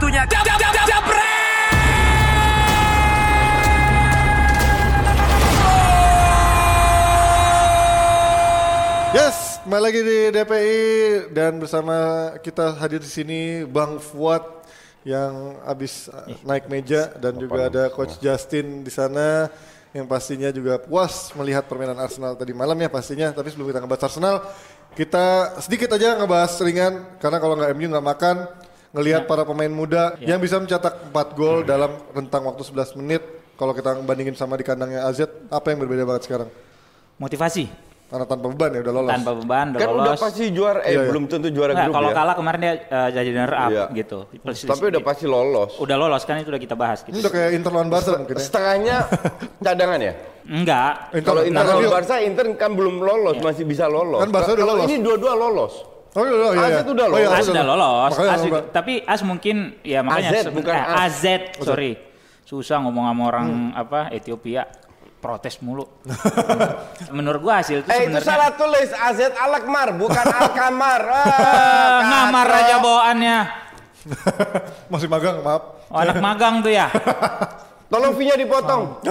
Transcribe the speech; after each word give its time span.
Waktunya. 0.00 0.24
Jam 0.32 0.40
jam 0.48 0.56
jam 0.56 0.72
jam 0.88 1.02
Yes, 9.12 9.60
kembali 9.60 9.82
lagi 9.84 10.00
di 10.00 10.18
DPI 10.32 10.80
dan 11.36 11.60
bersama 11.60 11.96
kita 12.40 12.80
hadir 12.80 13.04
di 13.04 13.12
sini 13.12 13.68
Bang 13.68 14.00
Fuad 14.00 14.40
yang 15.04 15.60
habis 15.68 16.08
uh, 16.08 16.32
naik 16.48 16.72
meja 16.72 17.12
dan 17.20 17.36
juga 17.36 17.68
ada 17.68 17.92
Coach 17.92 18.16
Justin 18.24 18.80
di 18.80 18.88
sana 18.88 19.52
yang 19.92 20.08
pastinya 20.08 20.48
juga 20.48 20.80
puas 20.80 21.28
melihat 21.36 21.68
permainan 21.68 22.00
Arsenal 22.00 22.40
tadi 22.40 22.56
malam 22.56 22.80
ya 22.80 22.88
pastinya. 22.88 23.36
Tapi 23.36 23.52
sebelum 23.52 23.68
kita 23.68 23.84
ngebahas 23.84 24.08
Arsenal, 24.08 24.48
kita 24.96 25.60
sedikit 25.60 25.92
aja 25.92 26.16
ngebahas 26.16 26.56
ringan 26.64 27.20
karena 27.20 27.36
kalau 27.36 27.52
nggak 27.60 27.76
MU 27.76 27.92
nggak 27.92 28.08
makan 28.16 28.36
ngelihat 28.90 29.24
para 29.24 29.42
pemain 29.42 29.70
muda 29.70 30.18
yang 30.20 30.36
bisa 30.36 30.56
mencetak 30.56 31.08
4 31.08 31.14
gol 31.32 31.62
dalam 31.62 31.90
rentang 32.10 32.42
waktu 32.44 32.62
11 32.64 32.96
menit. 32.96 33.22
Kalau 33.54 33.70
kita 33.70 33.92
bandingin 33.98 34.32
sama 34.32 34.56
di 34.56 34.64
kandangnya 34.64 35.04
AZ, 35.04 35.20
apa 35.46 35.66
yang 35.68 35.78
berbeda 35.78 36.02
banget 36.02 36.24
sekarang? 36.24 36.48
Motivasi 37.16 37.68
Karena 38.08 38.26
tanpa 38.26 38.50
beban 38.50 38.74
ya 38.74 38.80
udah 38.82 38.94
lolos. 38.96 39.10
tanpa 39.12 39.32
beban 39.32 39.66
udah 39.70 39.78
Kan 39.78 39.88
lolos. 39.88 40.02
udah 40.02 40.14
pasti 40.18 40.44
juara, 40.50 40.80
eh 40.82 40.90
Iya, 40.90 40.98
iya. 40.98 41.06
belum 41.06 41.24
tentu 41.30 41.46
juara 41.46 41.70
Nggak, 41.70 41.86
grup 41.86 41.94
kalau 41.94 42.10
ya. 42.10 42.16
kalah 42.16 42.34
kemarin 42.34 42.58
dia 42.58 42.72
uh, 42.82 43.10
jadi 43.12 43.28
runner 43.30 43.54
up 43.54 43.70
Iya. 43.70 43.84
gitu. 43.94 44.18
Plus- 44.34 44.66
Tapi 44.66 44.84
udah 44.90 45.02
pasti 45.04 45.24
lolos. 45.24 45.70
udah 45.78 45.94
lolos 45.94 46.22
kan 46.24 46.34
itu 46.36 46.50
udah 46.50 46.58
kita 46.58 46.74
bahas 46.74 46.98
gitu. 47.00 47.14
Ini 47.14 47.22
udah 47.22 47.30
kayak 47.30 47.50
Inter 47.54 47.70
lawan 47.70 47.86
Barca 47.86 48.10
mungkin 48.18 48.34
ya. 48.34 48.42
Setengahnya 48.42 48.96
cadangan 49.62 50.00
ya. 50.02 50.12
Enggak. 50.42 50.92
Inter- 51.12 51.22
Kalau 51.22 51.42
Inter 51.46 51.62
Inter- 51.62 51.70
lawan 51.78 51.92
Barca, 51.92 52.14
Inter 52.18 52.44
kan 52.58 52.70
belum 52.74 52.96
lolos, 52.98 53.36
masih 53.38 53.62
bisa 53.62 53.86
lolos. 53.86 54.18
Kan 54.18 54.30
Barca 54.34 54.50
udah 54.58 54.66
lolos. 54.66 54.86
Ini 54.88 54.96
dua-dua 54.98 55.32
lolos. 55.38 55.72
Oh 56.10 56.22
iya, 56.22 56.34
iya, 56.34 56.48
iya. 56.50 56.78
AZ 56.78 56.88
udah 56.88 57.06
Oh, 57.06 57.14
iya, 57.14 57.28
lolos. 57.28 57.38
As 57.38 57.46
udah 57.46 57.64
lolos, 57.64 58.10
Makanya 58.10 58.30
As 58.30 58.40
juga, 58.40 58.58
Mbak. 58.58 58.64
tapi 58.72 58.94
As 59.04 59.20
mungkin 59.22 59.56
ya 59.80 60.00
makanya 60.02 60.30
AZ, 60.32 60.46
bukan 60.50 60.74
eh. 60.74 60.84
AZ, 60.98 61.24
sorry. 61.58 61.92
Susah 62.42 62.82
ngomong 62.82 63.06
sama 63.06 63.22
orang 63.24 63.48
apa 63.72 64.10
Ethiopia 64.10 64.66
protes 65.16 65.60
mulu. 65.60 65.86
Menurut 67.16 67.40
gua 67.40 67.60
hasil 67.60 67.84
itu 67.84 67.88
Eh 67.88 68.08
itu 68.08 68.18
salah 68.20 68.50
tulis 68.52 68.90
AZ 68.90 69.20
Alakmar 69.30 69.94
bukan 69.94 70.26
Alkamar. 70.40 71.02
Ah, 71.04 71.22
Ah, 71.22 71.98
ngamar 72.02 72.48
aja 72.50 72.76
bawaannya. 72.78 73.38
Masih 74.92 75.06
magang, 75.06 75.38
maaf. 75.40 75.62
Oh, 75.86 75.98
anak 75.98 76.18
magang 76.18 76.58
tuh 76.58 76.72
ya. 76.72 76.88
Tolong 77.86 78.14
V-nya 78.14 78.34
dipotong. 78.34 79.02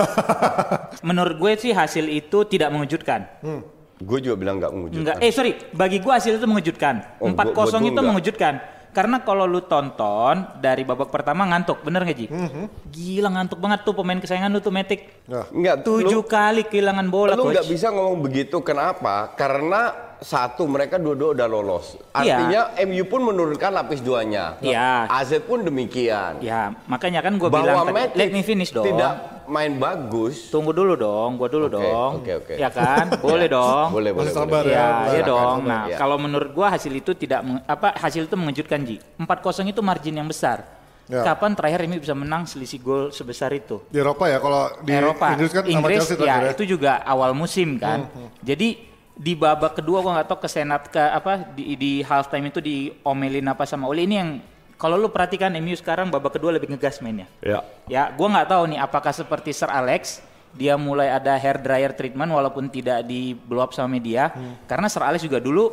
Menurut 1.02 1.36
gue 1.38 1.52
sih 1.58 1.72
hasil 1.72 2.08
itu 2.08 2.44
tidak 2.44 2.72
mengejutkan. 2.72 3.28
Gue 4.00 4.20
juga 4.24 4.36
bilang 4.36 4.58
nggak 4.58 4.72
mengejutkan. 4.72 5.02
Enggak, 5.02 5.18
eh 5.20 5.32
sorry, 5.32 5.52
bagi 5.70 6.00
gua 6.00 6.18
hasil 6.18 6.40
itu 6.40 6.48
mengejutkan. 6.48 7.20
Oh, 7.20 7.28
4-0 7.28 7.36
gua- 7.52 7.52
gua 7.54 7.64
tuh 7.68 7.80
itu 7.82 7.92
enggak. 7.92 8.08
mengejutkan. 8.08 8.54
Karena 8.90 9.22
kalau 9.22 9.46
lu 9.46 9.62
tonton 9.62 10.36
dari 10.58 10.82
babak 10.82 11.14
pertama 11.14 11.46
ngantuk, 11.46 11.86
bener 11.86 12.02
nggak 12.02 12.18
Ji? 12.18 12.26
Mhm. 12.26 12.64
Gila 12.90 13.30
ngantuk 13.30 13.62
banget 13.62 13.86
tuh 13.86 13.94
pemain 13.94 14.18
kesayangan 14.18 14.50
lu 14.50 14.60
tuh 14.60 14.74
Matic. 14.74 15.30
Nah, 15.30 15.46
Enggak, 15.52 15.86
Tujuh 15.86 16.10
lu- 16.16 16.26
kali 16.26 16.66
kehilangan 16.66 17.06
bola 17.06 17.38
Lu 17.38 17.54
nggak 17.54 17.70
bisa 17.70 17.92
ngomong 17.92 18.18
begitu 18.20 18.58
kenapa? 18.60 19.30
Karena 19.36 20.09
satu 20.20 20.68
mereka 20.68 20.96
dua-dua 20.96 21.32
udah 21.32 21.48
lolos. 21.48 21.96
Iya. 22.14 22.36
Artinya 22.36 22.62
MU 22.86 23.04
pun 23.08 23.22
menurunkan 23.24 23.72
lapis 23.72 24.00
duanya. 24.00 24.60
Iya. 24.60 25.08
AZ 25.08 25.40
pun 25.42 25.64
demikian. 25.64 26.40
Ya, 26.40 26.76
makanya 26.86 27.24
kan 27.24 27.40
gua 27.40 27.48
bilang 27.48 27.88
tadi, 27.88 28.20
let 28.20 28.30
me 28.30 28.44
finish 28.44 28.70
dong. 28.70 28.84
tidak 28.84 29.44
main 29.48 29.80
bagus. 29.80 30.52
Tunggu 30.52 30.70
dulu 30.70 30.94
dong, 30.94 31.36
gua 31.36 31.48
dulu 31.48 31.66
Oke, 31.66 31.74
dong. 31.74 32.12
oke, 32.20 32.32
oke. 32.38 32.54
Ya 32.56 32.70
kan? 32.70 33.16
Boleh 33.24 33.48
dong. 33.48 33.88
Boleh, 33.90 34.12
boleh. 34.12 34.30
Sabar 34.30 34.62
boleh. 34.62 34.76
Ya, 34.76 34.88
Ya, 35.08 35.14
ya 35.16 35.24
dong. 35.24 35.58
Nah, 35.66 35.84
Ya. 35.88 35.98
kalau 35.98 36.20
menurut 36.20 36.52
gua 36.52 36.70
hasil 36.70 36.92
itu 36.92 37.16
tidak 37.16 37.40
apa 37.66 37.96
hasil 37.96 38.28
itu 38.28 38.36
mengejutkan 38.36 38.84
Ji. 38.84 39.00
4-0 39.18 39.66
itu 39.68 39.82
margin 39.82 40.20
yang 40.20 40.28
besar. 40.28 40.68
Ya. 41.10 41.26
Kapan 41.26 41.58
terakhir 41.58 41.90
ini 41.90 41.98
bisa 41.98 42.14
menang 42.14 42.46
selisih 42.46 42.78
gol 42.78 43.10
sebesar 43.10 43.50
itu? 43.50 43.82
di 43.90 43.98
Eropa 43.98 44.30
ya 44.30 44.38
kalau 44.38 44.70
di 44.86 44.94
Eropa, 44.94 45.34
Inggris 45.34 45.50
kan 45.50 45.66
sama 45.66 45.74
Inggris 45.74 45.98
Chelsea 46.06 46.14
ya 46.14 46.22
terakhir 46.22 46.46
ya. 46.46 46.54
itu 46.54 46.64
juga 46.70 46.92
awal 47.02 47.34
musim 47.34 47.82
kan. 47.82 48.06
Jadi 48.46 48.89
di 49.20 49.36
babak 49.36 49.84
kedua 49.84 50.00
gua 50.00 50.16
nggak 50.16 50.32
tahu 50.32 50.40
ke 50.40 50.50
senat 50.50 50.88
ke 50.88 50.96
apa 50.96 51.44
di, 51.52 51.76
di 51.76 51.92
half 52.08 52.32
time 52.32 52.48
itu 52.48 52.64
diomelin 52.64 53.44
apa 53.52 53.68
sama 53.68 53.92
Oli 53.92 54.08
ini 54.08 54.16
yang 54.16 54.30
kalau 54.80 54.96
lu 54.96 55.12
perhatikan 55.12 55.52
MU 55.60 55.76
sekarang 55.76 56.08
babak 56.08 56.40
kedua 56.40 56.56
lebih 56.56 56.72
ngegas 56.72 57.04
mainnya. 57.04 57.28
Ya. 57.44 57.60
Ya, 57.92 58.08
gua 58.16 58.32
nggak 58.32 58.48
tahu 58.48 58.64
nih 58.72 58.80
apakah 58.80 59.12
seperti 59.12 59.52
Sir 59.52 59.68
Alex 59.68 60.24
dia 60.56 60.80
mulai 60.80 61.12
ada 61.12 61.36
hair 61.36 61.60
dryer 61.60 61.92
treatment 61.92 62.32
walaupun 62.32 62.72
tidak 62.72 63.04
di 63.06 63.36
blow 63.36 63.60
up 63.62 63.76
sama 63.76 64.00
media 64.00 64.32
karena 64.66 64.88
Sir 64.88 65.04
Alex 65.04 65.22
juga 65.22 65.38
dulu 65.38 65.70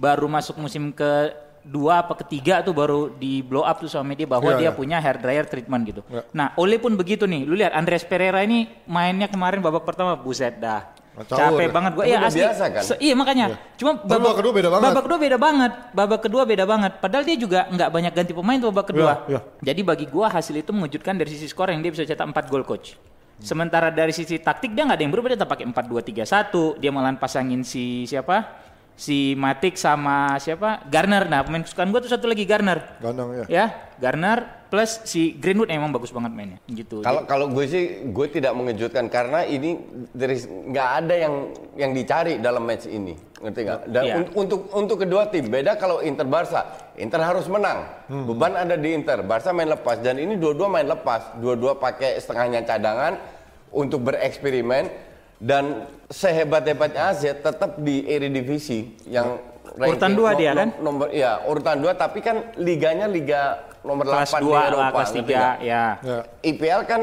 baru 0.00 0.26
masuk 0.26 0.56
musim 0.58 0.90
ke 0.90 1.30
dua 1.66 2.06
apa 2.06 2.14
ketiga 2.22 2.62
tuh 2.62 2.70
baru 2.72 3.10
di 3.10 3.42
blow 3.42 3.66
up 3.66 3.82
tuh 3.82 3.90
sama 3.90 4.14
media 4.14 4.24
bahwa 4.24 4.54
Iya, 4.54 4.58
dia 4.58 4.70
iya. 4.70 4.72
punya 4.72 4.96
hair 5.02 5.18
dryer 5.18 5.44
treatment 5.50 5.82
gitu. 5.84 6.02
Ya. 6.06 6.22
Nah, 6.30 6.54
Ole 6.56 6.78
pun 6.78 6.94
begitu 6.94 7.26
nih. 7.26 7.42
Lu 7.42 7.58
lihat 7.58 7.74
Andres 7.74 8.06
Pereira 8.06 8.38
ini 8.46 8.70
mainnya 8.86 9.26
kemarin 9.26 9.58
babak 9.58 9.82
pertama 9.82 10.14
buset 10.14 10.62
dah. 10.62 10.94
Capek 11.24 11.64
ya. 11.64 11.72
banget 11.72 11.92
Iya 11.96 12.16
udah 12.20 12.28
asli. 12.28 12.40
biasa 12.44 12.64
kan? 12.68 12.82
Se- 12.84 13.00
iya 13.00 13.14
makanya. 13.16 13.46
Cuma 13.80 13.96
babak 13.96 14.36
kedua 14.36 14.52
beda 14.52 14.68
banget. 14.68 14.84
Babak 14.92 15.02
kedua 15.08 15.18
beda 15.18 15.36
banget. 15.40 15.72
Babak 15.96 16.20
kedua 16.20 16.42
beda 16.44 16.64
banget. 16.68 16.92
Padahal 17.00 17.24
dia 17.24 17.36
juga 17.40 17.60
nggak 17.72 17.88
banyak 17.88 18.12
ganti 18.12 18.32
pemain 18.36 18.58
tuh 18.60 18.68
babak 18.68 18.86
kedua. 18.92 19.12
Iya, 19.24 19.32
iya. 19.32 19.40
Jadi 19.72 19.80
bagi 19.80 20.06
gua 20.12 20.28
hasil 20.28 20.60
itu 20.60 20.70
mengejutkan 20.76 21.16
dari 21.16 21.32
sisi 21.32 21.48
skor 21.48 21.72
yang 21.72 21.80
dia 21.80 21.88
bisa 21.88 22.04
cetak 22.04 22.28
4 22.28 22.52
gol 22.52 22.68
coach. 22.68 23.00
Sementara 23.36 23.88
dari 23.88 24.12
sisi 24.12 24.36
taktik 24.36 24.72
dia 24.72 24.84
nggak 24.84 24.96
ada 24.96 25.04
yang 25.04 25.12
berubah 25.12 25.28
dia 25.32 25.38
tetap 25.40 25.52
pakai 25.52 25.64
4-2-3-1. 25.68 26.80
Dia 26.80 26.90
malah 26.92 27.16
pasangin 27.16 27.64
si 27.64 28.04
siapa? 28.04 28.64
Si 28.96 29.36
Matic 29.36 29.76
sama 29.76 30.40
siapa? 30.40 30.80
Garner. 30.88 31.28
Nah, 31.28 31.44
pemain 31.44 31.60
kesukaan 31.60 31.92
gua 31.92 32.00
tuh 32.00 32.08
satu 32.08 32.24
lagi 32.24 32.44
Garner. 32.48 32.96
Gandang 32.96 33.28
ya. 33.32 33.44
Ya, 33.48 33.66
Garner 34.00 34.65
plus 34.76 35.00
si 35.08 35.32
Greenwood 35.32 35.72
emang 35.72 35.88
bagus 35.88 36.12
banget 36.12 36.36
mainnya. 36.36 36.60
Gitu. 36.68 37.00
Kalau 37.00 37.24
kalau 37.24 37.48
gue 37.48 37.64
sih 37.64 37.84
gue 38.04 38.26
tidak 38.28 38.52
mengejutkan 38.52 39.08
karena 39.08 39.40
ini 39.42 39.80
dari 40.12 40.36
nggak 40.36 40.88
ada 41.00 41.14
yang 41.16 41.34
yang 41.72 41.90
dicari 41.96 42.36
dalam 42.36 42.60
match 42.60 42.84
ini. 42.84 43.16
Ngerti 43.40 43.60
nggak? 43.64 43.80
Dan 43.88 44.02
Iya. 44.04 44.14
un- 44.20 44.32
untuk 44.36 44.60
untuk 44.70 44.96
kedua 45.00 45.32
tim 45.32 45.48
beda 45.48 45.80
kalau 45.80 46.04
Inter 46.04 46.28
Barca. 46.28 46.92
Inter 46.94 47.24
harus 47.24 47.48
menang. 47.48 47.88
Beban 48.28 48.52
ada 48.52 48.76
di 48.76 48.92
Inter. 48.92 49.24
Barca 49.24 49.48
main 49.50 49.72
lepas. 49.72 49.96
Dan 49.96 50.20
ini 50.20 50.36
dua-dua 50.36 50.68
main 50.68 50.84
lepas. 50.84 51.40
Dua-dua 51.40 51.80
pakai 51.80 52.20
setengahnya 52.20 52.60
cadangan 52.62 53.16
untuk 53.72 54.04
bereksperimen. 54.04 55.08
Dan 55.36 55.84
sehebat-hebatnya 56.08 57.12
AZ 57.12 57.20
tetap 57.24 57.76
di 57.76 58.04
Eredivisie 58.04 58.96
yang 59.04 59.36
Urutan 59.74 60.12
dua 60.14 60.30
dia, 60.38 60.52
kan? 60.54 60.68
Nomor 60.78 61.10
ya 61.10 61.42
urutan 61.44 61.76
dua 61.82 61.92
tapi 61.98 62.22
kan 62.22 62.54
liganya 62.56 63.10
liga 63.10 63.66
nomor 63.82 64.04
kelas 64.06 64.30
8 64.30 64.38
di 64.38 64.46
2 64.46 64.50
lah, 64.50 64.64
Eropa 64.66 64.86
kelas 64.90 65.10
ngerti 65.10 65.20
3 65.22 65.38
nggak? 65.38 65.56
ya. 65.62 65.84
Ya. 66.02 66.18
IPL 66.42 66.80
kan 66.86 67.00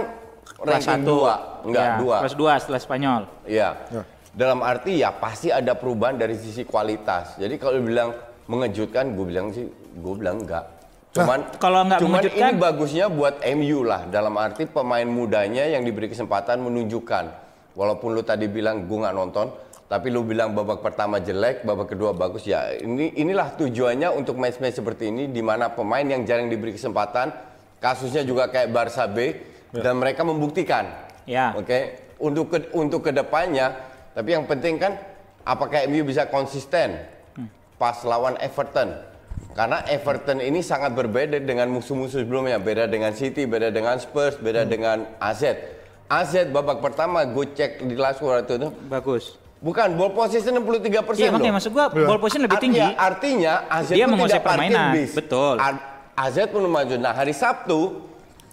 Kelas 0.54 0.84
ranking 0.86 1.04
1. 1.04 1.08
2, 1.08 1.66
enggak 1.68 1.84
ya, 1.84 1.96
2. 2.00 2.22
Kelas 2.24 2.36
2 2.36 2.62
setelah 2.62 2.82
Spanyol. 2.84 3.22
Iya. 3.44 3.70
Ya. 3.88 4.02
Dalam 4.34 4.60
arti 4.66 4.92
ya 5.00 5.10
pasti 5.14 5.48
ada 5.54 5.74
perubahan 5.78 6.18
dari 6.18 6.36
sisi 6.36 6.64
kualitas. 6.64 7.38
Jadi 7.38 7.56
kalau 7.62 7.80
bilang 7.80 8.10
mengejutkan, 8.50 9.14
gue 9.14 9.26
bilang 9.28 9.54
sih, 9.54 9.68
gue 9.94 10.14
bilang 10.18 10.42
enggak. 10.42 10.66
Cuman 11.14 11.40
kalau 11.62 11.86
nggak 11.86 12.00
cuman 12.02 12.20
mengejutkan- 12.20 12.52
ini 12.52 12.60
bagusnya 12.60 13.06
buat 13.08 13.36
MU 13.46 13.86
lah. 13.86 14.10
Dalam 14.10 14.34
arti 14.36 14.66
pemain 14.66 15.06
mudanya 15.06 15.70
yang 15.70 15.86
diberi 15.86 16.10
kesempatan 16.10 16.60
menunjukkan. 16.60 17.26
Walaupun 17.74 18.18
lu 18.18 18.22
tadi 18.26 18.50
bilang 18.50 18.90
gue 18.90 18.98
nggak 18.98 19.16
nonton, 19.16 19.54
tapi 19.92 20.10
lu 20.10 20.26
bilang 20.26 20.56
babak 20.58 20.82
pertama 20.82 21.20
jelek, 21.20 21.68
babak 21.68 21.94
kedua 21.94 22.16
bagus 22.16 22.48
ya. 22.48 22.74
Ini 22.74 23.20
inilah 23.20 23.54
tujuannya 23.60 24.10
untuk 24.16 24.40
match-match 24.40 24.80
seperti 24.80 25.12
ini 25.12 25.30
di 25.30 25.44
mana 25.44 25.70
pemain 25.70 26.04
yang 26.04 26.24
jarang 26.24 26.50
diberi 26.50 26.74
kesempatan, 26.74 27.30
kasusnya 27.84 28.24
juga 28.24 28.50
kayak 28.50 28.72
Barca 28.72 29.06
B 29.06 29.36
dan 29.76 30.00
mereka 30.00 30.24
membuktikan. 30.26 30.88
Ya. 31.28 31.54
Oke, 31.54 32.12
untuk 32.20 32.52
ke, 32.52 32.72
untuk 32.74 33.06
ke 33.06 33.12
depannya, 33.12 33.76
tapi 34.16 34.34
yang 34.34 34.48
penting 34.48 34.80
kan 34.80 34.96
apakah 35.44 35.84
MU 35.92 36.08
bisa 36.08 36.28
konsisten 36.32 37.00
pas 37.76 38.00
lawan 38.08 38.40
Everton? 38.40 39.14
Karena 39.54 39.86
Everton 39.86 40.42
ini 40.42 40.66
sangat 40.66 40.98
berbeda 40.98 41.38
dengan 41.38 41.70
musuh-musuh 41.70 42.26
sebelumnya, 42.26 42.58
beda 42.58 42.90
dengan 42.90 43.14
City, 43.14 43.46
beda 43.46 43.70
dengan 43.70 44.02
Spurs, 44.02 44.42
beda 44.42 44.66
dengan 44.66 45.06
AZ. 45.22 45.46
AZ 46.10 46.34
babak 46.50 46.82
pertama 46.82 47.26
gue 47.26 47.54
cek 47.54 47.86
di 47.86 47.94
last 47.94 48.22
score 48.22 48.42
itu 48.42 48.58
Bagus. 48.90 49.43
Bukan 49.64 49.88
ball 49.96 50.12
position 50.12 50.52
63 50.54 51.08
persen 51.08 51.24
Iya 51.24 51.30
makanya 51.32 51.56
maksud 51.56 51.72
gua 51.72 51.86
ball 51.88 52.20
position 52.20 52.44
lebih 52.44 52.60
tinggi. 52.60 52.84
Artinya, 52.84 53.00
artinya 53.00 53.54
AZ 53.72 53.90
Dia 53.90 54.06
pun 54.06 54.12
menguasai 54.14 54.32
tidak 54.34 54.44
parkir 54.44 54.60
permainan, 54.70 54.92
bis. 54.94 55.12
betul. 55.16 55.56
A- 55.56 55.84
AZ 56.14 56.38
pun 56.52 56.62
maju. 56.68 56.96
Nah 57.00 57.14
hari 57.16 57.34
Sabtu 57.34 57.80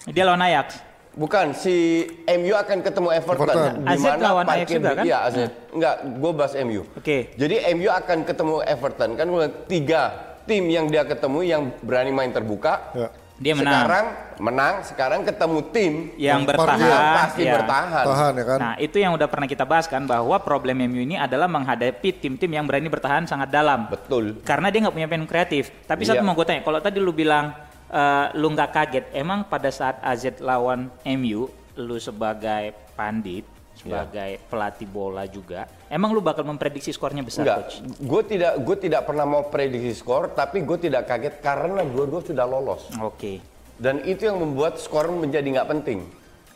Dia 0.07 0.25
lawan 0.25 0.41
Ajax. 0.41 0.81
Bukan 1.11 1.53
si 1.53 2.07
MU 2.25 2.55
akan 2.55 2.79
ketemu 2.81 3.09
Everton. 3.13 3.43
Everton. 3.43 3.75
AZ 3.83 4.05
lawan 4.17 4.47
Ajax 4.47 4.69
juga 4.71 4.91
kan? 4.95 5.05
Iya, 5.05 5.19
AZ. 5.27 5.37
Enggak, 5.75 5.95
gue 6.07 6.33
bahas 6.33 6.55
MU. 6.57 6.83
Oke. 6.95 7.35
Jadi 7.35 7.55
MU 7.75 7.91
akan 7.91 8.19
ketemu 8.23 8.55
Everton. 8.65 9.11
Kan 9.19 9.27
gua 9.29 9.51
tiga 9.67 10.03
tim 10.47 10.65
yang 10.67 10.87
dia 10.87 11.03
ketemu 11.03 11.39
yang 11.43 11.63
berani 11.83 12.15
main 12.15 12.31
terbuka. 12.31 12.95
Ya. 12.95 13.09
Dia 13.41 13.57
menang. 13.57 13.73
Sekarang 13.73 14.07
menang, 14.37 14.75
sekarang 14.85 15.21
ketemu 15.25 15.59
tim 15.73 15.93
yang 16.15 16.45
Yang 16.45 16.53
bertahan. 16.53 16.77
yang 16.85 17.05
pasti 17.17 17.43
ya. 17.43 17.53
bertahan. 17.57 18.05
Tahan 18.05 18.33
ya 18.37 18.45
kan. 18.45 18.59
Nah, 18.61 18.75
itu 18.77 18.97
yang 19.01 19.13
udah 19.17 19.29
pernah 19.33 19.49
kita 19.49 19.65
bahas 19.65 19.89
kan 19.89 20.05
bahwa 20.05 20.37
problem 20.39 20.77
MU 20.85 21.01
ini 21.01 21.17
adalah 21.17 21.49
menghadapi 21.49 22.21
tim-tim 22.21 22.53
yang 22.53 22.69
berani 22.69 22.87
bertahan 22.87 23.25
sangat 23.25 23.49
dalam. 23.49 23.89
Betul. 23.89 24.45
Karena 24.45 24.69
dia 24.69 24.85
nggak 24.85 24.93
punya 24.93 25.09
pemain 25.09 25.25
kreatif. 25.25 25.73
Tapi 25.83 26.05
satu 26.05 26.21
Iya. 26.21 26.27
mau 26.29 26.37
gue 26.37 26.45
tanya, 26.45 26.61
kalau 26.61 26.79
tadi 26.79 27.01
lu 27.01 27.11
bilang 27.11 27.57
eh, 27.89 28.27
lu 28.37 28.53
nggak 28.53 28.71
kaget 28.71 29.05
emang 29.11 29.43
pada 29.43 29.67
saat 29.67 29.99
AZ 29.99 30.39
lawan 30.39 30.87
MU 31.03 31.49
lu 31.75 31.97
sebagai 31.97 32.71
pandit 32.93 33.43
sebagai 33.81 34.37
pelatih 34.47 34.85
bola 34.85 35.25
juga 35.25 35.65
emang 35.89 36.13
lu 36.13 36.21
bakal 36.21 36.45
memprediksi 36.45 36.91
skornya 36.91 37.21
besar 37.21 37.43
Enggak, 37.43 37.57
coach 37.59 37.75
gue 37.97 38.23
tidak 38.29 38.53
gue 38.61 38.77
tidak 38.79 39.03
pernah 39.03 39.25
mau 39.25 39.43
prediksi 39.45 39.93
skor, 39.95 40.31
tapi 40.31 40.61
gue 40.61 40.79
tidak 40.79 41.05
kaget 41.05 41.41
karena 41.41 41.81
dua-dua 41.83 42.21
sudah 42.21 42.45
lolos. 42.45 42.93
oke 42.95 43.41
Dan 43.81 44.05
itu 44.05 44.29
yang 44.29 44.37
membuat 44.37 44.77
skor 44.77 45.09
menjadi 45.09 45.57
nggak 45.57 45.69
penting. 45.71 46.05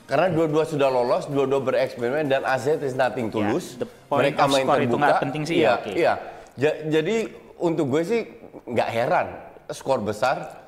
Karena 0.04 0.28
dua-dua 0.28 0.68
sudah 0.68 0.92
lolos, 0.92 1.24
dua-dua 1.24 1.64
bereksperimen 1.64 2.28
dan 2.28 2.44
AZ 2.44 2.68
is 2.76 2.92
nothing 2.92 3.32
to 3.32 3.40
Ya, 3.40 3.48
lose. 3.48 3.80
the 3.80 3.88
point 4.04 4.36
of 4.36 4.52
score 4.52 4.76
itu 4.78 4.92
nggak 4.92 5.22
penting 5.24 5.42
sih, 5.42 5.56
Iya, 5.56 5.64
ya, 5.64 5.72
oke. 5.74 5.90
iya. 5.96 6.14
Ja- 6.54 6.78
jadi 6.92 7.16
untuk 7.56 7.88
gue 7.88 8.02
sih 8.04 8.20
nggak 8.66 8.88
heran 8.90 9.26
skor 9.70 10.04
besar. 10.04 10.60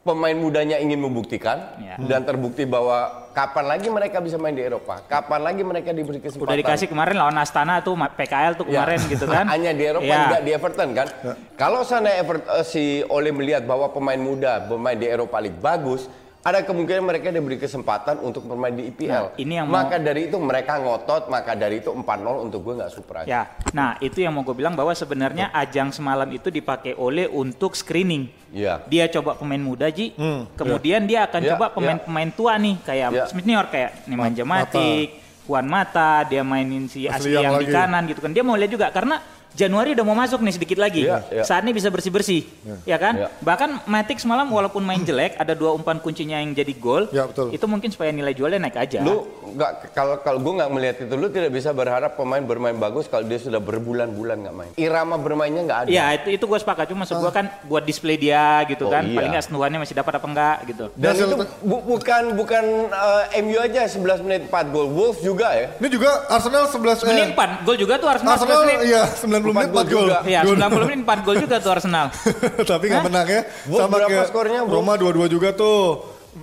Pemain 0.00 0.32
mudanya 0.32 0.78
ingin 0.78 0.96
membuktikan 0.96 1.60
Ya. 1.76 1.98
dan 2.00 2.22
terbukti 2.22 2.64
bahwa 2.64 3.19
kapan 3.30 3.64
lagi 3.66 3.88
mereka 3.88 4.18
bisa 4.18 4.34
main 4.34 4.52
di 4.52 4.60
Eropa, 4.60 4.98
kapan 5.04 5.40
lagi 5.40 5.62
mereka 5.62 5.90
diberi 5.90 6.18
kesempatan. 6.18 6.50
udah 6.50 6.58
dikasih 6.58 6.86
kemarin 6.86 7.14
lawan 7.14 7.36
Astana 7.36 7.78
tuh 7.78 7.94
PKL 7.94 8.52
tuh 8.54 8.66
Ya. 8.66 8.82
kemarin 8.82 9.00
gitu 9.06 9.24
kan 9.24 9.44
Hanya 9.52 9.70
di 9.70 9.84
Eropa, 9.84 10.04
Ya. 10.04 10.18
enggak 10.26 10.42
di 10.42 10.50
Everton 10.50 10.88
kan. 10.92 11.08
Kalau 11.54 11.80
sana 11.82 12.10
Everton, 12.12 12.50
eh, 12.52 12.64
si 12.64 12.82
Ole 13.06 13.30
melihat 13.30 13.62
bahwa 13.62 13.88
pemain 13.88 14.18
muda 14.18 14.58
bermain 14.60 14.94
di 14.94 15.06
Eropa 15.06 15.38
League 15.38 15.58
bagus, 15.58 16.10
ada 16.40 16.64
kemungkinan 16.64 17.04
mereka 17.04 17.28
diberi 17.28 17.60
kesempatan 17.60 18.16
untuk 18.18 18.48
bermain 18.48 18.72
di 18.72 18.88
IPL. 18.88 19.12
Nah, 19.28 19.36
ini 19.36 19.60
yang 19.60 19.68
mau- 19.68 19.84
maka 19.84 20.00
dari 20.00 20.24
itu 20.24 20.40
mereka 20.40 20.80
ngotot, 20.80 21.28
maka 21.28 21.52
dari 21.52 21.78
itu 21.78 21.92
4-0 21.92 22.40
untuk 22.40 22.64
gue 22.64 22.80
nggak 22.80 22.88
surprise. 22.90 23.28
Ya, 23.28 23.52
nah 23.70 24.00
itu 24.00 24.18
yang 24.18 24.32
mau 24.32 24.40
gue 24.40 24.56
bilang 24.56 24.72
bahwa 24.72 24.90
sebenarnya 24.90 25.52
ajang 25.52 25.92
semalam 25.92 26.24
itu 26.26 26.48
dipakai 26.48 26.96
oleh 26.96 27.28
untuk 27.28 27.76
screening. 27.76 28.32
Iya. 28.50 28.80
Dia 28.88 29.04
coba 29.10 29.36
pemain 29.36 29.60
muda 29.60 29.86
Ji, 29.86 30.16
kemudian 30.56 31.04
dia 31.04 31.28
akan 31.28 31.40
Ya, 31.40 31.48
coba 31.54 31.70
pemain-pemain 31.70 32.30
tua 32.32 32.56
nih 32.56 32.80
kayak 32.80 33.08
Ya. 33.12 33.24
senior 33.28 33.68
kayak 33.68 34.08
Nemanja 34.08 34.42
Matic, 34.42 35.19
Juan 35.50 35.66
Mata, 35.66 36.22
dia 36.22 36.42
mainin 36.42 36.86
si 36.86 37.10
Asli 37.10 37.34
Asli 37.34 37.34
yang 37.34 37.50
yang 37.50 37.58
di 37.58 37.66
kanan 37.68 38.06
gitu 38.06 38.22
kan. 38.22 38.30
Dia 38.30 38.46
mau 38.46 38.54
lihat 38.54 38.70
juga 38.70 38.86
karena 38.88 39.18
Januari 39.50 39.98
udah 39.98 40.06
mau 40.06 40.14
masuk 40.14 40.38
nih 40.40 40.54
sedikit 40.54 40.78
lagi. 40.78 41.02
Iya, 41.02 41.26
iya. 41.28 41.42
Saatnya 41.42 41.74
bisa 41.74 41.90
bersih-bersih. 41.90 42.46
Ya 42.86 42.94
kan? 42.96 43.18
Iya. 43.18 43.28
Bahkan 43.42 43.82
Matic 43.84 44.22
semalam 44.22 44.46
walaupun 44.46 44.78
main 44.80 45.02
jelek 45.02 45.34
ada 45.34 45.58
dua 45.58 45.74
umpan 45.74 45.98
kuncinya 45.98 46.38
yang 46.38 46.54
jadi 46.54 46.70
gol. 46.72 47.10
Ya, 47.10 47.26
betul. 47.26 47.50
Itu 47.50 47.66
mungkin 47.66 47.90
supaya 47.90 48.14
nilai 48.14 48.30
jualnya 48.30 48.62
naik 48.62 48.78
aja. 48.78 49.02
Lu 49.02 49.26
nggak 49.50 49.90
kalau 49.90 50.22
kalau 50.22 50.38
gue 50.38 50.52
nggak 50.54 50.70
melihat 50.70 50.96
itu, 51.02 51.14
lu 51.18 51.26
tidak 51.28 51.50
bisa 51.50 51.74
berharap 51.74 52.14
pemain 52.14 52.38
bermain 52.40 52.78
bagus 52.78 53.10
kalau 53.10 53.26
dia 53.26 53.42
sudah 53.42 53.58
berbulan-bulan 53.58 54.36
nggak 54.38 54.54
main. 54.54 54.70
Irama 54.78 55.18
bermainnya 55.18 55.66
nggak 55.66 55.78
ada. 55.82 55.88
Iya 55.90 56.04
itu 56.14 56.28
itu 56.30 56.44
gue 56.46 56.58
sepakat 56.60 56.86
cuma 56.86 57.02
maksud 57.02 57.18
gue 57.18 57.32
kan 57.32 57.50
buat 57.66 57.82
display 57.82 58.14
dia 58.16 58.62
gitu 58.64 58.86
Oh, 58.86 58.92
kan 58.92 59.02
iya. 59.02 59.18
paling 59.18 59.30
nggak 59.34 59.44
sentuhannya 59.44 59.78
masih 59.82 59.98
dapat 59.98 60.12
apa 60.14 60.26
enggak 60.30 60.56
gitu. 60.68 60.84
Dan 60.94 61.10
Hasil- 61.10 61.26
itu 61.26 61.36
bu- 61.60 61.84
bukan 61.90 62.22
bukan 62.38 62.64
eh, 62.86 63.42
MU 63.42 63.58
aja 63.58 63.82
11 63.82 63.98
menit 64.22 64.46
4 64.46 64.70
gol, 64.70 64.86
Wolves 64.86 65.18
juga 65.20 65.39
ya. 65.50 65.66
Ini 65.74 65.88
juga 65.88 66.10
Arsenal 66.26 66.64
11 66.66 66.76
eh, 67.00 67.08
Menit 67.08 67.28
4 67.32 67.64
gol 67.64 67.76
juga 67.76 67.94
tuh 67.96 68.08
Arsenal, 68.08 68.32
Arsenal 68.34 68.60
11 68.60 68.68
menit. 68.68 68.78
iya 68.84 69.02
90 69.08 69.24
menit 69.30 69.46
4 69.46 69.72
Empat 69.72 69.86
gol 69.86 70.04
juga. 70.04 70.18
Iya 70.22 70.40
Gol. 70.42 70.56
90 70.58 70.86
menit 70.86 71.00
4 71.02 71.24
gol 71.24 71.36
juga 71.38 71.56
tuh 71.56 71.70
Arsenal. 71.70 72.06
Tapi 72.70 72.84
nggak 72.86 73.04
menang 73.06 73.26
ya. 73.26 73.40
Sama 73.64 73.88
berapa 73.90 74.08
kayak 74.10 74.26
skornya, 74.28 74.60
Wolves? 74.60 74.74
Roma 74.76 74.94
2-2 74.94 75.30
juga 75.30 75.48
tuh. 75.50 75.80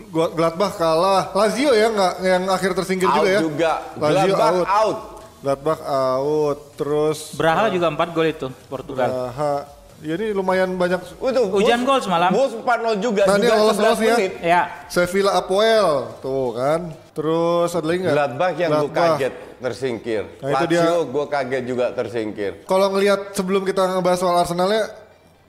Gladbach 0.10 0.74
kalah. 0.76 1.24
Lazio 1.32 1.72
ya 1.72 1.88
nggak 1.88 2.14
yang 2.22 2.44
akhir 2.48 2.72
tersingkir 2.74 3.08
Out 3.08 3.16
juga 3.18 3.30
ya. 3.30 3.40
juga. 3.40 3.72
Lazio 3.96 4.34
Gladbach 4.34 4.42
out. 4.42 4.68
out. 4.68 4.98
Gladbach 5.38 5.82
out. 5.86 6.58
Terus 6.76 7.18
Braha 7.34 7.70
juga 7.70 7.88
4 7.88 8.12
gol 8.12 8.28
itu 8.28 8.48
Portugal. 8.66 9.08
Braha. 9.08 9.56
Ya 9.98 10.14
ini 10.14 10.30
lumayan 10.30 10.78
banyak. 10.78 11.02
Itu 11.02 11.42
Hujan 11.50 11.82
gol 11.82 11.98
semalam. 11.98 12.30
Wolves 12.30 12.54
4-0 12.54 13.02
juga 13.02 13.26
Nah, 13.26 13.34
ini 13.34 13.44
juga 13.44 13.56
lolos-lolos 13.58 13.98
11 13.98 14.04
ya. 14.04 14.14
menit. 14.14 14.32
Ya. 14.40 14.62
Sevilla 14.88 15.32
Apoel 15.34 15.90
tuh 16.20 16.54
kan. 16.54 16.94
Terus 17.18 17.74
ada 17.74 17.82
lagi 17.84 18.00
nggak? 18.00 18.14
Gladbach 18.14 18.54
yang 18.56 18.70
gue 18.78 18.92
kaget 18.94 19.34
tersingkir. 19.58 20.24
Nah, 20.38 20.50
itu 20.54 20.66
dia. 20.70 20.82
Lazio 20.86 20.98
gue 21.10 21.26
kaget 21.26 21.64
juga 21.66 21.86
tersingkir. 21.92 22.52
Kalau 22.64 22.88
ngelihat 22.94 23.34
sebelum 23.34 23.66
kita 23.66 23.90
ngebahas 23.90 24.20
soal 24.22 24.38
Arsenalnya, 24.38 24.86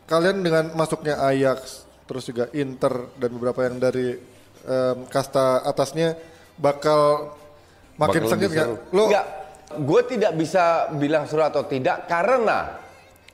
kalian 0.08 0.40
dengan 0.40 0.72
masuknya 0.72 1.20
Ajax, 1.20 1.84
terus 2.08 2.24
juga 2.24 2.48
Inter 2.52 3.12
dan 3.14 3.30
beberapa 3.36 3.68
yang 3.68 3.76
dari 3.76 4.16
em, 4.64 4.96
kasta 5.06 5.60
atasnya 5.62 6.16
bakal 6.56 7.36
makin 7.94 8.24
Bakal 8.24 8.30
sengit 8.32 8.48
nggak? 8.48 8.64
seru. 8.64 8.76
Lo 8.96 9.04
Nggak, 9.06 9.26
gue 9.76 10.00
tidak 10.08 10.32
bisa 10.34 10.64
bilang 10.90 11.28
seru 11.28 11.44
atau 11.44 11.68
tidak 11.68 12.08
karena 12.08 12.80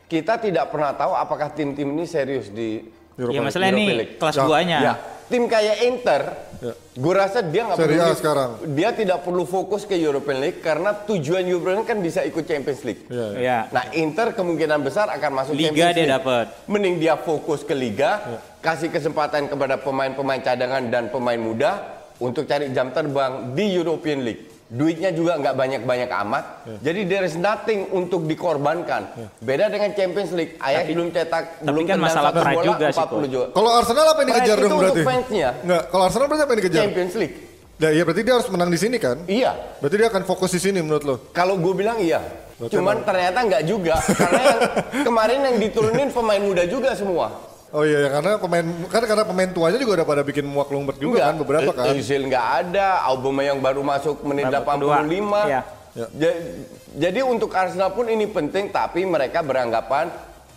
kita 0.05 0.43
tidak 0.43 0.69
pernah 0.69 0.91
tahu 0.93 1.15
apakah 1.15 1.55
tim-tim 1.55 1.87
ini 1.87 2.05
serius 2.05 2.51
di 2.51 2.83
Europa 3.15 3.31
Ya 3.33 3.41
masalah 3.41 3.69
ini 3.71 3.85
kelas 4.19 4.35
Ya. 4.35 4.43
duanya. 4.43 4.79
Ya, 4.83 4.95
tim 5.27 5.45
kayak 5.45 5.77
Inter, 5.83 6.23
Ya. 6.57 6.73
gue 6.73 7.13
rasa 7.13 7.45
dia 7.45 7.69
nggak 7.69 7.77
perlu 7.77 8.01
A 8.01 8.17
sekarang. 8.17 8.51
dia 8.73 8.89
tidak 8.91 9.21
perlu 9.21 9.45
fokus 9.45 9.85
ke 9.85 9.93
European 9.95 10.41
League 10.41 10.65
karena 10.65 10.97
tujuan 10.97 11.45
European 11.45 11.83
League 11.83 11.91
kan 11.91 12.01
bisa 12.01 12.25
ikut 12.25 12.41
Champions 12.43 12.81
League. 12.83 13.05
Iya, 13.07 13.27
iya. 13.35 13.43
Ya. 13.43 13.59
Nah, 13.69 13.85
Inter 13.93 14.33
kemungkinan 14.33 14.81
besar 14.81 15.13
akan 15.13 15.31
masuk 15.35 15.53
Liga 15.53 15.69
Champions 15.69 15.93
dia 15.93 16.01
League. 16.01 16.15
dapat. 16.17 16.45
Mending 16.65 16.97
dia 16.97 17.15
fokus 17.17 17.61
ke 17.61 17.77
liga, 17.77 18.41
kasih 18.59 18.89
kesempatan 18.89 19.45
kepada 19.45 19.77
pemain-pemain 19.77 20.41
cadangan 20.41 20.89
dan 20.89 21.13
pemain 21.13 21.37
muda 21.37 21.85
untuk 22.17 22.49
cari 22.49 22.73
jam 22.73 22.89
terbang 22.89 23.53
di 23.53 23.69
European 23.71 24.25
League. 24.25 24.54
Duitnya 24.75 25.15
juga 25.15 25.39
nggak 25.39 25.55
banyak-banyak 25.55 26.11
amat. 26.27 26.45
Jadi 26.83 27.07
there 27.07 27.23
is 27.23 27.39
nothing 27.39 27.87
untuk 27.95 28.27
dikorbankan. 28.27 29.07
Beda 29.39 29.71
dengan 29.71 29.95
Champions 29.95 30.35
League. 30.35 30.59
Ayah 30.59 30.83
belum 30.83 31.15
cetak, 31.15 31.63
tapi 31.63 31.71
belum 31.71 31.85
kan 31.87 31.99
masalah 32.03 32.35
satu 32.35 32.43
bola, 32.43 32.65
juga 32.67 32.87
sih, 32.91 33.07
40 33.07 33.31
juga. 33.31 33.47
Kalau 33.55 33.71
Arsenal 33.71 34.07
apa 34.11 34.19
yang 34.19 34.29
dikejar 34.35 34.57
itu 34.59 34.67
dong 34.67 34.73
untuk 34.75 34.83
berarti? 34.99 35.03
fansnya. 35.07 35.49
Nggak, 35.63 35.83
kalau 35.95 36.03
Arsenal 36.11 36.27
berarti 36.27 36.43
apa 36.43 36.51
yang 36.51 36.61
dikejar? 36.67 36.83
Champions 36.83 37.15
League. 37.15 37.37
Nah, 37.75 37.91
iya 37.91 38.03
berarti 38.07 38.23
dia 38.27 38.35
harus 38.35 38.49
menang 38.51 38.71
di 38.71 38.79
sini 38.79 38.97
kan? 38.99 39.17
Iya. 39.31 39.51
Berarti 39.79 39.97
dia 39.99 40.09
akan 40.11 40.23
fokus 40.27 40.51
di 40.55 40.61
sini 40.63 40.79
menurut 40.83 41.05
lo? 41.07 41.15
Kalau 41.31 41.55
gue 41.55 41.75
bilang 41.75 41.99
iya. 42.03 42.23
Berarti 42.59 42.75
Cuman 42.75 43.03
ternyata 43.07 43.39
nggak 43.47 43.63
juga. 43.67 43.95
Karena 43.99 44.43
yang 44.43 44.61
kemarin 45.07 45.39
yang 45.43 45.57
diturunin 45.63 46.09
pemain 46.11 46.43
muda 46.43 46.67
juga 46.67 46.99
semua. 46.99 47.54
Oh 47.75 47.83
iya, 47.83 48.07
ya, 48.07 48.09
karena 48.15 48.39
pemain 48.39 48.67
kan 48.87 49.03
karena 49.03 49.25
pemain 49.27 49.51
tuanya 49.51 49.79
juga 49.83 49.99
udah 49.99 50.07
pada 50.07 50.23
bikin 50.23 50.47
muak 50.47 50.71
lumpur 50.71 50.95
juga 50.95 51.27
kan 51.27 51.43
beberapa 51.43 51.71
kan. 51.75 51.91
Özil 51.91 52.31
nggak 52.31 52.47
ada, 52.63 53.03
Aubameyang 53.11 53.59
baru 53.59 53.83
masuk 53.83 54.23
menit 54.23 54.47
Babak 54.47 54.79
85. 54.79 54.79
kedua, 54.79 54.99
iya. 55.51 55.61
Ya. 55.99 56.07
Ja- 56.15 56.39
Jadi 56.95 57.27
untuk 57.27 57.51
Arsenal 57.51 57.91
pun 57.91 58.07
ini 58.07 58.31
penting, 58.31 58.71
tapi 58.71 59.03
mereka 59.03 59.43
beranggapan 59.43 60.07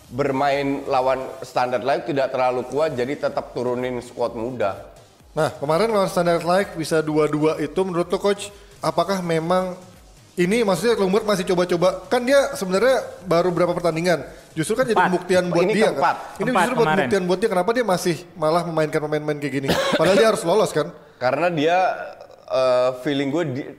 bermain 0.07 0.85
lawan 0.85 1.25
standar 1.41 1.81
lain 1.81 2.05
tidak 2.05 2.29
terlalu 2.29 2.61
kuat, 2.69 2.93
jadi 2.93 3.17
tetap 3.17 3.49
turunin 3.51 3.97
squad 3.99 4.37
muda. 4.37 4.77
Nah, 5.33 5.49
kemarin 5.57 5.89
lawan 5.89 6.09
Standard 6.09 6.41
Life 6.41 6.73
bisa 6.73 7.01
2-2 7.01 7.57
itu 7.59 7.79
menurut 7.81 8.09
lo 8.09 8.17
coach, 8.17 8.53
apakah 8.77 9.21
memang 9.21 9.73
ini 10.37 10.61
maksudnya 10.61 10.93
Lumbert 10.95 11.25
masih 11.25 11.43
coba-coba 11.43 12.05
kan 12.05 12.21
dia 12.21 12.53
sebenarnya 12.53 13.01
baru 13.25 13.49
berapa 13.49 13.73
pertandingan 13.73 14.21
justru 14.53 14.77
kan 14.77 14.85
jadi 14.85 14.93
Empat. 14.95 15.09
pembuktian 15.09 15.43
buat 15.49 15.63
Ini 15.63 15.73
dia 15.73 15.89
keempat. 15.91 16.15
kan 16.15 16.37
ini 16.37 16.47
Empat 16.47 16.61
justru 16.61 16.75
buat 16.75 16.87
pembuktian 16.87 17.23
buat 17.25 17.39
dia 17.41 17.49
kenapa 17.49 17.69
dia 17.73 17.85
masih 17.85 18.15
malah 18.35 18.61
memainkan 18.63 19.01
pemain-pemain 19.01 19.39
kayak 19.39 19.53
gini 19.55 19.67
padahal 19.97 20.15
dia 20.15 20.27
harus 20.29 20.43
lolos 20.43 20.71
kan 20.71 20.87
Karena 21.17 21.49
dia 21.49 21.77
eh, 22.47 22.89
feeling 23.01 23.29
gue 23.31 23.43
di- 23.49 23.69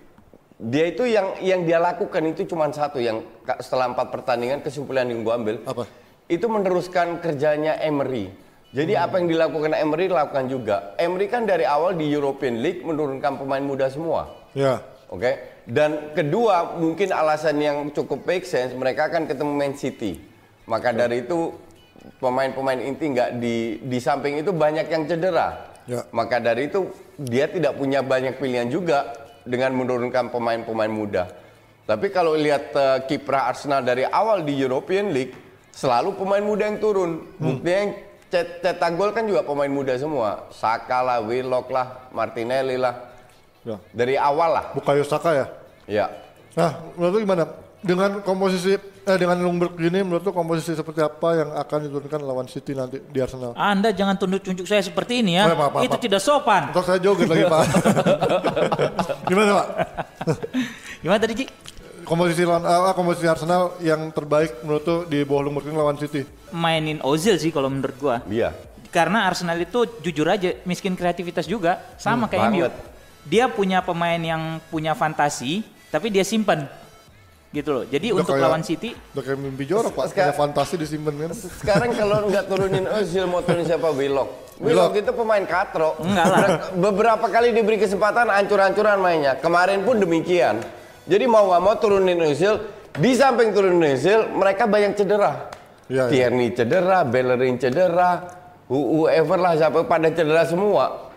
dia 0.59 0.85
itu 0.91 1.07
yang 1.07 1.39
yang 1.39 1.63
dia 1.63 1.79
lakukan 1.79 2.19
itu 2.27 2.43
cuma 2.45 2.67
satu 2.69 2.99
yang 2.99 3.23
setelah 3.57 3.95
empat 3.95 4.11
pertandingan 4.11 4.59
kesimpulan 4.59 5.07
yang 5.07 5.23
gue 5.23 5.31
ambil 5.33 5.57
Apa? 5.63 5.87
itu 6.27 6.45
meneruskan 6.45 7.23
kerjanya 7.23 7.79
Emery. 7.79 8.29
Jadi 8.69 8.93
apa 8.93 9.17
yang 9.17 9.33
dilakukan 9.33 9.73
Emery 9.73 10.13
lakukan 10.13 10.45
juga. 10.45 10.93
Emery 10.99 11.25
kan 11.25 11.49
dari 11.49 11.65
awal 11.65 11.97
di 11.97 12.05
European 12.05 12.61
League 12.61 12.83
menurunkan 12.83 13.39
pemain 13.39 13.65
muda 13.65 13.89
semua. 13.89 14.29
ya 14.53 14.83
Oke. 15.09 15.58
Dan 15.69 16.17
kedua, 16.17 16.81
mungkin 16.81 17.13
alasan 17.13 17.61
yang 17.61 17.93
cukup 17.93 18.25
make 18.25 18.49
sense, 18.49 18.73
mereka 18.73 19.13
akan 19.13 19.29
ketemu 19.29 19.53
Man 19.53 19.77
City. 19.77 20.17
Maka 20.65 20.97
dari 20.97 21.29
itu 21.29 21.53
pemain-pemain 22.17 22.81
inti 22.81 23.13
nggak 23.13 23.37
di 23.37 23.77
di 23.85 23.99
samping 24.01 24.41
itu 24.41 24.49
banyak 24.49 24.89
yang 24.89 25.05
cedera. 25.05 25.77
Ya. 25.85 26.09
Maka 26.13 26.41
dari 26.41 26.73
itu 26.73 26.89
dia 27.21 27.53
tidak 27.53 27.77
punya 27.77 28.01
banyak 28.01 28.41
pilihan 28.41 28.69
juga 28.73 29.13
dengan 29.45 29.77
menurunkan 29.77 30.33
pemain-pemain 30.33 30.93
muda. 30.93 31.25
Tapi 31.89 32.13
kalau 32.13 32.37
lihat 32.37 32.73
eh, 32.73 32.99
kiprah 33.09 33.49
Arsenal 33.49 33.81
dari 33.81 34.05
awal 34.05 34.45
di 34.45 34.57
European 34.57 35.13
League, 35.13 35.33
selalu 35.73 36.17
pemain 36.17 36.45
muda 36.45 36.69
yang 36.69 36.81
turun. 36.81 37.33
Buktinya 37.41 37.79
yang 37.81 37.93
cet- 38.29 38.61
cetak 38.61 38.93
gol 38.97 39.17
kan 39.17 39.25
juga 39.25 39.45
pemain 39.45 39.73
muda 39.73 39.97
semua. 39.97 40.49
Saka 40.53 41.01
lah, 41.01 41.19
Willock 41.25 41.73
lah, 41.73 42.13
Martinelli 42.13 42.77
lah. 42.77 43.08
Ya 43.63 43.77
Dari 43.91 44.15
awal 44.15 44.51
lah. 44.51 44.65
Bukayo 44.73 45.03
Saka 45.03 45.31
ya 45.35 45.47
Ya. 45.85 46.07
nah 46.53 46.77
menurut 46.95 47.13
lo 47.13 47.21
gimana 47.21 47.45
dengan 47.79 48.21
komposisi 48.21 48.77
eh 48.77 49.17
dengan 49.17 49.39
Lundberg 49.39 49.73
gini 49.73 50.03
menurut 50.03 50.21
lo 50.21 50.33
komposisi 50.33 50.75
seperti 50.75 51.01
apa 51.01 51.29
yang 51.35 51.49
akan 51.55 51.79
diturunkan 51.83 52.21
lawan 52.21 52.45
City 52.45 52.73
nanti 52.73 53.01
di 53.01 53.19
Arsenal 53.19 53.55
Anda 53.55 53.89
jangan 53.91 54.19
tunjuk-tunjuk 54.19 54.63
saya 54.63 54.83
seperti 54.83 55.23
ini 55.23 55.39
ya. 55.39 55.47
Oh, 55.47 55.57
maaf, 55.57 55.73
maaf, 55.73 55.83
itu 55.83 55.95
maaf. 55.95 56.03
tidak 56.03 56.21
sopan. 56.21 56.63
Untuk 56.69 56.85
saya 56.85 56.99
joget 56.99 57.25
lagi 57.25 57.45
pak 57.47 57.63
gimana 59.29 59.51
pak 59.55 59.67
Gimana 60.99 61.19
tadi 61.19 61.35
Ji? 61.35 61.47
komposisi 62.05 62.41
lawan 62.43 62.65
ah, 62.65 62.93
komposisi 62.93 63.25
Arsenal 63.25 63.77
yang 63.81 64.09
terbaik 64.11 64.61
menurut 64.61 64.83
lo 64.83 64.97
di 65.05 65.23
bawah 65.23 65.43
Lundberg 65.43 65.67
ini 65.67 65.77
lawan 65.77 65.97
City 65.97 66.25
Mainin 66.51 67.01
Ozil 67.01 67.37
sih 67.37 67.49
kalau 67.49 67.69
menurut 67.69 67.97
gua. 67.97 68.17
Iya. 68.25 68.53
karena 68.89 69.25
Arsenal 69.25 69.57
itu 69.57 69.85
jujur 70.01 70.25
aja 70.25 70.57
miskin 70.65 70.93
kreativitas 70.93 71.45
juga 71.45 71.81
sama 71.97 72.25
Hmm, 72.25 72.31
kayak 72.31 72.49
MU. 72.51 72.65
Dia 73.25 73.49
punya 73.49 73.81
pemain 73.81 74.19
yang 74.19 74.63
punya 74.69 74.93
fantasi 74.93 75.65
tapi 75.89 76.09
dia 76.09 76.23
simpan. 76.23 76.69
Gitu 77.49 77.73
loh. 77.73 77.83
Jadi 77.83 78.13
Udah 78.13 78.21
untuk 78.21 78.35
kayak- 78.37 78.45
lawan 78.45 78.61
City 78.61 78.93
Udah 78.93 79.23
kayak 79.25 79.41
mimpi 79.41 79.65
jorok 79.65 79.97
pak, 79.97 80.13
Sekarang- 80.13 80.29
kayak 80.31 80.37
fantasi 80.37 80.75
disimpan 80.77 81.15
kan. 81.17 81.31
Sekarang 81.65 81.91
kalau 81.93 82.17
nggak 82.29 82.45
turunin 82.45 82.85
Ozil 82.87 83.25
mau 83.25 83.41
turunin 83.41 83.65
siapa 83.65 83.89
Willock? 83.89 84.31
Willock 84.61 84.93
itu 84.93 85.11
pemain 85.11 85.41
katro. 85.43 85.97
Enggak 85.99 86.27
lah. 86.29 86.41
Ber- 86.45 86.61
Beberapa 86.93 87.27
kali 87.27 87.57
diberi 87.57 87.79
kesempatan 87.79 88.29
ancur-ancuran 88.29 89.01
mainnya. 89.01 89.33
Kemarin 89.35 89.81
pun 89.81 89.97
demikian. 89.97 90.61
Jadi 91.09 91.25
mau 91.25 91.49
nggak 91.49 91.63
mau 91.63 91.75
turunin 91.75 92.21
Ozil, 92.21 92.61
di 92.93 93.17
samping 93.17 93.57
turunin 93.57 93.97
Ozil, 93.97 94.29
mereka 94.29 94.69
banyak 94.69 94.93
cedera. 94.93 95.49
Iya, 95.89 96.05
iya. 96.05 96.29
Tierney 96.29 96.53
cedera, 96.53 97.01
Bellerin 97.01 97.57
cedera, 97.57 98.29
who- 98.69 98.89
whoever 99.01 99.41
lah 99.41 99.57
siapa 99.57 99.89
pada 99.89 100.13
cedera 100.13 100.45
semua. 100.45 101.09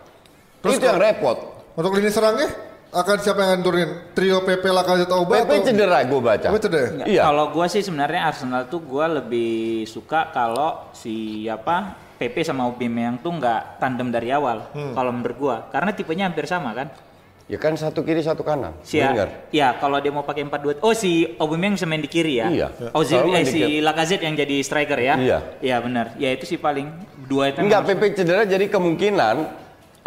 Terus 0.63 0.79
itu 0.79 0.85
yang 0.85 0.95
repot. 0.95 1.50
Untuk 1.71 1.91
lini 1.95 2.11
serangnya 2.11 2.49
akan 2.91 3.17
siapa 3.23 3.47
yang 3.47 3.63
turunin? 3.63 4.11
Trio 4.11 4.43
PP 4.43 4.63
Lacazette 4.67 5.13
Auba 5.15 5.39
PP 5.41 5.71
cedera 5.71 6.03
gue 6.03 6.19
baca. 6.19 6.47
PP 6.51 6.57
cedera. 6.59 6.83
ya? 6.83 6.89
Enggak, 6.91 7.07
Iya. 7.07 7.21
Kalau 7.23 7.45
gua 7.55 7.65
sih 7.71 7.79
sebenarnya 7.79 8.21
Arsenal 8.27 8.67
tuh 8.67 8.83
gua 8.83 9.07
lebih 9.07 9.87
suka 9.87 10.27
kalau 10.29 10.91
si 10.91 11.47
apa 11.47 11.95
PP 12.19 12.43
sama 12.43 12.67
Aubameyang 12.67 13.23
tuh 13.23 13.31
nggak 13.39 13.79
tandem 13.79 14.11
dari 14.11 14.29
awal. 14.29 14.67
Hmm. 14.75 14.91
Kalau 14.91 15.11
menurut 15.15 15.37
gua, 15.39 15.57
karena 15.71 15.95
tipenya 15.95 16.27
hampir 16.27 16.43
sama 16.45 16.75
kan. 16.75 16.91
Ya 17.47 17.59
kan 17.59 17.75
satu 17.75 18.03
kiri 18.03 18.23
satu 18.23 18.43
kanan. 18.47 18.71
Si 18.79 18.95
ya, 18.95 19.11
Winger. 19.11 19.29
ya 19.51 19.75
kalau 19.75 19.99
dia 19.99 20.07
mau 20.07 20.23
pakai 20.23 20.47
4 20.47 20.55
2 20.79 20.87
Oh 20.87 20.95
si 20.95 21.35
Aubameyang 21.35 21.75
bisa 21.75 21.83
main 21.83 21.99
di 21.99 22.07
kiri 22.07 22.39
ya. 22.39 22.47
Iya. 22.47 22.67
Ozil 22.95 23.19
Selalu 23.23 23.27
main 23.31 23.43
eh, 23.43 23.51
si. 23.51 23.61
Lacazette 23.79 24.23
yang 24.23 24.35
jadi 24.35 24.55
striker 24.63 24.99
ya. 24.99 25.15
Iya. 25.15 25.37
Iya 25.59 25.75
benar. 25.79 26.15
Ya 26.15 26.31
itu 26.31 26.43
sih 26.43 26.55
paling 26.55 26.91
dua 27.27 27.51
itu. 27.51 27.59
Enggak, 27.59 27.87
PP 27.91 28.23
cedera 28.23 28.43
jadi 28.43 28.71
kemungkinan 28.71 29.35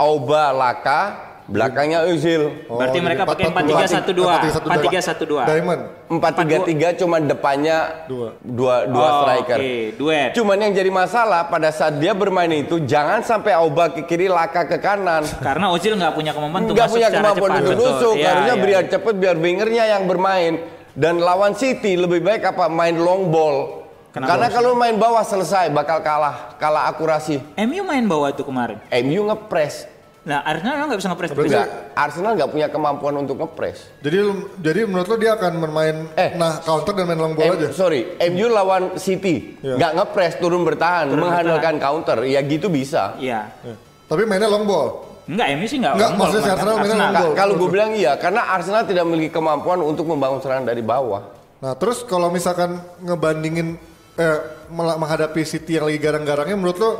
Auba 0.00 0.56
Laka, 0.56 1.02
belakangnya 1.44 2.04
Ozil. 2.04 2.64
Oh, 2.66 2.80
Berarti 2.80 2.98
mereka 2.98 3.22
pakai 3.22 3.48
4-3-1-2. 3.48 4.24
4-3-1-2. 4.24 5.44
4-3-1-2. 5.44 5.44
Diamond. 5.44 5.80
4-3-3 6.06 6.96
cuma 6.96 7.16
depannya 7.18 7.78
Dua. 8.04 8.28
dua, 8.38 8.74
dua 8.86 9.04
Oh, 9.04 9.16
striker. 9.22 9.58
Oke, 9.58 9.76
duet. 9.94 10.30
Cuman 10.32 10.56
yang 10.58 10.72
jadi 10.72 10.88
masalah 10.88 11.46
pada 11.46 11.68
saat 11.68 11.96
dia 11.96 12.12
bermain 12.12 12.50
itu 12.50 12.80
jangan 12.82 13.20
sampai 13.20 13.52
Auba 13.52 13.88
ke 13.88 14.04
kiri, 14.04 14.26
Laka 14.26 14.64
ke 14.64 14.76
kanan. 14.76 15.24
Karena 15.38 15.68
Ozil 15.68 15.94
nggak 15.94 16.12
punya 16.12 16.32
kemampan 16.32 16.60
untuk 16.62 16.74
Nggak 16.74 16.86
masuk 16.86 16.94
punya 16.94 17.08
secara 17.08 17.20
kemampuan 17.22 17.50
cepat. 17.50 17.60
untuk 17.62 17.76
nusuk, 17.76 18.14
Iya, 18.14 18.26
harusnya 18.26 18.54
iya. 18.54 18.64
biar 18.64 18.84
cepet 18.86 19.14
biar 19.16 19.36
wingernya 19.36 19.84
yang 19.90 20.02
bermain. 20.04 20.52
Dan 20.94 21.18
lawan 21.18 21.52
City 21.52 21.92
lebih 21.94 22.22
baik 22.22 22.46
apa 22.46 22.68
main 22.68 22.94
long 22.94 23.26
ball. 23.26 23.82
Kenapa? 24.14 24.30
Karena 24.30 24.46
kalau 24.46 24.72
main 24.72 24.94
bawah 24.94 25.20
selesai 25.20 25.68
bakal 25.68 25.98
kalah, 25.98 26.54
kalah 26.54 26.86
akurasi. 26.86 27.42
MU 27.58 27.82
main 27.82 28.06
bawah 28.06 28.30
itu 28.30 28.46
kemarin. 28.46 28.78
MU 29.02 29.26
ngepres. 29.26 29.90
Nah, 30.24 30.40
Arsenal 30.40 30.88
nggak 30.88 30.98
bisa 30.98 31.10
ngepres. 31.12 31.30
Enggak, 31.30 31.68
Arsenal 31.92 32.32
nggak 32.32 32.48
punya 32.48 32.68
kemampuan 32.68 33.14
untuk 33.14 33.36
ngepres. 33.36 33.92
Jadi 34.00 34.16
lu- 34.18 34.48
jadi 34.56 34.88
menurut 34.88 35.04
lo 35.04 35.16
dia 35.16 35.36
akan 35.36 35.52
bermain 35.58 35.96
Eh. 36.14 36.32
nah 36.32 36.58
counter 36.58 36.96
dan 36.96 37.04
main 37.04 37.20
long 37.20 37.36
ball 37.36 37.44
M- 37.44 37.54
aja. 37.54 37.68
Sorry, 37.70 38.16
MU 38.24 38.48
lawan 38.48 38.96
City, 38.96 39.60
Iya. 39.60 39.76
nggak 39.76 39.92
ngepres, 39.94 40.32
turun 40.38 40.64
bertahan, 40.64 41.12
Turun 41.12 41.20
mengandalkan 41.20 41.76
counter, 41.76 42.24
ya 42.24 42.40
gitu 42.40 42.72
bisa. 42.72 43.20
Iya. 43.20 43.52
Ya. 43.60 43.74
Tapi 44.06 44.24
mainnya 44.24 44.48
long 44.48 44.64
ball. 44.64 45.12
Enggak, 45.24 45.46
MU 45.52 45.66
sih 45.66 45.76
enggak. 45.76 45.92
Enggak, 45.92 46.08
long 46.08 46.16
ball 46.16 46.24
maksudnya 46.24 46.40
si. 46.42 46.52
Arsenal 46.52 46.74
mainnya 46.74 46.96
long 46.96 47.12
ball. 47.14 47.32
kalau 47.34 47.54
gue 47.54 47.68
bilang 47.68 47.90
iya, 47.92 48.12
karena 48.16 48.42
Arsenal 48.48 48.82
tidak 48.84 49.04
memiliki 49.04 49.30
kemampuan 49.30 49.78
untuk 49.78 50.04
membangun 50.04 50.40
serangan 50.40 50.64
dari 50.64 50.80
bawah. 50.80 51.20
Nah 51.60 51.76
terus 51.76 52.00
kalau 52.00 52.28
misalkan 52.28 52.76
ngebandingin 52.98 53.76
eh, 54.14 54.38
menghadapi 54.70 55.42
City 55.42 55.74
yang 55.74 55.84
lagi 55.84 55.98
garang-garangnya 55.98 56.54
menurut 56.54 56.78
lo 56.78 56.90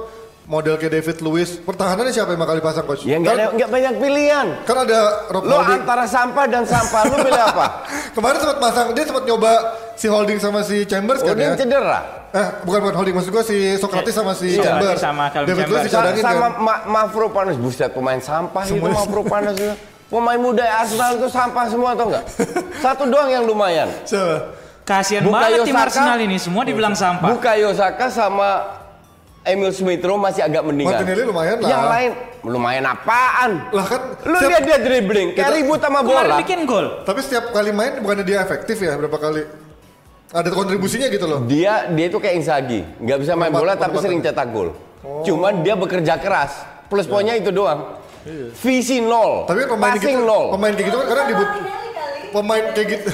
model 0.44 0.76
kayak 0.76 0.92
David 0.94 1.16
Luiz 1.20 1.56
pertahanannya 1.56 2.12
siapa 2.12 2.30
yang 2.30 2.40
bakal 2.40 2.54
dipasang 2.54 2.84
coach? 2.84 3.02
Ya 3.02 3.16
nggak 3.16 3.32
kan, 3.56 3.68
banyak 3.70 3.94
pilihan. 3.96 4.46
kan 4.62 4.76
ada 4.78 5.00
Rob 5.28 5.42
Lo 5.42 5.56
Holding. 5.58 5.80
antara 5.80 6.04
sampah 6.04 6.44
dan 6.46 6.62
sampah, 6.62 7.00
lo 7.06 7.16
pilih 7.18 7.42
apa? 7.42 7.66
Kemarin 8.16 8.38
sempat 8.38 8.58
pasang 8.58 8.86
dia 8.92 9.04
sempat 9.04 9.24
nyoba 9.24 9.52
si 9.94 10.06
Holding 10.06 10.38
sama 10.38 10.60
si 10.60 10.84
Chambers 10.84 11.20
Oh 11.20 11.26
kan 11.26 11.34
dia 11.34 11.48
ya. 11.48 11.56
cedera. 11.56 12.00
Eh 12.30 12.46
bukan 12.62 12.78
bukan 12.82 12.94
Holding 12.94 13.14
maksud 13.14 13.30
gua 13.30 13.40
si 13.40 13.56
Socrates 13.76 14.12
sama 14.12 14.32
si 14.32 14.52
Iya. 14.52 14.62
Chambers. 14.62 14.98
Sama 14.98 15.24
Calvin 15.28 15.48
David. 15.50 15.64
Sa- 15.70 15.82
dicadangin 15.82 16.22
sama 16.22 16.46
kan. 16.46 16.52
Ma 16.58 16.74
Mavropanos, 16.84 17.56
buset 17.56 17.90
pemain 17.90 18.20
sampah 18.20 18.62
itu 18.64 18.76
Mavropanos 18.76 19.54
itu. 19.54 19.72
Pemain 20.04 20.36
muda 20.36 20.62
Arsenal 20.76 21.16
itu 21.16 21.26
sampah 21.26 21.64
semua 21.66 21.96
atau 21.96 22.06
enggak? 22.06 22.24
Satu 22.84 23.08
doang 23.08 23.26
yang 23.26 23.42
lumayan. 23.42 23.88
Siapa? 24.04 24.52
Kasihan 24.84 25.24
banget 25.24 25.64
tim. 25.64 25.72
Arsenal 25.72 26.20
ini, 26.20 26.36
semua 26.36 26.60
dibilang 26.60 26.92
sampah. 26.92 27.32
Bukayo 27.32 27.72
Saka 27.72 28.12
sama 28.12 28.83
Emil 29.44 29.70
Smith 29.70 30.00
Rowe 30.00 30.16
masih 30.16 30.40
agak 30.40 30.64
mendingan. 30.64 30.96
Martinelli 30.96 31.22
lumayan 31.22 31.56
lah. 31.60 31.68
Yang 31.68 31.84
lain 31.86 32.10
lumayan 32.42 32.84
apaan? 32.86 33.50
Lah 33.70 33.84
kan 33.84 34.00
Lu 34.22 34.34
setiap- 34.34 34.50
lihat 34.50 34.62
dia 34.64 34.78
dribbling, 34.80 35.28
kayak 35.32 35.52
ribut 35.54 35.78
sama 35.78 36.00
Kemarin 36.00 36.16
bola. 36.26 36.36
bikin 36.40 36.60
gol. 36.64 36.86
tapi 37.02 37.20
setiap 37.20 37.44
kali 37.50 37.70
main 37.70 38.00
bukannya 38.00 38.24
dia 38.24 38.40
efektif 38.40 38.76
ya 38.78 38.96
berapa 38.96 39.14
kali? 39.14 39.44
Ada 40.30 40.48
kontribusinya 40.48 41.06
gitu 41.06 41.24
loh. 41.24 41.44
Dia 41.44 41.86
dia 41.88 42.06
itu 42.08 42.16
kayak 42.16 42.34
Inzaghi, 42.36 42.80
nggak 42.98 43.18
bisa 43.20 43.32
main 43.34 43.52
bola 43.52 43.76
tapi 43.76 43.94
sering 43.98 44.18
cetak 44.18 44.48
gol. 44.48 44.72
Cuman 45.22 45.60
dia 45.60 45.76
bekerja 45.76 46.16
keras. 46.16 46.52
Plus 46.86 47.04
poinnya 47.04 47.34
itu 47.34 47.48
doang. 47.48 48.00
Visi 48.56 48.98
nol, 48.98 49.44
Tapi 49.44 49.68
pemain 49.68 49.92
passing 49.92 50.16
gitu, 50.16 50.24
nol. 50.24 50.44
pemain 50.50 50.72
kayak 50.72 50.86
gitu 50.88 50.96
kan 50.96 51.06
kadang 51.06 51.26
dibut 51.28 51.48
Martinelli 51.48 51.68
kali. 51.68 51.83
Pemain 52.34 52.64
kayak 52.74 52.88
gitu 52.90 53.08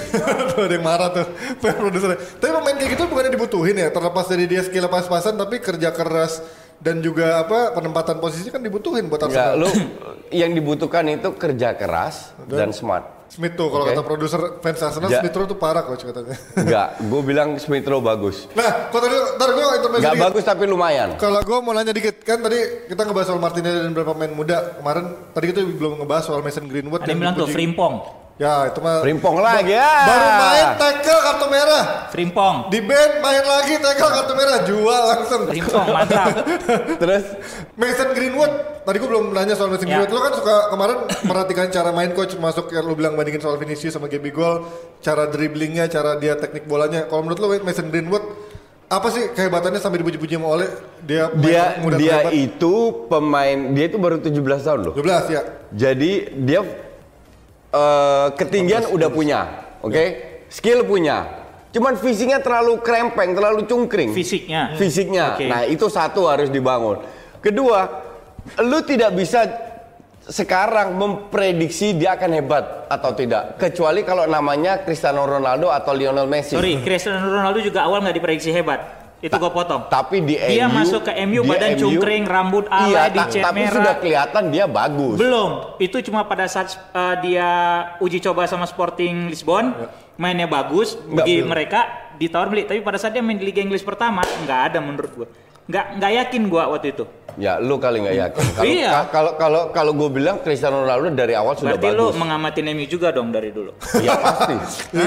tuh 0.48 0.64
ada 0.64 0.72
yang 0.72 0.82
marah 0.82 1.08
tuh 1.12 1.26
produsernya 1.60 2.16
tapi 2.34 2.50
pemain 2.50 2.74
kayak 2.74 2.90
gitu 2.90 3.02
bukannya 3.04 3.30
dibutuhin 3.30 3.76
ya 3.76 3.88
terlepas 3.88 4.24
dari 4.24 4.44
dia 4.44 4.62
skill 4.62 4.88
pas-pasan 4.88 5.36
tapi 5.36 5.60
kerja 5.60 5.92
keras 5.92 6.40
dan 6.80 6.98
juga 6.98 7.38
apa 7.38 7.70
penempatan 7.70 8.16
posisi 8.18 8.48
kan 8.48 8.58
dibutuhin 8.58 9.06
buat 9.06 9.20
Enggak, 9.20 9.52
Arsenal 9.52 9.60
lu 9.60 9.68
yang 10.32 10.50
dibutuhkan 10.50 11.04
itu 11.06 11.28
kerja 11.34 11.76
keras 11.76 12.32
dan 12.46 12.72
smart. 12.72 13.20
Smith 13.30 13.54
tuh 13.54 13.70
kalau 13.70 13.86
Oke. 13.86 13.94
kata 13.94 14.02
produser 14.02 14.40
fans 14.58 14.82
Arsenal 14.82 15.06
Ja- 15.06 15.22
Smith 15.22 15.30
Rowe 15.30 15.46
tuh 15.46 15.54
parah 15.54 15.86
coach 15.86 16.02
katanya 16.02 16.34
Enggak, 16.56 16.98
gue 16.98 17.20
bilang 17.22 17.54
Smith 17.56 17.84
Rowe 17.84 18.02
bagus. 18.02 18.50
nah 18.50 18.90
kok 18.90 18.98
tadi 18.98 19.14
ntar 19.14 19.48
gue 19.48 19.64
intermezzo 19.70 20.00
Enggak 20.00 20.14
dikit 20.16 20.26
bagus 20.26 20.42
tapi 20.42 20.64
lumayan. 20.64 21.08
kalau 21.14 21.38
gue 21.38 21.58
mau 21.60 21.70
nanya 21.70 21.92
dikit 21.92 22.24
kan 22.24 22.40
tadi 22.40 22.58
kita 22.88 23.06
ngebahas 23.06 23.26
soal 23.28 23.38
Martinelli 23.38 23.78
dan 23.78 23.92
beberapa 23.92 24.16
pemain 24.16 24.34
muda 24.34 24.56
kemarin 24.74 25.04
tadi 25.30 25.44
kita 25.46 25.60
belum 25.62 26.02
ngebahas 26.02 26.24
soal 26.24 26.40
Mason 26.40 26.66
Greenwood 26.66 27.00
Ada 27.00 27.08
yang 27.08 27.20
bilang 27.20 27.36
tuh 27.36 27.46
Frimpong. 27.46 27.94
Ya 28.40 28.66
itu 28.66 28.80
mah 28.80 29.04
Rimpong 29.04 29.36
lagi 29.38 29.68
ya. 29.70 29.92
baru 30.02 30.28
main 30.34 30.66
tackle 30.74 31.20
kartu 31.20 31.46
merah 31.46 31.84
Frimpong. 32.08 32.72
di 32.72 32.80
band 32.80 33.12
main 33.20 33.44
lagi 33.44 33.76
tackle 33.76 34.10
kartu 34.10 34.32
merah 34.32 34.58
jual 34.64 35.02
langsung 35.06 35.40
Frimpong 35.44 35.86
mantap. 35.86 36.28
Terus 37.04 37.24
Mason 37.76 38.08
Greenwood 38.10 38.52
tadi 38.80 38.96
gue 38.96 39.06
belum 39.06 39.30
nanya 39.30 39.52
soal 39.52 39.68
Mason 39.68 39.84
Ya. 39.84 40.00
Greenwood 40.00 40.10
lo 40.10 40.20
kan 40.22 40.32
suka 40.32 40.54
kemarin 40.68 40.98
perhatikan 41.22 41.66
cara 41.68 41.90
main 41.90 42.10
coach 42.10 42.32
masuk 42.34 42.72
yang 42.72 42.82
lo 42.82 42.96
bilang 42.96 43.12
bandingin 43.12 43.38
soal 43.38 43.54
Vinicius 43.54 43.92
sama 43.92 44.08
Gaby 44.08 44.32
Gol 44.32 44.64
cara 44.98 45.28
dribblingnya 45.28 45.84
cara 45.86 46.16
dia 46.16 46.32
teknik 46.34 46.64
bolanya 46.64 47.04
kalau 47.04 47.20
menurut 47.20 47.38
lo 47.38 47.52
Mason 47.60 47.92
Greenwood 47.92 48.24
apa 48.88 49.06
sih 49.06 49.30
kehebatannya 49.30 49.78
sampai 49.78 50.00
dipuji-puji 50.00 50.34
sama 50.34 50.50
Ole 50.50 50.66
dia 51.00 51.28
dia 51.36 51.76
dia 51.94 52.24
terhebat? 52.24 52.32
itu 52.32 52.74
pemain 53.06 53.70
dia 53.70 53.86
itu 53.86 53.94
baru 53.94 54.16
17 54.16 54.32
tahun 54.64 54.80
loh. 54.82 54.94
12 54.96 55.28
ya 55.30 55.42
Jadi 55.70 56.10
dia 56.40 56.64
eh, 57.70 58.26
ketinggian 58.34 58.90
udah 58.90 59.08
punya, 59.10 59.40
oke? 59.80 60.04
Skill 60.50 60.82
punya. 60.82 61.40
Cuman 61.70 61.94
fisiknya 61.94 62.42
terlalu 62.42 62.82
krempeng, 62.82 63.30
terlalu 63.30 63.62
cungkring. 63.62 64.10
Fisiknya. 64.10 64.74
Fisiknya. 64.74 65.38
Oke. 65.38 65.46
Nah, 65.46 65.62
itu 65.70 65.86
satu 65.86 66.26
harus 66.26 66.50
dibangun. 66.50 66.98
Kedua, 67.38 67.86
lu 68.58 68.82
tidak 68.82 69.14
bisa 69.14 69.46
sekarang 70.30 70.98
memprediksi 70.98 71.94
dia 71.94 72.18
akan 72.18 72.30
hebat 72.34 72.64
atau 72.90 73.14
tidak. 73.14 73.58
Kecuali 73.58 74.02
kalau 74.02 74.26
namanya 74.26 74.82
Cristiano 74.82 75.26
Ronaldo 75.26 75.70
atau 75.70 75.94
Lionel 75.94 76.26
Messi. 76.26 76.58
Sorry, 76.58 76.82
Cristiano 76.82 77.22
Ronaldo 77.22 77.62
juga 77.62 77.86
awal 77.86 78.02
nggak 78.02 78.16
diprediksi 78.18 78.50
hebat. 78.50 78.99
Itu 79.20 79.36
gue 79.36 79.52
potong. 79.52 79.84
Tapi 79.86 80.24
di 80.24 80.34
Dia 80.34 80.64
MU, 80.64 80.80
masuk 80.80 81.04
ke 81.04 81.12
MU, 81.28 81.44
di 81.44 81.50
badan 81.52 81.76
cungkring, 81.76 82.24
rambut 82.24 82.64
alay, 82.72 82.88
iya, 82.88 83.02
dicet 83.12 83.44
ta- 83.44 83.52
tapi 83.52 83.60
merah. 83.60 83.76
sudah 83.76 83.94
kelihatan 84.00 84.42
dia 84.48 84.64
bagus. 84.64 85.16
Belum. 85.20 85.50
Itu 85.76 86.00
cuma 86.00 86.24
pada 86.24 86.48
saat 86.48 86.72
uh, 86.90 87.20
dia 87.20 87.48
uji 88.00 88.16
coba 88.18 88.48
sama 88.48 88.64
Sporting 88.64 89.28
Lisbon, 89.28 89.76
mainnya 90.16 90.48
bagus, 90.48 90.96
Nggak, 90.96 91.16
bagi 91.20 91.34
belum. 91.36 91.48
mereka 91.52 91.80
ditawar 92.16 92.48
beli. 92.48 92.64
Tapi 92.64 92.80
pada 92.80 92.96
saat 92.96 93.12
dia 93.12 93.20
main 93.20 93.36
di 93.36 93.44
Liga 93.44 93.60
Inggris 93.60 93.84
pertama, 93.84 94.24
nggak 94.24 94.60
ada 94.72 94.78
menurut 94.80 95.12
gua. 95.12 95.28
Nggak 95.68 95.84
nggak 96.00 96.12
yakin 96.24 96.42
gua 96.48 96.64
waktu 96.72 96.96
itu. 96.96 97.04
Ya, 97.40 97.56
lu 97.56 97.80
kali 97.80 98.04
nggak 98.04 98.16
yakin. 98.20 98.44
Kalau 98.52 98.68
Iya. 98.68 98.90
ka- 98.92 99.08
kalau 99.08 99.32
kalau 99.34 99.62
kalau 99.72 99.92
gue 99.96 100.10
bilang 100.12 100.36
Cristiano 100.38 100.84
Ronaldo 100.84 101.08
dari 101.10 101.32
awal 101.32 101.56
sudah 101.56 101.72
Berarti 101.72 101.88
lu 101.90 102.06
bagus. 102.06 102.20
mengamati 102.20 102.60
MU 102.62 102.84
juga 102.84 103.08
dong 103.10 103.32
dari 103.32 103.48
dulu. 103.48 103.72
Ya 103.98 104.12
pasti, 104.14 104.54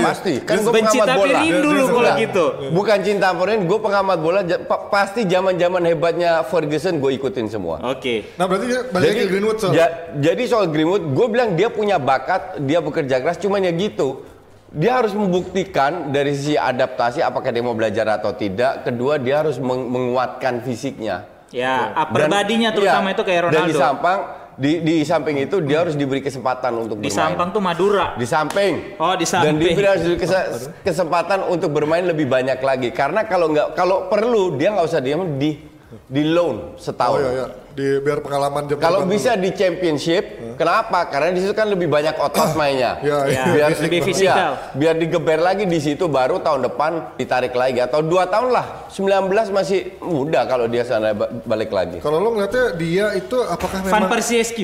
pasti. 0.01 0.33
Kan 0.41 0.57
gue 0.59 0.73
Benci 0.73 0.97
pengamat 0.97 1.07
tapi 1.07 1.19
bola. 1.21 1.39
rindu 1.39 1.69
lu 1.69 1.85
kalau 1.87 2.11
gitu. 2.17 2.45
Bukan 2.73 2.97
cinta 2.99 3.27
foreign, 3.31 3.61
gue 3.63 3.79
pengamat 3.79 4.17
bola. 4.17 4.39
pa- 4.59 4.89
pasti 4.89 5.23
zaman-zaman 5.23 5.81
hebatnya 5.83 6.41
Ferguson 6.43 6.97
gue 6.97 7.13
ikutin 7.13 7.45
semua. 7.47 7.77
Oke. 7.87 8.33
nah 8.33 8.43
berarti 8.43 8.65
dia 8.65 8.81
balik 8.83 9.07
lagi 9.07 9.19
ke 9.19 9.27
Greenwood 9.29 9.57
soal 9.57 9.71
ja- 9.71 9.93
jadi 10.15 10.43
soal 10.43 10.65
Greenwood, 10.67 11.03
gue 11.07 11.27
bilang 11.27 11.53
dia 11.53 11.69
punya 11.69 11.95
bakat, 11.95 12.57
dia 12.59 12.79
bekerja 12.79 13.19
keras, 13.19 13.37
cuman 13.37 13.61
ya 13.61 13.71
gitu. 13.71 14.25
Dia 14.69 14.97
harus 14.97 15.13
membuktikan 15.13 16.09
dari 16.09 16.33
sisi 16.33 16.55
adaptasi 16.55 17.21
apakah 17.21 17.53
dia 17.53 17.61
mau 17.61 17.73
belajar 17.73 18.09
atau 18.11 18.33
tidak. 18.33 18.81
Kedua, 18.83 19.15
dia 19.15 19.39
harus 19.39 19.57
meng- 19.57 19.85
menguatkan 19.85 20.59
fisiknya. 20.59 21.29
Ya, 21.53 21.93
upper 21.95 22.25
body-nya 22.25 22.73
terutama 22.73 23.07
iya, 23.07 23.13
itu 23.13 23.23
kayak 23.23 23.41
Dan 23.45 23.51
di 23.53 23.57
Ronaldo. 23.69 23.79
samping 23.79 24.19
di, 24.53 24.71
di 24.81 24.95
samping 25.01 25.35
itu 25.39 25.55
dia 25.61 25.81
harus 25.81 25.93
diberi 25.93 26.19
kesempatan 26.19 26.73
untuk 26.75 26.97
Di 26.97 27.07
bermain. 27.07 27.17
samping 27.29 27.47
tuh 27.49 27.61
Madura. 27.61 28.07
Di 28.13 28.25
samping. 28.25 28.73
Oh, 28.97 29.13
di 29.13 29.21
Dan 29.21 29.31
samping. 29.31 29.57
diberi 29.59 29.85
harus 29.85 30.01
diberi 30.03 30.19
kese- 30.19 30.49
kesempatan 30.83 31.39
untuk 31.47 31.69
bermain 31.69 32.01
lebih 32.03 32.25
banyak 32.25 32.57
lagi. 32.59 32.89
Karena 32.89 33.23
kalau 33.23 33.49
nggak 33.49 33.73
kalau 33.73 34.05
perlu 34.07 34.53
dia 34.53 34.69
nggak 34.69 34.85
usah 34.85 34.99
diam 34.99 35.37
di 35.37 35.57
di 36.05 36.23
loan 36.27 36.73
Oh 36.73 36.77
setahun. 36.77 37.17
iya 37.19 37.31
iya. 37.31 37.47
Di 37.73 37.97
biar 37.99 38.21
pengalaman 38.21 38.69
jam 38.69 38.77
Kalau 38.77 39.01
bisa 39.03 39.33
dulu. 39.33 39.43
di 39.43 39.49
championship, 39.51 40.23
kenapa? 40.53 41.09
Karena 41.09 41.33
di 41.33 41.41
situ 41.41 41.51
kan 41.51 41.65
lebih 41.65 41.89
banyak 41.89 42.13
otot 42.15 42.53
mainnya. 42.59 43.01
Iya, 43.01 43.17
iya. 43.25 43.41
Ya, 43.41 43.43
biar 43.49 43.69
lebih 43.75 43.97
iya, 43.97 44.05
fisikal. 44.05 44.51
biar 44.73 44.95
digeber 44.95 45.39
lagi 45.39 45.65
di 45.65 45.79
situ 45.79 46.05
baru 46.05 46.37
tahun 46.37 46.61
depan 46.63 46.91
ditarik 47.17 47.51
lagi 47.51 47.81
atau 47.81 47.99
dua 47.99 48.25
tahun 48.25 48.53
lah. 48.53 48.85
19 48.87 49.25
masih 49.49 49.79
muda 49.99 50.45
kalau 50.45 50.69
dia 50.69 50.85
sana 50.85 51.11
ba- 51.11 51.33
balik 51.43 51.69
lagi. 51.69 51.97
Kalau 51.97 52.17
lo 52.17 52.29
ngeliatnya 52.31 52.65
dia 52.75 53.05
itu 53.13 53.41
apakah 53.41 53.81
Van 53.81 53.89
memang 53.99 54.05
Persie 54.07 54.37
SQ. 54.37 54.59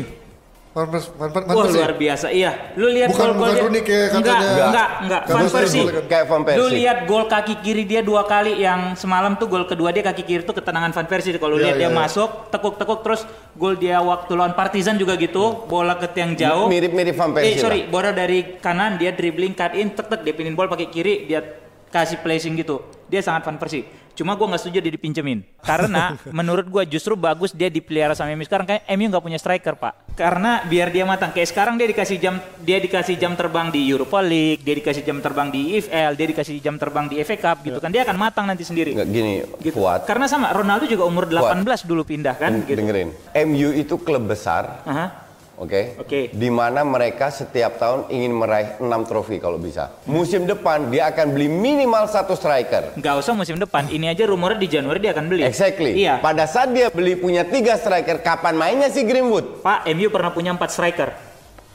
Van 0.80 0.88
Pers- 0.88 1.12
Van 1.12 1.28
Van- 1.28 1.44
Van 1.44 1.52
Wah 1.52 1.64
Persie? 1.68 1.76
luar 1.76 1.94
biasa. 1.94 2.28
Iya, 2.32 2.52
lu 2.74 2.88
lihat 2.88 3.10
Bukan- 3.12 3.20
gol-gol 3.20 3.36
bukan 3.36 3.52
dia. 3.52 3.64
Rooney 3.64 3.82
kayak 3.82 4.08
enggak, 4.10 4.24
katanya. 4.32 4.48
enggak, 4.64 4.90
enggak. 5.04 5.22
Kayak 5.22 5.36
Van 5.36 5.44
Persie. 5.52 5.84
Persie. 5.84 6.08
Kayak 6.08 6.26
Van 6.26 6.42
Persie. 6.42 6.60
Lu 6.60 6.68
lihat 6.72 6.98
gol 7.04 7.26
kaki 7.26 7.54
kiri 7.60 7.84
dia 7.84 8.02
dua 8.02 8.22
kali 8.24 8.54
yang 8.58 8.82
semalam 8.96 9.36
tuh 9.36 9.46
gol 9.46 9.66
kedua 9.66 9.90
dia 9.90 10.02
kaki 10.02 10.24
kiri 10.24 10.42
tuh 10.42 10.56
ketenangan 10.56 10.92
Van 10.92 11.06
Persie. 11.06 11.36
Kalau 11.36 11.56
Iya, 11.56 11.64
lihat 11.66 11.76
dia 11.78 11.92
iya. 11.92 11.94
masuk, 11.94 12.30
tekuk-tekuk 12.48 13.00
terus 13.02 13.22
gol 13.54 13.76
dia 13.76 14.00
waktu 14.00 14.32
lawan 14.32 14.54
Partizan 14.54 14.96
juga 14.96 15.14
gitu, 15.14 15.66
bola 15.66 15.94
ke 15.94 16.08
tiang 16.08 16.32
jauh. 16.34 16.66
Mirip-mirip 16.66 17.14
Van 17.14 17.30
Persie 17.30 17.52
Eh 17.52 17.60
sorry, 17.60 17.80
bola 17.86 18.10
dari 18.10 18.56
kanan 18.58 18.96
dia 18.96 19.12
dribbling 19.12 19.52
cut 19.52 19.74
in, 19.74 19.92
tek 19.92 20.08
tek 20.08 20.24
dia 20.24 20.32
pinin 20.32 20.56
bola 20.56 20.68
pakai 20.68 20.88
kiri, 20.88 21.26
dia 21.26 21.44
kasih 21.88 22.20
placing 22.20 22.56
gitu. 22.56 22.99
Dia 23.10 23.20
sangat 23.20 23.42
Van 23.44 23.58
Persie. 23.58 23.84
Cuma 24.14 24.36
gua 24.36 24.52
nggak 24.52 24.62
setuju 24.62 24.80
dia 24.84 24.94
dipinjemin. 24.94 25.42
Karena 25.60 26.14
menurut 26.38 26.68
gua 26.68 26.84
justru 26.84 27.16
bagus 27.16 27.50
dia 27.52 27.68
dipelihara 27.68 28.14
sama 28.14 28.30
MU 28.36 28.44
sekarang 28.44 28.68
kayak 28.68 28.84
MU 28.94 29.10
nggak 29.10 29.24
punya 29.24 29.40
striker, 29.40 29.74
Pak. 29.74 30.14
Karena 30.14 30.62
biar 30.68 30.92
dia 30.92 31.08
matang. 31.08 31.32
Kayak 31.32 31.50
sekarang 31.50 31.80
dia 31.80 31.88
dikasih 31.88 32.18
jam 32.20 32.36
dia 32.60 32.78
dikasih 32.78 33.16
jam 33.16 33.34
terbang 33.34 33.72
di 33.72 33.88
Europa 33.88 34.20
League, 34.20 34.62
dia 34.62 34.76
dikasih 34.76 35.02
jam 35.02 35.18
terbang 35.18 35.48
di 35.50 35.80
EFL, 35.80 36.12
dia 36.14 36.28
dikasih 36.30 36.56
jam 36.60 36.76
terbang 36.76 37.06
di 37.08 37.16
FA 37.24 37.38
Cup 37.40 37.58
gitu 37.64 37.80
kan. 37.80 37.90
Dia 37.90 38.04
akan 38.04 38.18
matang 38.20 38.46
nanti 38.46 38.62
sendiri. 38.62 38.92
Nggak 38.94 39.10
gini, 39.10 39.34
Gitu. 39.64 39.74
kuat. 39.74 40.04
Karena 40.04 40.28
sama 40.28 40.52
Ronaldo 40.52 40.84
juga 40.86 41.08
umur 41.08 41.26
18 41.26 41.88
dulu 41.88 42.04
pindah 42.04 42.36
kan 42.36 42.52
gitu. 42.62 42.76
Dengerin. 42.76 43.10
MU 43.48 43.70
itu 43.72 43.96
klub 43.98 44.28
besar, 44.28 44.84
Aha. 44.84 45.29
Oke. 45.60 46.00
Oke. 46.00 46.32
Di 46.32 46.48
mana 46.48 46.88
mereka 46.88 47.28
setiap 47.28 47.76
tahun 47.76 48.08
ingin 48.08 48.32
meraih 48.32 48.80
6 48.80 48.88
trofi 49.12 49.44
kalau 49.44 49.60
bisa. 49.60 49.92
Musim 50.08 50.48
depan 50.48 50.88
dia 50.88 51.12
akan 51.12 51.36
beli 51.36 51.52
minimal 51.52 52.08
satu 52.08 52.32
striker. 52.34 52.96
Nggak 52.96 53.16
usah 53.20 53.36
musim 53.36 53.60
depan. 53.60 53.92
Ini 53.92 54.16
aja 54.16 54.24
rumornya 54.24 54.56
di 54.56 54.72
Januari 54.72 55.04
dia 55.04 55.12
akan 55.12 55.26
beli. 55.28 55.44
Exactly. 55.44 56.00
Iya. 56.00 56.24
Pada 56.24 56.48
saat 56.48 56.72
dia 56.72 56.88
beli 56.88 57.20
punya 57.20 57.44
tiga 57.44 57.76
striker, 57.76 58.24
kapan 58.24 58.56
mainnya 58.56 58.88
si 58.88 59.04
Greenwood? 59.04 59.60
Pak, 59.60 59.84
MU 59.92 60.08
pernah 60.08 60.32
punya 60.32 60.56
empat 60.56 60.72
striker. 60.72 61.29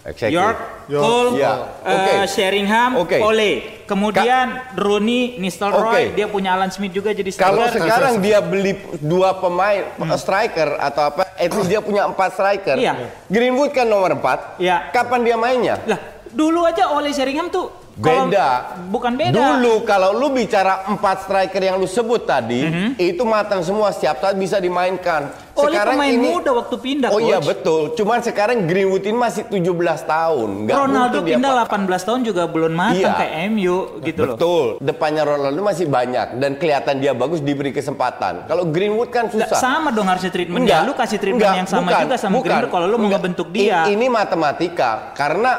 Exactly. 0.05 0.37
York, 0.37 0.59
York. 0.87 1.01
Cole, 1.03 1.29
Iya. 1.41 1.53
eh, 1.81 1.93
Oke. 1.97 2.13
Sheringham, 2.29 2.91
Oke. 3.01 3.17
Ole. 3.25 3.53
Kemudian 3.85 4.47
Rooney, 4.77 5.37
Nistelrooy, 5.37 6.13
Oke. 6.13 6.17
dia 6.17 6.27
punya 6.29 6.53
Alan 6.53 6.69
Smith 6.69 6.93
juga 6.93 7.13
jadi 7.13 7.29
Kalau 7.33 7.65
striker. 7.65 7.81
sekarang 7.81 8.15
dia 8.21 8.41
beli 8.41 8.73
dua 8.99 9.33
pemain 9.35 9.81
striker 10.15 10.77
atau 10.77 11.09
apa, 11.09 11.25
least 11.51 11.69
dia 11.69 11.81
punya 11.81 12.05
empat 12.05 12.33
striker. 12.33 12.77
Hmm. 12.77 12.85
Iya. 12.85 12.93
Greenwood 13.27 13.73
kan 13.73 13.85
nomor 13.85 14.13
empat. 14.13 14.57
Iya. 14.57 14.89
Kapan 14.89 15.21
dia 15.21 15.37
mainnya? 15.37 15.81
Lah, 15.85 16.01
dulu 16.29 16.65
aja 16.65 16.93
Ole 16.93 17.13
Sheringham 17.13 17.49
tuh 17.49 17.73
kalau- 17.95 18.29
Beda. 18.29 18.77
bukan 18.89 19.13
beda. 19.15 19.33
Dulu 19.33 19.85
kalau 19.85 20.13
lu 20.13 20.29
bicara 20.31 20.85
empat 20.87 21.25
striker 21.25 21.61
yang 21.61 21.77
lu 21.77 21.87
sebut 21.87 22.25
tadi, 22.25 22.61
Mhm. 22.61 22.89
itu 22.99 23.23
matang 23.23 23.61
semua 23.61 23.89
setiap 23.89 24.19
saat 24.19 24.35
bisa 24.35 24.57
dimainkan. 24.59 25.33
Ole 25.55 25.79
pemain 25.79 26.15
muda 26.17 26.51
waktu 26.53 26.77
pindah, 26.77 27.09
Oh 27.09 27.19
iya 27.19 27.39
betul. 27.39 27.95
Cuman 27.95 28.19
sekarang 28.19 28.65
Greenwood 28.65 29.03
ini 29.03 29.15
masih 29.15 29.47
17 29.47 29.63
tahun. 30.03 30.51
Nggak 30.65 30.77
Ronaldo 30.77 31.19
dia 31.21 31.35
pindah 31.35 31.53
pa- 31.63 31.79
18 31.79 32.03
tahun 32.03 32.21
juga 32.23 32.43
belum 32.45 32.73
matang 32.73 32.99
Iya. 32.99 33.15
kayak 33.15 33.35
MU 33.49 33.77
gitu 34.01 34.21
loh. 34.21 34.35
Betul. 34.35 34.67
Depannya 34.81 35.23
Ronaldo 35.23 35.61
masih 35.61 35.87
banyak 35.87 36.27
dan 36.37 36.51
kelihatan 36.55 36.99
dia 36.99 37.13
bagus 37.13 37.39
diberi 37.39 37.71
kesempatan. 37.71 38.45
Kalau 38.45 38.67
Greenwood 38.67 39.09
kan 39.09 39.27
Nggak, 39.27 39.47
susah. 39.47 39.59
sama 39.59 39.89
dong 39.89 40.07
harusnya 40.07 40.29
treatmentnya. 40.29 40.83
Lu 40.83 40.93
kasih 40.93 41.19
treatment 41.19 41.39
enggak, 41.41 41.55
yang 41.57 41.69
sama 41.69 41.83
bukan, 41.87 42.03
juga 42.03 42.17
sama 42.17 42.35
bukan, 42.35 42.45
Greenwood 42.45 42.71
kalau 42.71 42.87
lu 42.87 42.97
mau 42.97 43.03
enggak. 43.05 43.21
ngebentuk 43.21 43.49
I- 43.49 43.55
dia. 43.55 43.79
Ini 43.87 44.07
matematika 44.09 44.91
karena 45.13 45.53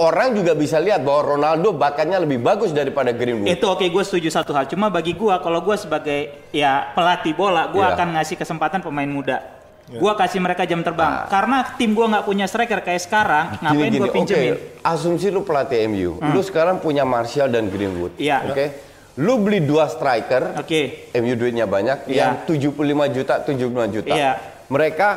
orang 0.00 0.32
juga 0.32 0.56
bisa 0.56 0.80
lihat 0.80 1.04
bahwa 1.04 1.36
Ronaldo 1.36 1.70
bakatnya 1.70 2.16
lebih 2.16 2.40
bagus 2.40 2.72
daripada 2.72 3.12
Greenwood. 3.12 3.46
Itu 3.46 3.68
oke, 3.68 3.84
gue 3.84 4.02
setuju 4.02 4.32
satu 4.32 4.50
hal. 4.50 4.64
Cuma 4.64 4.88
bagi 4.88 5.12
gue, 5.12 5.34
kalau 5.38 5.60
gue 5.60 5.76
sebagai 5.76 6.18
ya 6.50 6.88
pelatih 6.90 7.36
bola, 7.36 7.68
gue 7.68 7.78
Iya. 7.78 7.92
akan 7.94 8.06
ngasih 8.16 8.36
kesempatan 8.36 8.80
pemain 8.80 9.06
muda. 9.06 9.60
Gue 9.90 10.12
kasih 10.14 10.38
mereka 10.38 10.62
jam 10.64 10.80
terbang. 10.80 11.26
Nah. 11.26 11.26
Karena 11.26 11.66
tim 11.74 11.92
gue 11.92 12.06
nggak 12.06 12.22
punya 12.22 12.46
striker 12.46 12.78
kayak 12.80 13.02
sekarang, 13.02 13.58
ngapain 13.58 13.90
gue 13.90 14.08
pinjemin? 14.08 14.54
asumsi 14.80 15.28
lu 15.28 15.42
pelatih 15.42 15.82
MU. 15.84 16.16
Lu 16.30 16.40
sekarang 16.40 16.78
punya 16.78 17.02
Martial 17.02 17.50
dan 17.50 17.66
Greenwood. 17.68 18.14
Iya. 18.16 18.46
Oke. 18.46 18.66
Lu 19.18 19.36
beli 19.36 19.60
dua 19.60 19.90
striker. 19.90 20.56
Oke. 20.56 21.10
MU 21.12 21.34
duitnya 21.34 21.66
banyak 21.66 22.06
Iya. 22.06 22.16
yang 22.16 22.32
75 22.46 23.10
juta, 23.10 23.42
75 23.42 23.90
juta. 23.90 24.14
Iya. 24.14 24.32
Mereka 24.70 25.08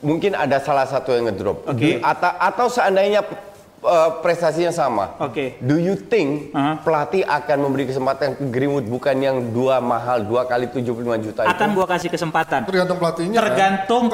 mungkin 0.00 0.32
ada 0.32 0.56
salah 0.56 0.86
satu 0.86 1.10
yang 1.10 1.26
ngedrop. 1.26 1.66
Oke. 1.66 1.98
Du- 1.98 2.00
Atau, 2.00 2.32
atau 2.32 2.66
seandainya 2.70 3.20
uh, 3.82 4.20
prestasinya 4.20 4.70
sama. 4.70 5.16
Oke. 5.18 5.56
Do 5.58 5.76
you 5.76 5.96
think 5.96 6.52
Aha. 6.52 6.80
pelatih 6.80 7.22
akan 7.22 7.58
memberi 7.60 7.84
kesempatan 7.84 8.34
ke 8.34 8.44
Greenwood 8.46 8.86
bukan 8.86 9.16
yang 9.16 9.36
dua 9.48 9.78
mahal 9.78 10.22
dua 10.22 10.44
kali 10.44 10.66
75 10.66 10.86
juta 11.20 11.40
Akan 11.44 11.68
itu? 11.68 11.76
gue 11.76 11.86
kasih 11.86 12.08
kesempatan. 12.08 12.60
Tergantung 12.64 12.96
pelatihnya. 12.96 13.36
kan? 13.36 13.44
Tergantung 13.44 14.04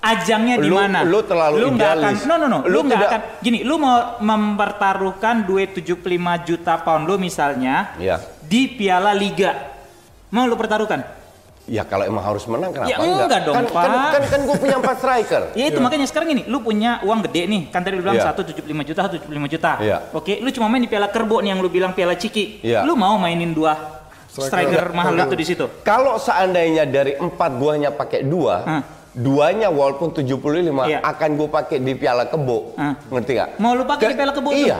ajangnya 0.00 0.56
di 0.58 0.68
Lu- 0.68 0.76
mana. 0.76 1.00
lu 1.00 1.20
terlalu 1.22 1.64
nggak 1.70 1.90
akan, 1.90 2.12
idealis. 2.12 2.20
no 2.24 2.34
no 2.36 2.46
no, 2.46 2.58
lu 2.62 2.68
Lu 2.68 2.78
nggak 2.84 2.98
tidak- 2.98 3.10
akan. 3.10 3.20
Gini, 3.40 3.58
lu 3.60 3.74
mau 3.76 3.96
mempertaruhkan 4.20 5.34
duit 5.42 5.72
75 5.72 6.04
juta 6.44 6.76
pound 6.78 7.08
lu 7.08 7.16
misalnya 7.16 7.96
Ya. 7.96 8.20
di 8.40 8.68
Piala 8.68 9.12
Liga. 9.12 9.72
Mau 10.28 10.44
lu 10.44 10.54
pertaruhkan? 10.54 11.23
Ya 11.64 11.80
kalau 11.80 12.04
emang 12.04 12.20
harus 12.20 12.44
menang 12.44 12.76
kenapa 12.76 12.92
Ya 12.92 13.00
enggak 13.00 13.40
dong, 13.42 13.56
kan, 13.56 13.64
kan, 13.64 13.72
Pak. 13.72 14.10
kan, 14.12 14.22
kan 14.28 14.40
gue 14.44 14.56
punya 14.60 14.76
empat 14.76 14.96
striker. 15.00 15.42
Ya 15.58 15.64
itu 15.66 15.80
makanya 15.80 16.04
sekarang 16.04 16.28
gini, 16.28 16.42
lu 16.44 16.60
punya 16.60 17.00
uang 17.00 17.24
gede 17.24 17.48
nih, 17.48 17.62
kan 17.72 17.80
tadi 17.80 17.96
lu 17.96 18.04
bilang 18.04 18.20
Iya. 18.20 18.28
satu 18.28 18.44
75 18.44 18.84
juta, 18.84 19.00
satu 19.02 19.16
75 19.16 19.48
juta. 19.48 19.72
Iya. 19.80 19.96
Oke, 20.12 20.44
lu 20.44 20.52
cuma 20.52 20.68
main 20.68 20.80
di 20.80 20.92
Piala 20.92 21.08
Kerbo 21.08 21.40
nih 21.40 21.56
yang 21.56 21.60
lu 21.60 21.72
bilang 21.72 21.96
Piala 21.96 22.14
Ciki. 22.14 22.60
Iya. 22.60 22.84
Lu 22.84 22.92
mau 22.94 23.16
mainin 23.16 23.48
dua 23.50 23.80
striker, 24.28 24.60
Striker. 24.60 24.86
mahal 24.92 25.16
Enggak. 25.16 25.26
itu 25.26 25.36
di 25.36 25.46
situ? 25.46 25.64
Kalau 25.80 26.20
seandainya 26.20 26.84
dari 26.84 27.16
empat 27.16 27.50
guanya 27.54 27.88
pakai 27.90 28.20
dua, 28.22 28.54
Hmm. 28.60 28.82
duanya 29.14 29.72
walaupun 29.72 30.12
75 30.12 30.84
Iya. 30.84 31.00
akan 31.00 31.30
gue 31.32 31.48
pakai 31.48 31.80
di 31.80 31.92
Piala 31.94 32.28
Kebo. 32.28 32.76
Hmm. 32.76 32.92
Ngerti 33.08 33.32
gak? 33.32 33.48
Mau 33.56 33.72
lu 33.72 33.88
pakai 33.88 34.04
di 34.04 34.14
Piala 34.14 34.32
Kebo 34.36 34.52
tuh? 34.52 34.60
Iya. 34.60 34.78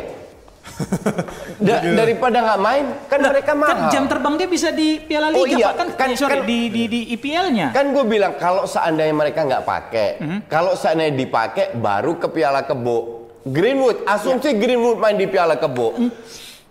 Da- 1.64 1.80
daripada 1.80 2.36
nggak 2.44 2.60
main, 2.60 2.84
kan 3.08 3.18
Lah, 3.18 3.30
mereka 3.32 3.52
mahal. 3.56 3.68
Kan 3.72 3.78
jam 3.88 4.04
terbang 4.04 4.34
dia 4.36 4.48
bisa 4.48 4.68
di 4.68 5.00
Piala 5.00 5.32
Oh 5.32 5.42
Liga, 5.42 5.56
iya, 5.56 5.66
Pak. 5.66 5.74
Kan, 5.74 5.88
kan- 5.96 6.10
eh, 6.12 6.18
sorry, 6.20 6.32
kan- 6.36 6.44
di 6.44 6.60
di 6.68 6.82
di 6.86 7.00
IPL-nya. 7.10 7.72
Kan 7.72 7.90
gue 7.90 8.04
bilang 8.04 8.36
kalau 8.36 8.68
seandainya 8.68 9.16
mereka 9.16 9.40
nggak 9.42 9.64
pakai, 9.64 10.08
Mhm. 10.20 10.38
kalau 10.46 10.76
seandainya 10.76 11.16
dipakai 11.16 11.72
baru 11.74 12.20
ke 12.20 12.28
Piala 12.28 12.62
Kebo. 12.62 13.24
Greenwood, 13.44 14.04
asumsi 14.04 14.52
Ya. 14.52 14.56
Greenwood 14.56 14.96
main 14.96 15.16
di 15.16 15.24
Piala 15.24 15.56
Kebo. 15.56 15.92
Hmm. 15.92 16.10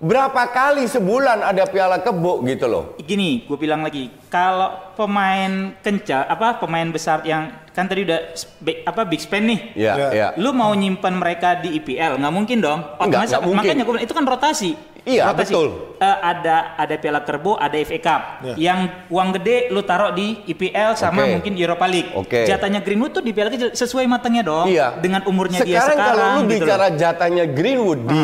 Berapa 0.03 0.51
kali 0.51 0.83
sebulan 0.83 1.39
ada 1.39 1.63
Piala 1.63 1.95
Kebo 1.95 2.43
gitu 2.43 2.67
loh? 2.67 2.83
Gini, 2.99 3.47
gue 3.47 3.55
bilang 3.55 3.79
lagi, 3.79 4.11
kalau 4.27 4.91
pemain 4.93 5.71
kenca, 5.79 6.27
apa 6.27 6.59
pemain 6.59 6.83
besar 6.85 7.23
yang 7.23 7.47
kan 7.71 7.87
tadi 7.87 8.03
udah 8.03 8.19
big- 8.59 8.83
apa 8.83 9.07
big 9.07 9.17
spend 9.17 9.47
nih, 9.47 9.59
Iya, 9.73 9.93
Ya. 9.95 10.07
iya. 10.11 10.27
lu 10.35 10.51
mau 10.51 10.69
nyimpan 10.69 11.13
mereka 11.13 11.55
di 11.55 11.73
IPL 11.73 12.19
nggak 12.19 12.29
mungkin 12.29 12.59
dong 12.59 12.83
Otomatis- 12.99 13.31
nggak 13.31 13.41
mungkin. 13.41 13.57
makanya 13.63 13.81
gue 13.81 13.93
bilang 13.95 14.03
itu 14.03 14.13
kan 14.13 14.25
rotasi 14.27 14.71
Iya, 15.03 15.23
rotasi. 15.25 15.51
betul. 15.51 15.67
Eh, 15.97 16.17
ada 16.21 16.55
ada 16.75 16.95
Piala 16.95 17.21
Kerbo 17.21 17.55
ada 17.55 17.73
FA 17.73 17.97
Cup 17.97 18.21
Ya. 18.43 18.55
yang 18.61 18.79
uang 19.07 19.29
gede 19.33 19.67
lu 19.69 19.81
taruh 19.81 20.11
di 20.11 20.43
IPL 20.45 20.93
sama 20.93 21.23
Oke. 21.23 21.31
mungkin 21.33 21.53
Europa 21.55 21.87
League 21.87 22.11
Oke. 22.13 22.43
jatahnya 22.43 22.79
Greenwood 22.79 23.11
tuh 23.13 23.23
di 23.23 23.31
Piala 23.31 23.49
kecil 23.49 23.71
sesuai 23.71 24.03
matangnya 24.05 24.43
dong 24.43 24.67
Iya. 24.67 24.99
dengan 24.99 25.23
umurnya 25.23 25.59
dia 25.59 25.79
sekarang 25.79 25.95
sekarang 25.95 26.13
kalau 26.13 26.27
lu 26.29 26.41
gitu 26.43 26.43
loh. 26.43 26.59
bicara 26.67 26.87
jatahnya 26.91 27.45
Greenwood 27.47 28.01
di 28.05 28.23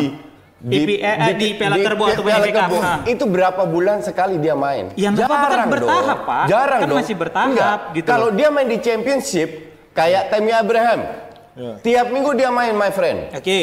IPL, 0.59 0.99
eh, 0.99 1.35
di 1.35 1.47
Piala 1.55 1.77
Kerbo 1.77 2.03
atau 2.05 2.19
Piala 2.19 2.43
FA 2.43 2.51
Cup, 2.51 2.59
Kerbo, 2.67 2.77
ah. 2.79 2.99
itu 3.03 3.23
berapa 3.23 3.61
bulan 3.63 4.03
sekali 4.03 4.35
dia 4.37 4.51
main? 4.53 4.91
Ya, 4.93 5.07
apa-apa, 5.07 5.31
kan 5.31 5.47
Jarang 5.49 5.69
bertahap, 5.69 6.03
dong. 6.03 6.27
Pak. 6.27 6.45
Jarang 6.45 6.79
Kan 6.79 6.87
dong. 6.87 6.99
masih 6.99 7.15
bertahap, 7.15 7.49
Enggak. 7.49 7.77
gitu 7.95 8.07
Kalau 8.07 8.27
loh. 8.27 8.35
dia 8.35 8.47
main 8.49 8.67
di 8.67 8.77
Championship 8.77 9.49
kayak 9.91 10.27
Tammy 10.27 10.51
Abraham, 10.51 10.99
Ya. 11.55 11.71
tiap 11.79 12.07
minggu 12.09 12.31
dia 12.33 12.49
main, 12.49 12.71
my 12.73 12.87
friend. 12.89 13.31
oke 13.31 13.59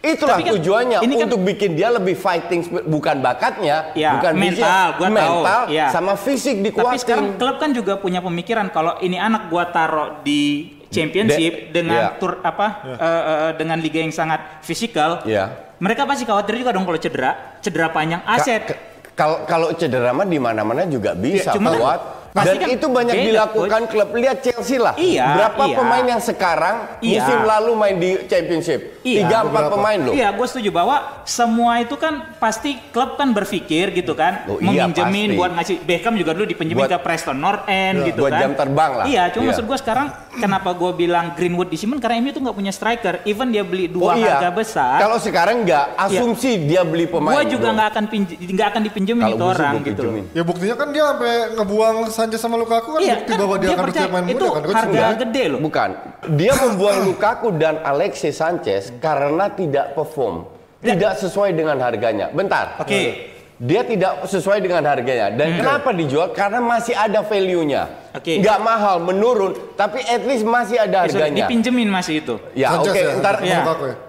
Itulah 0.00 0.40
Tapi 0.40 0.44
kan 0.46 0.52
tujuannya 0.56 0.98
ini 1.02 1.12
kan- 1.14 1.28
untuk 1.28 1.40
bikin 1.44 1.70
dia 1.74 1.92
lebih 1.92 2.16
fighting 2.16 2.64
spirit. 2.64 2.88
bukan 2.88 3.20
bakatnya, 3.20 3.92
Ya, 3.92 4.16
bukan 4.16 4.32
mental, 4.32 4.56
fisik, 4.56 4.96
gua 4.96 5.04
tahu. 5.04 5.12
mental 5.12 5.60
Ya. 5.68 5.86
sama 5.90 6.12
fisik 6.16 6.56
Tapi 6.56 6.64
dikuatin. 6.66 6.98
sekarang 6.98 7.26
klub 7.36 7.56
kan 7.56 7.70
juga 7.70 7.92
punya 7.96 8.20
pemikiran 8.20 8.68
kalau 8.68 8.96
ini 8.98 9.20
anak 9.20 9.52
gua 9.52 9.68
taruh 9.68 10.24
di 10.24 10.72
championship 10.88 11.68
De- 11.68 11.76
dengan 11.76 12.00
iya. 12.02 12.16
tur 12.16 12.40
apa 12.40 12.66
eh, 12.82 12.96
eh, 12.96 13.52
dengan 13.54 13.76
liga 13.76 14.00
yang 14.00 14.08
sangat 14.10 14.40
fisikal. 14.60 15.20
Iya. 15.22 15.68
Mereka 15.80 16.04
pasti 16.04 16.22
khawatir 16.22 16.54
juga 16.54 16.70
dong 16.70 16.84
kalau 16.84 16.96
cedera, 16.96 17.30
cedera 17.58 17.88
panjang 17.88 18.20
aset. 18.22 18.62
ka- 18.62 18.80
Kalau 19.10 19.44
kalau 19.44 19.68
cedera 19.74 20.12
mah 20.12 20.24
di 20.24 20.36
mana-mana 20.36 20.84
juga 20.84 21.12
bisa 21.12 21.52
Ya, 21.52 21.52
cuma 21.52 21.72
kan 21.72 21.76
kuat. 21.76 22.00
Pasti 22.30 22.46
Dan 22.48 22.62
kan 22.62 22.68
itu 22.70 22.86
banyak 22.86 23.10
beda, 23.12 23.26
dilakukan 23.26 23.82
klub. 23.86 24.08
Lihat 24.12 24.38
Chelsea 24.40 24.78
lah. 24.78 24.94
Iya, 24.94 25.34
Berapa 25.34 25.62
iya. 25.66 25.74
pemain 25.74 26.04
yang 26.06 26.20
sekarang 26.20 26.76
Iya. 27.00 27.18
musim 27.18 27.38
lalu 27.42 27.70
main 27.74 27.96
di 27.96 28.10
Championship? 28.24 28.80
Iya, 29.00 29.26
Tiga 29.26 29.38
empat 29.44 29.64
pemain 29.66 29.98
loh. 29.98 30.14
Iya, 30.14 30.30
gue 30.30 30.46
setuju 30.46 30.70
bahwa 30.70 30.96
semua 31.24 31.80
itu 31.80 31.96
kan 31.96 32.30
pasti 32.36 32.78
klub 32.90 33.16
kan 33.16 33.32
berpikir 33.32 33.90
gitu 33.92 34.14
kan, 34.14 34.46
Oh, 34.46 34.62
iya, 34.62 34.86
meminjemin 34.86 35.26
pasti. 35.26 35.38
buat 35.38 35.50
ngasih 35.52 35.76
Beckham 35.82 36.14
juga 36.14 36.30
dulu 36.30 36.46
dipinjemin 36.46 36.86
Buat- 36.86 36.94
ke 36.94 37.02
Preston 37.02 37.34
North 37.34 37.66
End 37.66 37.98
Iya. 37.98 38.06
gitu 38.06 38.20
Buat 38.20 38.30
kan. 38.30 38.40
jam 38.40 38.50
terbang 38.54 38.90
lah. 38.94 39.04
Iya, 39.04 39.22
cuma 39.28 39.40
Iya. 39.40 39.48
maksud 39.50 39.64
gue 39.66 39.78
sekarang 39.80 40.06
kenapa 40.32 40.70
gue 40.72 40.90
bilang 40.94 41.34
Greenwood 41.34 41.66
di 41.66 41.76
Simon 41.76 41.98
karena 41.98 42.20
MU 42.20 42.30
tuh 42.30 42.40
nggak 42.40 42.54
punya 42.54 42.70
striker, 42.70 43.24
even 43.24 43.50
dia 43.50 43.64
beli 43.64 43.90
Oh 43.90 44.06
dua 44.06 44.14
iya. 44.14 44.38
harga 44.38 44.50
besar. 44.52 44.96
Kalau 45.00 45.18
sekarang 45.18 45.66
nggak, 45.66 45.98
asumsi 45.98 46.62
dia 46.62 46.84
beli 46.84 47.06
pemain. 47.06 47.34
gue 47.34 47.50
juga 47.50 47.72
nggak 47.72 47.88
akan 47.90 48.04
pinj- 48.06 48.38
nggak 48.38 48.68
akan 48.70 48.82
dipinjemin 48.84 49.24
itu 49.28 49.42
orang 49.42 49.74
gitu. 49.82 50.02
pinjemin. 50.06 50.24
Ya 50.30 50.42
buktinya 50.42 50.76
kan 50.76 50.88
dia 50.90 51.04
sampai 51.08 51.32
ngebuang 51.56 51.96
Sanchez 52.20 52.40
sama 52.40 52.60
Lukaku 52.60 52.88
kan 52.96 53.00
Iya, 53.00 53.16
bukti 53.16 53.30
kan 53.32 53.38
bahwa 53.40 53.56
dia, 53.56 53.64
dia 53.64 53.72
akan 53.72 53.84
percaya 53.88 54.08
main 54.12 54.24
itu 54.28 54.36
muda 54.36 54.52
kan. 54.52 54.60
Coach 54.60 54.76
harga 54.76 54.84
sebenarnya. 54.84 55.16
gede 55.24 55.44
loh. 55.48 55.60
Bukan. 55.64 55.90
Dia 56.36 56.52
membuang 56.60 56.98
Lukaku 57.08 57.48
dan 57.56 57.74
Alexis 57.80 58.34
Sanchez 58.36 58.82
karena 59.00 59.46
tidak 59.48 59.96
perform. 59.96 60.44
Tidak 60.80 61.12
sesuai 61.16 61.50
dengan 61.52 61.76
harganya. 61.80 62.28
Bentar. 62.32 62.76
Oke. 62.80 63.29
Dia 63.60 63.84
tidak 63.84 64.24
sesuai 64.24 64.64
dengan 64.64 64.80
harganya. 64.88 65.28
Dan 65.36 65.60
kenapa 65.60 65.92
dijual? 65.92 66.32
Karena 66.32 66.64
masih 66.64 66.96
ada 66.96 67.20
value-nya. 67.20 68.08
Oke. 68.16 68.40
Nggak 68.40 68.58
mahal, 68.58 69.04
menurun. 69.04 69.52
Tapi 69.76 70.00
at 70.00 70.24
least 70.24 70.48
masih 70.48 70.80
ada 70.80 71.04
Eh, 71.04 71.12
sorry, 71.12 71.28
harganya. 71.28 71.44
dipinjemin 71.44 71.92
masih 71.92 72.24
itu. 72.24 72.40
Ya 72.56 72.72
oke, 72.72 72.88
ya, 72.88 73.20
ntar, 73.20 73.36
ya. 73.44 73.60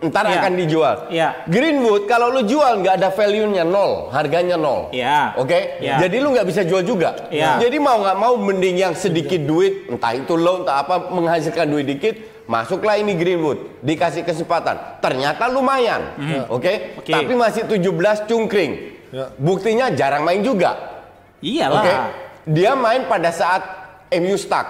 ntar 0.02 0.24
Iya. 0.26 0.40
akan 0.40 0.52
dijual. 0.56 0.96
Iya. 1.12 1.28
Greenwood 1.52 2.08
kalau 2.08 2.32
lu 2.32 2.48
jual 2.48 2.80
nggak 2.80 2.96
ada 2.96 3.12
value-nya 3.12 3.68
nol, 3.68 4.08
harganya 4.10 4.56
nol. 4.56 4.88
Iya. 4.96 5.36
Oke, 5.36 5.84
Iya. 5.84 6.00
jadi 6.00 6.16
lu 6.18 6.32
nggak 6.32 6.48
bisa 6.48 6.64
jual 6.64 6.88
juga. 6.88 7.28
Iya. 7.28 7.60
Jadi 7.60 7.76
mau 7.76 8.00
nggak 8.00 8.18
mau 8.18 8.40
mending 8.40 8.80
yang 8.80 8.94
sedikit 8.96 9.44
duit, 9.44 9.84
entah 9.86 10.16
itu 10.16 10.32
loan, 10.32 10.64
entah 10.64 10.80
apa 10.80 11.12
menghasilkan 11.12 11.68
duit 11.68 11.84
dikit, 11.86 12.16
masuklah 12.48 12.96
ini 12.96 13.20
Greenwood, 13.20 13.84
dikasih 13.84 14.24
kesempatan. 14.24 15.04
Ternyata 15.04 15.52
lumayan, 15.52 16.16
oke? 16.48 17.04
Oke. 17.04 17.12
Tapi 17.12 17.36
masih 17.36 17.68
17 17.68 18.24
cungkring. 18.26 19.01
Ya. 19.12 19.26
Buktinya 19.36 19.92
jarang 19.92 20.24
main 20.24 20.40
juga, 20.40 20.72
Iyalah. 21.40 21.84
oke? 21.84 21.94
Dia 22.48 22.72
main 22.74 23.06
pada 23.06 23.30
saat 23.30 23.62
MU 24.10 24.36
stuck. 24.36 24.66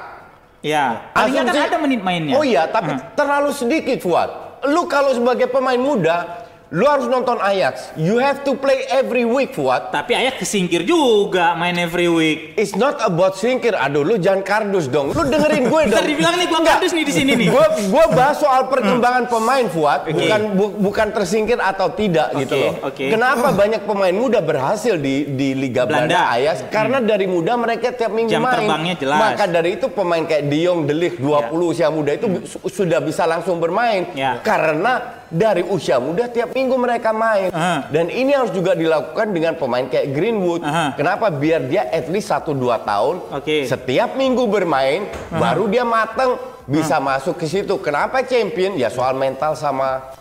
Ya. 0.61 1.09
Paling 1.13 1.29
nggak 1.31 1.45
kan 1.45 1.53
Asumsi- 1.55 1.69
ada 1.69 1.77
menit 1.77 2.01
mainnya. 2.01 2.33
Oh 2.33 2.43
iya, 2.43 2.65
tapi 2.65 2.93
terlalu 3.13 3.49
sedikit 3.51 3.97
Fuad. 4.01 4.29
Lu 4.65 4.85
kalau 4.85 5.09
sebagai 5.11 5.45
pemain 5.45 5.77
muda, 5.77 6.45
lu 6.71 6.87
harus 6.87 7.03
nonton 7.05 7.35
Ajax. 7.37 7.91
You 7.93 8.15
have 8.15 8.47
to 8.47 8.55
play 8.55 8.87
every 8.87 9.27
week 9.27 9.51
Fuad. 9.51 9.91
Tapi 9.91 10.15
ayah 10.15 10.31
kesingkir 10.31 10.81
juga 10.81 11.51
main 11.53 11.75
every 11.75 12.07
week. 12.07 12.55
It's 12.55 12.73
not 12.73 12.95
about 13.01 13.35
singkir. 13.35 13.75
Aduh, 13.75 14.01
lu 14.01 14.15
jangan 14.15 14.39
kardus 14.41 14.87
dong. 14.87 15.11
Lu 15.11 15.19
dengerin 15.21 15.67
gue 15.67 15.81
dong. 15.91 15.91
Ntar 15.91 16.05
dibilang 16.05 16.31
nih 16.33 16.47
gua 16.47 16.59
Enggak. 16.59 16.79
kardus 16.79 16.91
nih 16.91 17.03
di 17.03 17.13
sini 17.13 17.31
nih. 17.35 17.47
Gue 17.47 17.65
gue 17.85 18.05
bahas 18.09 18.39
soal 18.39 18.65
perkembangan 18.65 19.27
pemain 19.27 19.67
Fuad, 19.67 20.07
bukan 20.07 20.41
bu- 20.55 20.75
bukan 20.81 21.07
tersingkir 21.11 21.59
atau 21.59 21.91
tidak 21.91 22.31
gitu 22.39 22.55
Oke, 22.55 22.63
loh. 22.63 22.73
oke. 22.87 23.03
Kenapa 23.11 23.47
banyak 23.51 23.81
pemain 23.83 24.15
muda 24.15 24.39
berhasil 24.39 24.95
di 24.95 25.27
di 25.27 25.51
Liga 25.51 25.83
Belanda, 25.83 26.07
Belanda. 26.23 26.39
Ajax? 26.39 26.57
Karena 26.71 26.97
dari 26.97 27.27
muda 27.27 27.53
mereka 27.53 27.91
tiap 27.91 28.15
minggu 28.15 28.31
Jam 28.31 28.47
main. 28.47 28.55
terbangnya 28.55 28.95
jelas. 28.95 29.19
Maka 29.19 29.43
dari 29.45 29.75
itu 29.75 29.91
pemain 29.91 30.23
kayak 30.23 30.47
De 30.47 30.57
Jong, 30.57 30.87
De 30.87 30.95
Ligt 30.95 31.19
20 31.19 31.51
usia 31.67 31.91
muda 31.91 32.15
itu 32.15 32.31
su- 32.47 32.63
sudah 32.63 33.03
bisa 33.03 33.27
langsung 33.27 33.59
bermain. 33.59 34.07
Ya. 34.15 34.39
Karena 34.39 35.19
dari 35.31 35.63
usia 35.63 35.97
muda 35.97 36.27
tiap 36.27 36.51
minggu 36.51 36.75
mereka 36.75 37.15
main. 37.15 37.49
Aha. 37.55 37.87
Dan 37.87 38.11
ini 38.11 38.35
harus 38.35 38.51
juga 38.51 38.75
dilakukan 38.75 39.31
dengan 39.31 39.55
pemain 39.55 39.87
kayak 39.87 40.11
Greenwood. 40.11 40.61
Aha. 40.61 40.93
Kenapa? 40.99 41.31
Biar 41.31 41.65
dia 41.71 41.87
at 41.87 42.11
least 42.11 42.27
1-2 42.29 42.51
tahun 42.83 43.15
Oke. 43.31 43.65
setiap 43.65 44.19
minggu 44.19 44.43
bermain, 44.51 45.07
baru 45.31 45.71
dia 45.71 45.87
mateng 45.87 46.35
bisa 46.67 46.99
masuk 46.99 47.39
ke 47.39 47.47
situ. 47.47 47.79
Kenapa 47.79 48.21
champion? 48.27 48.75
Ya 48.75 48.91
soal 48.91 49.15
mental 49.15 49.55
sama 49.55 50.13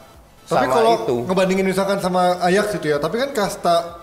Tapi 0.46 0.66
sama 0.66 0.74
kalau 0.74 0.94
itu. 1.04 1.16
ngebandingin 1.26 1.66
misalkan 1.66 1.98
sama 1.98 2.38
Ajax 2.42 2.74
gitu 2.78 2.90
ya, 2.90 2.98
tapi 2.98 3.22
kan 3.22 3.30
kasta 3.30 3.99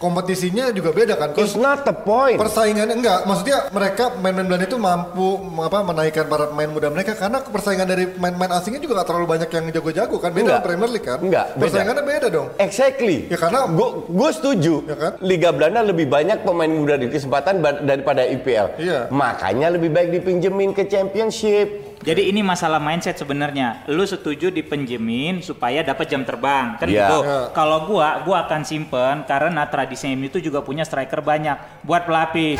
kompetisinya 0.00 0.72
juga 0.72 0.96
beda 0.96 1.14
kan. 1.14 1.36
It's 1.36 1.54
not 1.54 1.84
the 1.84 1.92
point. 1.92 2.40
Persaingannya 2.40 2.96
enggak, 2.96 3.28
maksudnya 3.28 3.68
mereka 3.68 4.16
main-main 4.16 4.48
Belanda 4.48 4.64
itu 4.64 4.80
mampu 4.80 5.28
apa 5.60 5.78
menaikkan 5.84 6.24
para 6.24 6.48
pemain 6.48 6.72
muda 6.72 6.88
mereka 6.88 7.12
karena 7.12 7.44
persaingan 7.44 7.84
dari 7.84 8.08
pemain-pemain 8.08 8.56
asingnya 8.56 8.80
juga 8.80 9.04
gak 9.04 9.08
terlalu 9.12 9.26
banyak 9.28 9.50
yang 9.52 9.64
jago-jago 9.68 10.16
kan 10.16 10.32
beda 10.32 10.42
Enggak. 10.56 10.62
Premier 10.64 10.90
League 10.90 11.04
kan? 11.06 11.18
Enggak, 11.20 11.46
beda. 11.52 11.60
Persaingannya 11.60 12.04
beda 12.08 12.26
dong. 12.32 12.48
Exactly. 12.56 13.28
Ya, 13.28 13.36
karena- 13.36 13.68
gue 14.08 14.30
setuju. 14.32 14.74
Ya 14.88 14.96
kan? 14.96 15.12
Liga 15.20 15.52
Belanda 15.52 15.84
lebih 15.84 16.08
banyak 16.08 16.42
pemain 16.42 16.72
muda 16.72 16.96
di 16.96 17.12
kesempatan 17.12 17.60
daripada 17.84 18.24
IPL. 18.24 18.80
Iya. 18.80 19.12
Makanya 19.12 19.76
lebih 19.76 19.92
baik 19.92 20.16
dipinjemin 20.16 20.72
ke 20.72 20.88
Championship. 20.88 21.89
Jadi 22.00 22.32
ini 22.32 22.40
masalah 22.40 22.80
mindset 22.80 23.20
sebenarnya. 23.20 23.84
Lu 23.92 24.08
setuju 24.08 24.48
dipinjemin 24.48 25.44
supaya 25.44 25.84
dapat 25.84 26.08
jam 26.08 26.24
terbang, 26.24 26.80
kan 26.80 26.88
Iya. 26.88 27.12
gitu. 27.12 27.18
Iya. 27.28 27.40
Kalau 27.52 27.84
gua, 27.84 28.24
gua 28.24 28.48
akan 28.48 28.64
simpen 28.64 29.28
karena 29.28 29.68
tradisi 29.68 30.08
MU 30.08 30.32
itu 30.32 30.40
juga 30.40 30.64
punya 30.64 30.80
striker 30.88 31.20
banyak 31.20 31.84
buat 31.84 32.08
pelapis. 32.08 32.56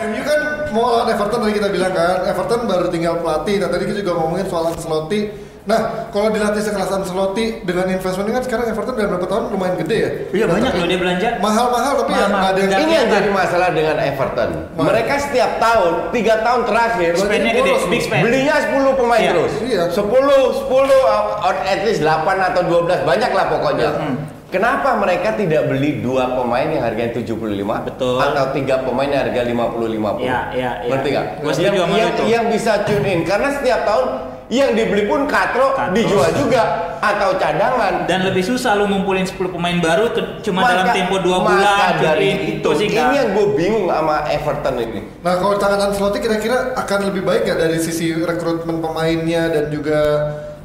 MU 0.00 0.22
kan 0.24 0.40
mau 0.72 0.88
lawan 0.88 1.12
Everton 1.12 1.40
tadi 1.44 1.54
kita 1.60 1.68
bilang 1.68 1.92
kan, 1.92 2.16
Everton 2.32 2.60
baru 2.64 2.88
tinggal 2.88 3.20
pelatih. 3.20 3.56
Nah 3.60 3.68
tadi 3.68 3.84
kita 3.92 4.00
juga 4.00 4.16
ngomongin 4.16 4.48
soal 4.48 4.72
Ancelotti. 4.72 5.20
Nah 5.66 5.80
kalau 6.08 6.30
dilatih 6.30 6.62
sekelas 6.62 6.88
Ancelotti 6.88 7.58
dengan 7.60 7.90
investment 7.90 8.30
kan 8.30 8.38
sekarang 8.40 8.70
Everton 8.70 8.94
dalam 8.94 9.10
beberapa 9.12 9.26
tahun 9.26 9.42
lumayan 9.50 9.74
gede 9.76 9.96
ya. 9.98 10.10
Iya 10.32 10.44
banyak 10.46 10.72
loh 10.72 10.86
dia 10.86 10.98
belanja. 10.98 11.28
Mahal-mahal 11.38 11.92
tapi 11.96 12.10
ya 12.10 12.16
Mahal-mahal. 12.16 12.38
nggak 12.38 12.50
ada 12.50 12.60
yang 12.62 12.70
Ini 12.78 12.92
yang 12.94 13.08
jadi 13.10 13.30
masalah 13.30 13.68
dengan 13.70 13.96
Everton. 13.98 14.50
Mana? 14.72 14.86
Mereka 14.86 15.14
setiap 15.18 15.50
tahun, 15.58 15.92
tiga 16.10 16.34
tahun 16.40 16.60
terakhir, 16.64 17.10
Spendnya 17.18 17.52
gede, 17.52 17.72
big 17.86 18.00
spend. 18.00 18.22
belinya 18.22 18.54
10 18.62 18.94
pemain 18.94 19.18
Iya. 19.18 19.30
terus. 19.32 19.52
Iya. 19.60 19.82
10, 19.90 20.40
10, 20.62 21.02
out 21.42 21.58
at 21.60 21.80
least 21.82 22.00
8 22.00 22.14
atau 22.44 22.62
12, 22.62 22.98
banyak 23.02 23.30
lah 23.30 23.46
pokoknya. 23.50 23.90
Hmm. 23.92 24.16
Kenapa 24.46 24.94
mereka 24.94 25.34
tidak 25.34 25.66
beli 25.66 25.98
dua 25.98 26.30
pemain 26.32 26.62
yang 26.64 26.78
harganya 26.80 27.10
75 27.10 27.82
Betul. 27.82 28.22
atau 28.22 28.54
tiga 28.54 28.86
pemain 28.86 29.10
yang 29.10 29.26
harga 29.26 29.42
50-50? 29.42 30.22
Iya, 30.22 30.38
iya, 30.54 30.70
iya. 30.78 30.90
Ngerti 30.94 31.08
nggak? 31.10 31.26
Gua 31.42 31.50
setuju 31.50 31.66
Yang, 31.74 31.90
yang, 31.90 32.08
itu. 32.08 32.22
yang 32.30 32.44
bisa 32.46 32.72
tune 32.86 33.02
in 33.04 33.20
karena 33.26 33.50
setiap 33.50 33.82
tahun 33.82 34.06
yang 34.46 34.72
dibeli 34.72 35.04
pun 35.04 35.26
katro, 35.26 35.74
Katro. 35.74 35.90
dijual 35.90 36.30
juga 36.32 36.62
atau 36.96 37.34
cadangan. 37.34 38.06
Dan 38.06 38.22
lebih 38.22 38.40
susah 38.40 38.74
lu 38.74 38.86
ngumpulin 38.86 39.26
10 39.26 39.50
pemain 39.50 39.74
baru 39.76 40.10
cuma 40.40 40.62
Maka- 40.62 40.70
dalam 40.72 40.86
tempo 40.92 41.16
2 41.18 41.36
maka 41.36 41.50
bulan. 41.50 41.92
dari 41.98 42.30
Jadi 42.30 42.50
itu, 42.56 42.68
sih 42.72 42.86
ini 42.86 42.94
nggak- 42.94 43.12
yang 43.12 43.28
gue 43.34 43.46
bingung 43.52 43.86
sama 43.86 44.16
Everton 44.24 44.74
ini. 44.78 45.00
Nah 45.20 45.34
kalau 45.36 45.54
tangan 45.56 45.80
Ancelotti 45.84 46.18
kira-kira 46.18 46.56
akan 46.74 46.98
lebih 47.04 47.22
baik 47.22 47.42
ya 47.44 47.54
dari 47.56 47.76
sisi 47.76 48.14
rekrutmen 48.14 48.78
pemainnya 48.78 49.50
dan 49.50 49.64
juga 49.66 49.98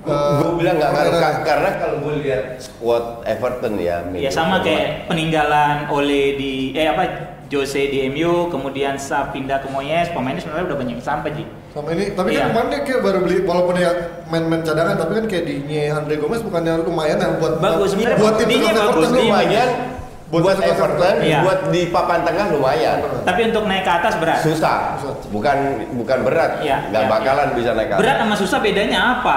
eh, 0.01 0.33
gue 0.39 0.51
bilang 0.57 0.77
nggak 0.77 0.91
ngaruh? 0.91 1.13
Kak, 1.15 1.35
karena 1.41 1.69
kalau 1.77 1.95
gue 2.01 2.13
lihat 2.21 2.43
squad 2.57 3.21
Everton 3.23 3.77
ya 3.77 4.01
Ya 4.11 4.29
sama 4.29 4.61
kayak 4.61 5.05
peninggalan 5.05 5.89
oleh 5.89 6.37
di 6.37 6.53
eh 6.73 6.85
apa 6.85 7.03
Jose 7.45 7.85
di 7.85 8.07
MU, 8.07 8.47
kemudian 8.47 8.95
Sa 8.95 9.27
pindah 9.27 9.59
ke 9.59 9.67
Moyes, 9.67 10.07
pemainnya 10.09 10.39
sebenarnya 10.39 10.71
udah 10.71 10.77
banyak 10.77 10.95
yang 10.95 11.03
sampai 11.03 11.35
Ji. 11.35 11.43
Sama 11.71 11.87
ini 11.89 12.11
tapi 12.11 12.27
Iya. 12.29 12.39
kan 12.41 12.47
kemarin 12.51 12.67
dia 12.69 12.81
kayak 12.83 13.01
baru 13.01 13.19
beli 13.21 13.37
walaupun 13.41 13.75
ya 13.75 13.91
main-main 14.27 14.59
cadangan 14.59 14.95
tapi 14.95 15.11
kan 15.15 15.25
kayak 15.25 15.43
Digne 15.45 15.81
Andre 15.89 16.15
Gomez 16.15 16.41
bukannya 16.41 16.83
lumayan 16.83 17.15
ya 17.15 17.27
buat 17.35 17.53
Bagus, 17.57 17.95
sebenarnya 17.95 18.19
buat 18.19 18.33
tim 18.35 18.47
bagus, 18.49 18.67
Everton 18.67 18.99
Digne. 19.09 19.21
lumayan 19.23 19.69
Buat 20.31 20.43
buat, 20.47 20.57
Everton, 20.57 20.71
Everton. 20.71 21.15
Iya. 21.21 21.39
buat 21.43 21.59
di 21.67 21.81
papan 21.91 22.23
tengah 22.23 22.45
lumayan. 22.49 22.97
Tapi 23.27 23.51
untuk 23.51 23.67
naik 23.67 23.83
ke 23.83 23.91
atas 23.91 24.15
berat. 24.15 24.39
Susah, 24.39 24.95
bukan 25.27 25.57
bukan 25.91 26.19
berat, 26.23 26.63
Iya, 26.63 26.87
nggak 26.87 27.03
iya, 27.03 27.11
bakalan 27.11 27.47
bisa 27.51 27.75
naik 27.75 27.87
ke 27.87 27.93
atas. 27.95 27.99
Berat 27.99 28.15
sama 28.15 28.35
susah 28.39 28.59
bedanya 28.63 28.99
apa? 29.19 29.35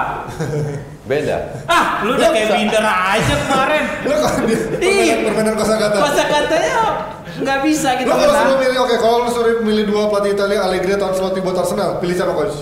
Beda. 1.11 1.37
Ah, 1.67 1.99
lu 1.99 2.15
udah 2.15 2.31
kayak 2.31 2.47
minder 2.49 2.79
aja 2.79 3.33
kemarin. 3.37 3.83
Lo 4.01 4.15
kalau 4.17 4.39
di 4.41 4.55
permainan, 4.55 5.19
permainan 5.27 5.53
kosakata. 5.53 5.95
Kosa 5.99 6.23
katanya 6.25 6.79
nggak 7.37 7.59
bisa 7.61 7.89
gitu 7.95 8.05
Lo 8.05 8.15
kalau 8.15 8.31
suruh 8.31 8.47
kan. 8.49 8.61
milih, 8.61 8.77
oke 8.79 8.95
kalau 8.97 9.17
lu 9.19 9.29
suruh 9.29 9.53
milih 9.59 9.83
dua 9.85 10.07
pelatih 10.07 10.31
Italia 10.33 10.59
Allegri 10.61 10.91
atau 10.93 11.07
Ancelotti 11.09 11.39
buat 11.39 11.55
Arsenal, 11.55 11.99
pilih 11.99 12.13
siapa 12.13 12.31
coach? 12.31 12.57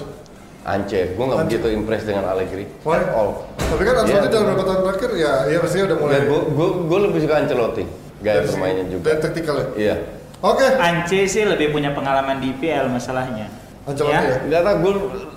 Ance, 0.63 1.11
gue 1.11 1.23
nggak 1.23 1.39
begitu 1.43 1.67
impress 1.69 2.03
dengan 2.03 2.23
Allegri. 2.25 2.63
Why? 2.81 2.95
At 2.97 3.11
all. 3.11 3.43
Tapi 3.53 3.81
kan 3.81 3.95
Ancelotti 3.99 4.15
Iya. 4.21 4.33
dalam 4.33 4.45
beberapa 4.47 4.63
tahun 4.63 4.79
terakhir 4.81 5.09
ya, 5.13 5.33
ya 5.45 5.57
pastinya 5.59 5.85
udah 5.85 5.97
mulai 5.97 6.13
Ya, 6.13 6.21
gue 6.23 6.39
gue 6.47 6.67
gue 6.83 6.99
lebih 7.03 7.19
suka 7.21 7.35
Ancelotti, 7.37 7.83
gaya 8.19 8.39
bermainnya 8.43 8.85
juga. 8.87 9.03
dari 9.05 9.19
taktikal 9.19 9.55
ya. 9.55 9.67
Iya. 9.75 9.95
Oke, 10.39 10.67
Ance 10.67 11.19
sih 11.25 11.43
lebih 11.43 11.69
punya 11.69 11.91
pengalaman 11.91 12.39
di 12.39 12.51
IPL 12.51 12.87
masalahnya. 12.87 13.47
Ancelotti 13.83 14.15
ya. 14.23 14.39
Nggak 14.41 14.61
tahu, 14.61 14.75
gue 14.79 14.93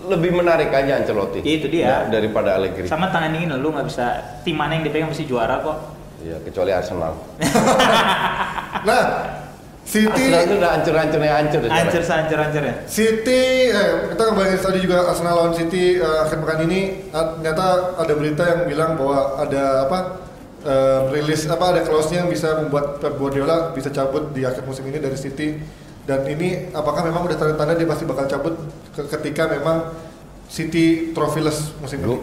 lebih 0.08 0.30
menarik 0.32 0.70
aja 0.70 0.92
Ancelotti. 0.96 1.42
Itu 1.42 1.66
dia. 1.66 1.84
Ya, 1.84 1.98
daripada 2.08 2.54
Allegri. 2.54 2.86
Sama 2.86 3.10
tangan 3.10 3.30
dingin 3.30 3.50
lu 3.52 3.68
nggak 3.68 3.84
bisa 3.84 4.06
tim 4.40 4.54
mana 4.54 4.74
yang 4.74 4.86
dipegang 4.86 5.10
mesti 5.10 5.26
juara 5.26 5.58
kok. 5.58 5.76
Iya, 6.22 6.38
kecuali 6.40 6.70
Arsenal. 6.70 7.18
Nah, 8.82 9.02
City 9.82 10.10
Arsenal 10.26 10.42
itu 10.42 10.54
udah 10.58 10.70
hancur-hancurnya 10.72 11.32
hancur. 11.36 11.60
deh, 11.62 11.70
Hancur 11.70 12.02
hancur 12.02 12.38
hancur 12.38 12.62
ya. 12.62 12.74
City, 12.84 13.42
eh, 13.68 13.88
kita 14.10 14.22
ngebahas 14.24 14.60
tadi 14.60 14.78
juga 14.80 15.06
Arsenal 15.06 15.34
lawan 15.36 15.54
City 15.54 15.96
eh, 15.96 16.18
akhir 16.20 16.38
pekan 16.38 16.60
ini 16.64 16.80
ah, 17.10 17.34
ternyata 17.34 17.64
ada 17.94 18.12
berita 18.12 18.42
yang 18.44 18.60
bilang 18.66 18.90
bahwa 18.94 19.18
ada 19.38 19.86
apa 19.86 19.98
eh, 20.60 21.00
rilis 21.12 21.46
apa 21.46 21.64
ada 21.68 21.80
clause-nya 21.80 22.20
yang 22.20 22.28
bisa 22.28 22.58
membuat 22.58 22.98
Pep 22.98 23.14
Guardiola 23.14 23.70
bisa 23.70 23.88
cabut 23.88 24.30
di 24.30 24.42
akhir 24.42 24.62
musim 24.62 24.82
ini 24.84 24.98
dari 24.98 25.14
City 25.14 25.54
dan 26.02 26.22
ini 26.24 26.70
apakah 26.70 27.02
memang 27.02 27.22
udah 27.22 27.34
tanda-tanda 27.34 27.74
dia 27.74 27.86
pasti 27.86 28.04
bakal 28.04 28.26
cabut 28.26 28.54
ke- 28.90 29.06
ketika 29.08 29.46
memang 29.48 29.94
City 30.46 31.10
trophyless 31.10 31.74
musim 31.76 32.02
ini? 32.02 32.18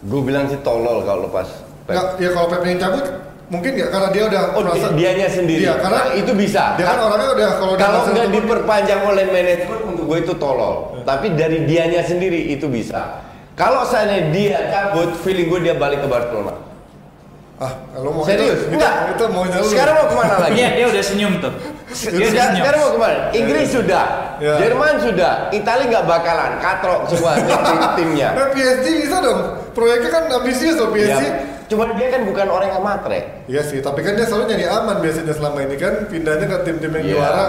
Gue 0.00 0.20
bilang 0.20 0.46
sih 0.46 0.58
tolol 0.60 1.02
kalau 1.02 1.26
lepas. 1.26 1.46
Pep. 1.84 1.90
Nggak, 1.90 2.06
ya 2.18 2.28
kalau 2.30 2.46
Pep 2.48 2.62
yang 2.64 2.78
cabut 2.80 3.06
mungkin 3.46 3.70
nggak 3.72 3.88
karena 3.88 4.08
dia 4.08 4.22
udah 4.24 4.42
Oh, 4.50 4.60
merasa 4.60 4.88
di- 4.88 4.96
dianya 4.96 5.28
sendiri. 5.28 5.62
Iya, 5.62 5.74
karena 5.76 6.00
Nah, 6.02 6.14
itu 6.14 6.32
bisa. 6.32 6.62
Dia 6.74 6.86
kan 6.86 6.96
Ka- 6.96 7.04
orangnya 7.04 7.28
udah 7.30 7.48
kalau 7.54 7.72
Kalau 7.74 8.00
nggak 8.06 8.28
diperpanjang 8.30 9.00
oleh 9.02 9.24
manajemen 9.26 9.80
untuk 9.86 10.04
gue 10.06 10.18
itu 10.20 10.34
tolol. 10.34 10.74
Tapi 11.02 11.26
dari 11.32 11.58
dianya 11.62 12.00
sendiri 12.00 12.50
itu 12.50 12.66
bisa. 12.66 13.20
Kalau 13.52 13.84
seandainya 13.84 14.22
dia 14.28 14.58
cabut, 14.66 15.14
feeling 15.20 15.46
gue 15.46 15.60
dia 15.62 15.74
balik 15.74 16.00
ke 16.00 16.08
Barcelona. 16.08 16.58
Ah, 17.54 17.70
kalau 17.88 18.10
mau 18.10 18.26
Serius? 18.26 18.66
itu, 18.66 18.74
Enggak. 18.74 19.14
itu, 19.14 19.14
itu 19.14 19.24
maunya 19.30 19.56
lu. 19.56 19.68
Sekarang 19.70 19.94
mau 19.94 20.06
ke 20.06 20.16
mana 20.16 20.36
lagi? 20.40 20.58
Iya, 20.58 20.68
dia 20.74 20.86
udah 20.90 21.04
senyum 21.04 21.32
tuh. 21.38 21.52
Dia 21.54 22.10
udah 22.10 22.26
Sekarang, 22.26 22.34
senyum. 22.34 22.58
sekarang 22.58 22.80
mau 22.80 22.90
ke 22.90 22.98
mana? 22.98 23.18
Inggris 23.30 23.68
sudah, 23.70 24.04
Ya. 24.34 24.54
Jerman 24.58 24.94
sudah, 24.98 25.32
Italia 25.52 25.86
nggak 25.86 26.04
bakalan, 26.04 26.50
katrok 26.58 27.00
semua 27.06 27.38
tim- 27.70 27.92
timnya. 27.94 28.28
Eh, 28.34 28.48
PSG 28.50 28.86
bisa 28.98 29.16
dong. 29.22 29.40
Proyeknya 29.70 30.10
kan 30.10 30.22
ambisius 30.32 30.74
loh 30.74 30.90
Ya, 30.90 31.14
Cuma 31.64 31.88
dia 31.92 32.08
kan 32.08 32.22
bukan 32.22 32.46
orang 32.46 32.68
yang 32.70 32.82
matre. 32.82 33.44
Iya 33.46 33.62
sih, 33.64 33.80
tapi 33.80 34.04
kan 34.04 34.14
dia 34.14 34.24
selalu 34.24 34.52
nyari 34.52 34.66
aman 34.66 34.96
biasanya 35.00 35.32
selama 35.32 35.58
ini 35.62 35.76
kan 35.76 35.94
pindahnya 36.06 36.46
ke 36.46 36.56
tim-tim 36.62 36.92
yang 36.92 37.04
Iya. 37.04 37.14
juara. 37.16 37.44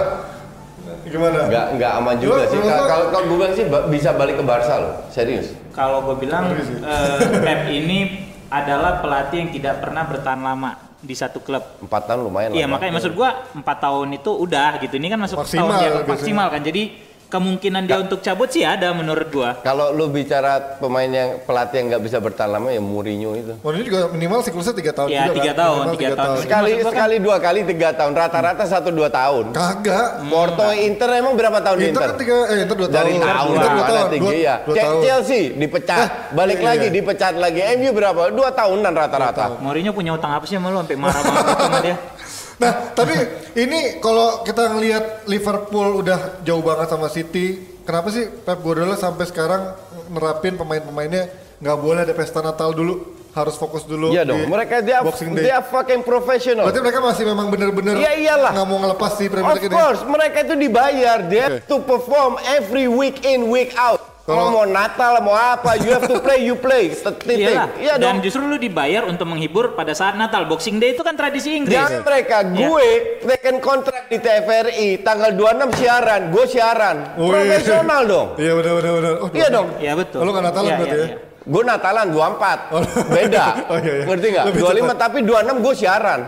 Gimana? 1.05 1.39
Nggak 1.45 1.65
nggak 1.77 1.91
aman 2.01 2.15
juga 2.17 2.43
Lu- 2.45 2.49
sih. 2.49 2.59
Kalau 2.61 3.05
kalau 3.11 3.23
gue 3.25 3.37
bilang 3.37 3.53
sih 3.53 3.65
bisa 3.89 4.09
balik 4.13 4.35
ke 4.37 4.43
Barca 4.43 4.75
loh, 4.77 4.93
serius. 5.09 5.53
Kalau 5.69 6.01
gue 6.01 6.15
bilang 6.17 6.49
eh, 6.49 7.19
Pep 7.41 7.61
ini 7.69 7.99
adalah 8.47 9.01
pelatih 9.01 9.37
yang 9.45 9.51
tidak 9.51 9.75
pernah 9.81 10.03
bertahan 10.05 10.41
lama 10.41 10.71
di 10.97 11.13
satu 11.13 11.37
klub. 11.39 11.61
Empat 11.77 12.09
tahun 12.09 12.25
lumayan 12.25 12.49
Iya 12.53 12.65
makanya 12.65 12.97
maksud 12.97 13.13
gua 13.13 13.45
empat 13.53 13.77
tahun 13.77 14.17
itu 14.17 14.31
udah 14.31 14.81
gitu. 14.81 14.97
Ini 14.97 15.07
kan 15.13 15.19
masuk 15.21 15.37
Maksimal 15.45 15.69
tahun 15.69 15.83
yang 15.83 15.95
maksimal 16.09 16.47
kan. 16.49 16.61
Jadi 16.65 16.83
kemungkinan 17.27 17.81
dia 17.83 17.97
untuk 17.97 18.19
cabut 18.19 18.47
sih 18.47 18.61
ada 18.61 18.91
menurut 18.91 19.27
gua. 19.27 19.57
Kalau 19.59 19.91
lu 19.91 20.07
bicara 20.07 20.77
pemain 20.77 21.05
yang 21.05 21.41
pelatih 21.41 21.77
yang 21.77 21.87
nggak 21.89 22.03
bisa 22.03 22.17
bertahan 22.17 22.51
lama 22.51 22.69
ya 22.69 22.79
Mourinho 22.79 23.33
itu. 23.33 23.53
Ini 23.55 23.83
juga 23.83 23.99
minimal 24.07 24.39
siklusnya 24.41 24.73
3 24.73 24.91
tahun 24.91 25.07
Iya, 25.09 25.23
juga 25.23 25.35
tiga 25.35 25.45
kan? 25.47 25.57
tahun, 25.57 25.83
tiga 25.93 26.09
tahun. 26.15 26.37
Sekali 26.39 26.69
Maksud 26.69 26.81
kan- 26.81 26.91
sekali 26.91 27.15
dua 27.19 27.37
kali 27.37 27.59
tiga 27.65 27.89
tahun, 27.91 28.11
rata-rata 28.13 28.63
satu 28.63 28.89
dua 28.89 29.09
tahun. 29.09 29.45
Kagak. 29.51 30.07
Porto 30.25 30.65
Inter 30.71 31.09
emang 31.15 31.33
berapa 31.33 31.59
tahun 31.59 31.77
Inter 31.79 31.89
Inter? 31.91 32.07
kan 32.07 32.15
tiga, 32.15 32.35
eh 32.45 32.57
Inter 32.63 32.75
2 32.75 32.85
tahun. 32.85 32.95
Dari 32.95 33.13
tahun 33.15 33.49
Inter 33.51 33.65
2 33.65 33.75
mana 33.75 33.89
tahun. 33.89 34.09
tiga 34.09 34.21
Dua- 34.21 34.33
ya. 34.35 34.55
dua 34.61 34.75
tahun. 34.75 35.01
Chelsea 35.01 35.41
dipecat, 35.53 36.07
balik 36.31 36.59
iya, 36.59 36.67
lagi 36.67 36.87
iya. 36.87 36.93
dipecat 36.93 37.33
lagi. 37.35 37.59
MU 37.75 37.91
berapa? 37.91 38.21
Dua 38.29 38.49
tahunan 38.49 38.93
rata-rata. 38.93 39.45
Mourinho 39.57 39.91
punya 39.91 40.13
utang 40.13 40.31
apa 40.31 40.45
sih 40.45 40.55
sama 40.55 40.69
lu 40.69 40.79
sampai 40.79 40.95
marah 40.95 41.21
banget 41.21 41.45
sama 41.57 41.79
dia? 41.81 41.97
Nah, 42.55 42.95
tapi 42.95 43.15
ini 43.53 43.99
kalau 43.99 44.39
kita 44.41 44.71
ngelihat 44.71 45.27
Liverpool 45.27 45.99
udah 45.99 46.39
jauh 46.41 46.63
banget 46.63 46.87
sama 46.87 47.11
City, 47.11 47.59
kenapa 47.83 48.07
sih 48.09 48.31
Pep 48.31 48.63
Guardiola 48.63 48.95
sampai 48.95 49.27
sekarang 49.27 49.75
nerapin 50.07 50.55
pemain-pemainnya 50.55 51.27
nggak 51.59 51.77
boleh 51.77 52.03
ada 52.03 52.13
pesta 52.13 52.39
Natal 52.39 52.71
dulu, 52.71 52.93
harus 53.31 53.59
fokus 53.59 53.83
dulu 53.83 54.15
Iya 54.15 54.23
di 54.23 54.31
dong, 54.31 54.47
mereka 54.47 54.79
dia 54.79 55.03
Boxing 55.03 55.35
dia 55.35 55.59
Day. 55.59 55.67
fucking 55.67 56.01
professional. 56.03 56.63
Berarti 56.63 56.79
mereka 56.79 56.99
masih 57.03 57.23
memang 57.25 57.47
bener-bener 57.51 57.99
Iya, 57.99 58.11
iyalah. 58.15 58.51
nggak 58.55 58.67
mau 58.67 58.77
ngelepas 58.79 59.11
si 59.19 59.25
Premier 59.27 59.51
Of 59.51 59.55
League 59.59 59.67
ini. 59.67 59.75
course, 59.75 60.01
mereka 60.07 60.37
itu 60.39 60.55
dibayar. 60.55 61.17
They 61.27 61.39
have 61.41 61.59
to 61.67 61.83
perform 61.83 62.39
every 62.47 62.87
week 62.87 63.27
in, 63.27 63.51
week 63.51 63.75
out. 63.75 63.99
Kalau 64.25 64.41
Kalau- 64.41 64.53
mau 64.55 64.65
Natal, 64.65 65.21
mau 65.21 65.37
apa, 65.37 65.77
you 65.77 65.93
have 65.93 66.01
to 66.03 66.17
play, 66.17 66.41
you 66.41 66.57
play. 66.57 66.89
Titik. 66.89 67.45
Iya 67.77 67.93
Dan 67.95 68.17
dong. 68.17 68.25
justru 68.25 68.41
lu 68.41 68.57
dibayar 68.57 69.05
untuk 69.05 69.29
menghibur 69.29 69.77
pada 69.77 69.93
saat 69.93 70.17
Natal. 70.17 70.49
Boxing 70.49 70.81
Day 70.81 70.97
itu 70.97 71.05
kan 71.05 71.13
tradisi 71.13 71.53
Inggris. 71.53 71.77
Jangan 71.77 72.01
mereka, 72.01 72.41
Iya. 72.41 72.65
gue 72.65 72.87
taken 73.21 73.61
kontrak 73.61 74.09
di 74.09 74.17
TVRI 74.17 74.89
tanggal 74.99 75.29
26 75.29 75.69
siaran, 75.77 76.33
gue 76.33 76.45
siaran. 76.47 76.97
Profesional 77.13 78.01
dong. 78.03 78.27
Iya 78.35 78.51
benar 78.55 78.73
benar 78.75 78.91
benar. 78.95 79.13
Oh, 79.21 79.29
Iya 79.29 79.47
dong. 79.47 79.67
Iya 79.77 79.93
betul. 79.93 80.19
Lu 80.19 80.29
nggak 80.31 80.43
Natalan 80.43 80.65
Iya, 80.65 80.75
berarti 80.75 80.89
iya, 80.91 80.97
ya? 80.97 81.07
iya. 81.07 81.17
Gue 81.45 81.61
Natalan 81.63 82.07
24. 82.09 82.57
Oh. 82.73 82.81
Beda. 83.07 83.45
Oh, 83.69 83.77
iya, 83.77 83.93
iya. 83.93 84.05
Ngerti 84.09 84.27
nggak? 84.27 84.45
Lebih 84.49 84.61
25 84.65 84.73
cepat. 84.81 84.97
tapi 84.97 85.17
26 85.21 85.55
gue 85.61 85.73
siaran. 85.77 86.21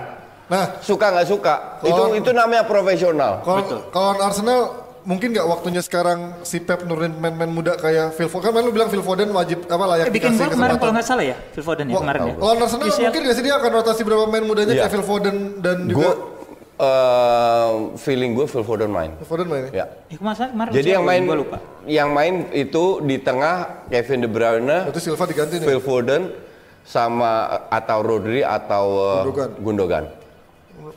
Nah, 0.48 0.64
Suka 0.80 1.06
nggak 1.10 1.28
suka. 1.28 1.56
Itu 1.82 1.90
Kalau- 1.92 2.14
itu 2.14 2.30
namanya 2.30 2.62
profesional. 2.64 3.42
kalau 3.42 3.58
Betul. 3.60 3.80
kalau 3.90 4.10
Arsenal 4.22 4.62
mungkin 5.08 5.32
nggak 5.32 5.48
waktunya 5.48 5.80
sekarang 5.80 6.20
si 6.44 6.60
Pep 6.60 6.84
nurunin 6.84 7.16
main-main 7.16 7.48
muda 7.48 7.74
kayak 7.76 8.12
Phil 8.12 8.28
Foden 8.28 8.52
kan 8.52 8.60
lu 8.60 8.70
bilang 8.70 8.92
Phil 8.92 9.00
Foden 9.00 9.32
wajib 9.32 9.64
apa 9.66 9.84
layak 9.88 10.06
Eh, 10.06 10.14
bikin 10.14 10.36
dikasih 10.36 10.52
kemarin 10.52 10.76
kalau 10.76 10.92
nggak 10.92 11.08
salah 11.08 11.24
ya, 11.24 11.36
Phil 11.50 11.64
Foden 11.64 11.86
ya 11.88 11.96
Wah, 11.96 12.02
kemarin 12.04 12.20
ya. 12.22 12.34
Lawan 12.36 12.58
Arsenal 12.60 12.86
UCL. 12.86 13.04
mungkin 13.06 13.22
nggak 13.24 13.36
sih 13.36 13.44
dia 13.44 13.56
akan 13.56 13.72
rotasi 13.74 14.02
berapa 14.04 14.26
main 14.28 14.44
mudanya 14.44 14.74
Iya. 14.74 14.82
kayak 14.84 14.92
Phil 14.92 15.06
Foden 15.06 15.36
dan 15.58 15.78
juga 15.88 16.10
eh, 16.78 17.72
feeling 17.98 18.32
gue 18.34 18.46
Phil 18.46 18.62
Foden 18.62 18.92
main. 18.92 19.12
Phil 19.16 19.28
Foden 19.28 19.48
main 19.48 19.64
ya? 19.66 19.72
Ya. 19.74 19.86
Eh, 20.08 20.18
kemarin 20.20 20.52
kemarin 20.52 20.72
Jadi 20.72 20.90
yang 20.92 21.04
main 21.04 21.22
gua 21.24 21.38
lupa. 21.38 21.58
yang 21.88 22.10
main 22.12 22.34
itu 22.52 22.84
di 23.02 23.16
tengah 23.18 23.56
Kevin 23.88 24.20
De 24.20 24.30
Bruyne, 24.30 24.78
Berarti 24.84 25.00
Silva 25.00 25.24
diganti 25.24 25.56
nih. 25.58 25.66
Phil 25.66 25.80
Foden 25.80 26.22
sama 26.84 27.32
atau 27.68 28.00
Rodri 28.00 28.44
atau 28.44 28.86
eh, 28.94 29.24
Gundogan. 29.24 29.50
Gundogan. 29.58 30.04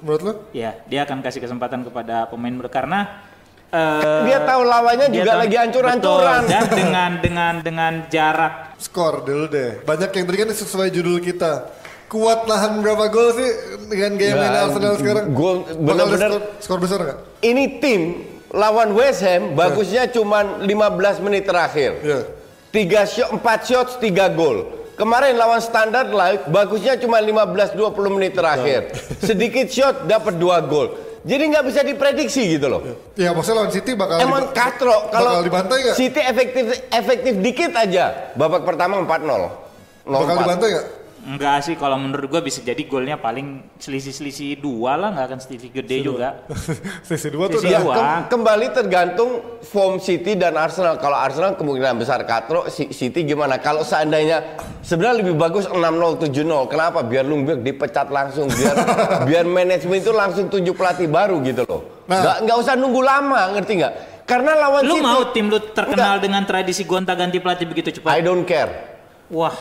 Menurut 0.03 0.21
lu? 0.21 0.33
Ya, 0.53 0.77
dia 0.85 1.03
akan 1.03 1.19
kasih 1.21 1.41
kesempatan 1.41 1.83
kepada 1.83 2.27
pemain 2.27 2.53
muda 2.53 2.69
karena 2.69 3.30
eh, 3.71 4.21
Dia 4.25 4.39
tahu 4.43 4.63
lawannya 4.63 5.07
dia 5.07 5.17
juga 5.17 5.31
tahu- 5.31 5.41
lagi 5.41 5.57
hancur-hancuran. 5.57 6.41
Dan 6.45 6.65
dengan 6.69 7.11
dengan 7.19 7.53
dengan 7.61 7.93
jarak 8.07 8.75
Skor 8.77 9.23
dulu 9.23 9.45
deh. 9.47 9.83
Banyak 9.83 10.11
yang 10.11 10.25
tadi 10.25 10.39
kan 10.39 10.49
sesuai 10.51 10.89
judul 10.91 11.21
kita. 11.21 11.69
Kuat 12.07 12.43
nahan 12.45 12.81
berapa 12.81 13.07
gol 13.07 13.31
sih 13.33 13.51
dengan 13.87 14.17
gaya 14.17 14.35
main 14.35 14.57
Arsenal 14.61 14.95
sekarang? 14.97 15.31
gol 15.31 15.63
bener-bener- 15.71 16.33
skor, 16.33 16.43
skor 16.59 16.79
besar 16.81 16.99
nggak? 17.01 17.19
Ini 17.41 17.65
tim 17.79 18.01
lawan 18.51 18.91
West 18.93 19.23
Ham 19.23 19.55
bagusnya 19.55 20.09
cuman 20.09 20.59
15 20.61 21.21
menit 21.21 21.47
terakhir. 21.47 22.03
Iya. 22.03 22.21
Tiga 22.69 23.03
shot, 23.05 23.31
4 23.33 23.61
shots, 23.63 23.93
3 23.97 24.27
gol. 24.29 24.67
Kemarin 24.95 25.33
lawan 25.35 25.59
Standard 25.59 26.11
Life 26.11 26.45
bagusnya 26.47 26.95
cuma 26.95 27.19
15-20 27.19 27.73
menit 28.11 28.33
terakhir. 28.33 28.91
Sedikit 29.21 29.67
shot 29.67 30.05
dapat 30.05 30.35
2 30.35 30.59
gol. 30.63 30.93
Jadi 31.21 31.43
nggak 31.53 31.65
bisa 31.69 31.81
diprediksi 31.85 32.57
gitu 32.57 32.67
loh. 32.73 32.81
Ya 33.13 33.37
maksudnya 33.37 33.61
lawan 33.61 33.73
City 33.73 33.93
bakal 33.93 34.25
Emang 34.25 34.57
katro 34.57 35.13
kalau 35.13 35.37
bakal 35.37 35.45
dibantai 35.45 35.79
nggak? 35.85 35.97
City 35.97 36.21
efektif 36.25 36.65
efektif 36.89 37.35
dikit 37.45 37.73
aja. 37.77 38.33
Babak 38.41 38.65
pertama 38.65 39.05
4-0. 39.05 39.05
bakal 40.09 40.37
0-4. 40.37 40.43
dibantai 40.45 40.69
nggak? 40.73 40.87
Enggak 41.23 41.63
sih 41.63 41.75
kalau 41.75 41.95
menurut 41.95 42.27
gua 42.27 42.41
bisa 42.41 42.59
jadi 42.59 42.81
golnya 42.83 43.15
paling 43.15 43.61
selisih-selisih 43.77 44.57
dua 44.57 44.95
lah 44.95 45.09
nggak 45.11 45.27
akan 45.27 45.39
selisih 45.39 45.71
gede 45.71 45.97
juga. 46.03 46.45
Sisi 47.07 47.29
dua 47.29 47.47
tuh 47.47 47.59
udah 47.59 47.69
Ya, 47.69 47.79
dua. 47.79 47.95
kem- 47.95 48.25
kembali 48.31 48.67
tergantung 48.71 49.31
form 49.63 49.99
City 49.99 50.35
dan 50.35 50.55
Arsenal. 50.55 50.97
Kalau 50.97 51.15
Arsenal 51.15 51.55
kemungkinan 51.55 51.97
besar 51.97 52.23
katro, 52.23 52.65
Si- 52.67 52.91
City 52.91 53.23
gimana? 53.23 53.57
Kalau 53.57 53.81
seandainya 53.81 54.57
sebenarnya 54.81 55.21
lebih 55.21 55.35
bagus 55.35 55.65
6-0 55.65 55.77
7-0. 56.23 56.33
Kenapa? 56.67 57.03
Biar 57.03 57.23
Lundberg 57.23 57.61
dipecat 57.61 58.09
langsung, 58.09 58.47
biar 58.47 58.75
biar 59.29 59.45
manajemen 59.45 59.97
itu 59.97 60.11
langsung 60.11 60.47
tunjuk 60.47 60.75
pelatih 60.75 61.07
baru 61.07 61.41
gitu 61.43 61.63
loh. 61.65 61.81
Nah. 62.07 62.17
Nggak 62.19 62.37
nggak 62.45 62.57
usah 62.59 62.75
nunggu 62.75 63.01
lama, 63.01 63.55
ngerti 63.55 63.73
nggak? 63.77 63.95
Karena 64.23 64.55
lawan 64.57 64.83
Lu 64.85 64.95
City 64.95 65.03
mau 65.03 65.23
tim 65.29 65.47
lu 65.47 65.59
terkenal 65.59 66.17
dengan 66.19 66.43
tradisi 66.45 66.83
gonta-ganti 66.83 67.37
pelatih 67.37 67.67
begitu 67.67 67.91
cepat? 67.93 68.15
I 68.15 68.23
don't 68.23 68.47
care. 68.47 68.71
Wah, 69.27 69.55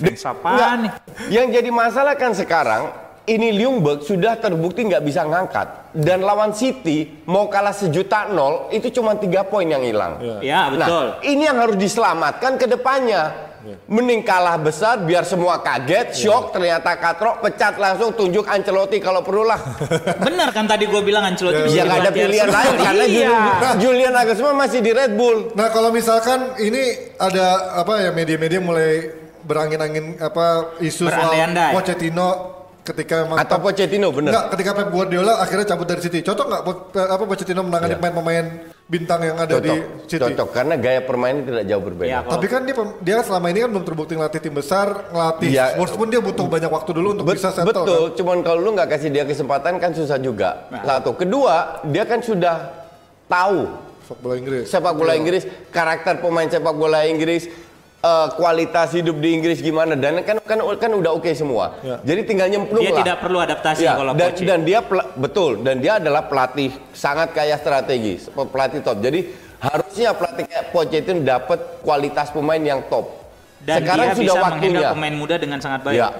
Apaan 0.00 0.88
nih? 0.88 0.92
Yang 1.28 1.46
jadi 1.60 1.70
masalah 1.70 2.14
kan 2.16 2.32
sekarang 2.32 2.88
ini 3.28 3.54
Ljungberg 3.54 4.02
sudah 4.02 4.34
terbukti 4.34 4.82
nggak 4.82 5.04
bisa 5.04 5.22
ngangkat 5.22 5.94
dan 5.94 6.26
lawan 6.26 6.50
City 6.50 7.22
mau 7.28 7.46
kalah 7.46 7.74
sejuta 7.74 8.26
nol 8.32 8.72
itu 8.74 8.90
cuma 8.90 9.14
tiga 9.14 9.46
poin 9.46 9.68
yang 9.68 9.84
hilang. 9.84 10.18
Ya, 10.42 10.72
betul. 10.72 11.06
Nah, 11.14 11.22
ini 11.22 11.42
yang 11.46 11.58
harus 11.60 11.76
diselamatkan 11.78 12.58
ke 12.58 12.66
depannya. 12.66 13.52
Mending 13.86 14.26
kalah 14.26 14.58
besar 14.58 15.06
biar 15.06 15.22
semua 15.22 15.62
kaget, 15.62 16.18
shock, 16.18 16.50
ternyata 16.50 16.98
katrok, 16.98 17.46
pecat 17.46 17.78
langsung, 17.78 18.10
tunjuk 18.10 18.42
Ancelotti 18.42 18.98
kalau 18.98 19.22
perlu 19.22 19.46
lah. 19.46 19.54
Benar 20.26 20.50
kan 20.50 20.66
tadi 20.66 20.90
gua 20.90 20.98
bilang 20.98 21.22
Ancelotti 21.22 21.70
bisa 21.70 21.78
ya 21.78 21.82
nggak 21.86 22.00
ada 22.02 22.10
pilihan 22.10 22.50
lain 22.50 22.74
karena 22.74 23.04
iya. 23.06 23.22
Julian, 23.22 23.74
Julian 23.78 24.12
Nagelsmann 24.18 24.58
masih 24.58 24.82
di 24.82 24.90
Red 24.90 25.14
Bull. 25.14 25.54
Nah 25.54 25.70
kalau 25.70 25.94
misalkan 25.94 26.58
ini 26.58 27.14
ada 27.22 27.78
apa 27.78 28.02
ya 28.02 28.10
media-media 28.10 28.58
mulai 28.58 29.21
berangin-angin 29.42 30.16
apa 30.18 30.76
isu 30.78 31.04
soal 31.04 31.12
Berandai-andai. 31.12 31.72
Pochettino 31.72 32.28
ketika 32.82 33.14
memang 33.22 33.38
Atau 33.38 33.58
Pochettino, 33.58 34.10
bener. 34.10 34.30
Enggak, 34.30 34.46
ketika 34.50 34.70
Pep 34.72 34.88
Guardiola 34.88 35.38
akhirnya 35.38 35.66
cabut 35.68 35.86
dari 35.86 36.00
City. 36.00 36.18
Cocok 36.20 36.46
nggak 36.48 36.62
Po- 36.62 36.82
Pe- 36.88 37.06
apa 37.08 37.22
Pochettino 37.22 37.62
menangani 37.62 37.94
Iya. 37.94 37.98
pemain-pemain 38.00 38.46
bintang 38.84 39.20
yang 39.22 39.36
ada 39.36 39.54
di 39.56 39.70
Cocok, 39.70 40.04
City? 40.04 40.22
cocok 40.26 40.48
karena 40.50 40.74
gaya 40.76 41.00
permainan 41.00 41.42
tidak 41.44 41.64
jauh 41.64 41.78
berbeda. 41.80 42.08
Ya, 42.08 42.18
kalau- 42.20 42.32
Tapi 42.34 42.46
kan 42.46 42.60
dia 42.62 42.74
pem- 42.74 42.96
dia 42.98 43.16
selama 43.20 43.46
ini 43.48 43.58
kan 43.60 43.70
belum 43.70 43.84
terbukti 43.84 44.12
ngelatih 44.12 44.40
tim 44.40 44.52
besar, 44.52 44.86
ngelatih 45.08 45.48
Iya. 45.48 45.64
Spurs 45.72 45.92
pun 45.92 46.06
dia 46.06 46.18
butuh 46.18 46.46
banyak 46.46 46.66
waktu 46.68 46.90
dulu 46.92 47.08
untuk 47.14 47.24
Bet- 47.24 47.38
bisa 47.38 47.50
settle. 47.50 47.70
betul, 47.72 47.86
kan? 48.04 48.16
cuman 48.16 48.36
kalau 48.42 48.58
lu 48.60 48.70
nggak 48.72 48.88
kasih 48.90 49.08
dia 49.08 49.24
kesempatan 49.24 49.72
kan 49.76 49.90
susah 49.92 50.18
juga. 50.18 50.66
Nah. 50.68 50.82
Satu, 50.84 51.14
kedua 51.14 51.56
dia 51.86 52.02
kan 52.02 52.18
sudah 52.18 52.82
tahu 53.24 53.70
Sepak 54.02 54.18
bola 54.18 54.34
Inggris. 54.34 54.64
sepak 54.66 54.92
bola 54.92 55.12
Inggris, 55.14 55.42
karakter 55.70 56.18
pemain 56.18 56.44
sepak 56.44 56.74
bola 56.74 57.06
Inggris. 57.06 57.46
Eh, 58.02 58.28
kualitas 58.34 58.92
hidup 58.92 59.16
di 59.16 59.32
Inggris 59.32 59.58
gimana 59.58 59.94
dan 59.94 60.20
kan 60.20 60.36
kan 60.42 60.58
kan 60.58 60.90
udah 60.92 61.14
oke 61.14 61.30
semua. 61.32 61.78
Ya. 61.80 61.96
Jadi 62.02 62.20
tinggal 62.26 62.50
nyemplung 62.50 62.82
Dia 62.82 62.92
lah. 62.92 63.00
tidak 63.00 63.16
perlu 63.18 63.38
adaptasi 63.38 63.82
Ya, 63.82 63.94
kalau 63.94 64.12
dan, 64.12 64.28
coach. 64.28 64.40
ya. 64.42 64.46
dan 64.50 64.60
dia 64.62 64.78
betul 65.14 65.50
dan 65.62 65.76
dia 65.78 65.92
adalah 65.96 66.26
pelatih 66.26 66.70
sangat 66.92 67.30
kaya 67.30 67.54
strategi, 67.56 68.18
pelatih 68.28 68.82
top. 68.82 68.98
Jadi 68.98 69.20
harusnya 69.62 70.10
pelatih 70.12 70.44
kayak 70.44 70.64
Pochettino 70.70 71.22
dapat 71.22 71.58
kualitas 71.80 72.28
pemain 72.28 72.58
yang 72.58 72.82
top. 72.90 73.22
Dan 73.62 73.78
Sekarang 73.78 74.06
dia 74.10 74.18
sudah 74.18 74.34
bisa 74.34 74.42
waktunya. 74.42 74.88
pemain 74.90 75.14
muda 75.14 75.34
dengan 75.38 75.58
sangat 75.62 75.80
baik. 75.86 75.94
Ya. 75.96 76.10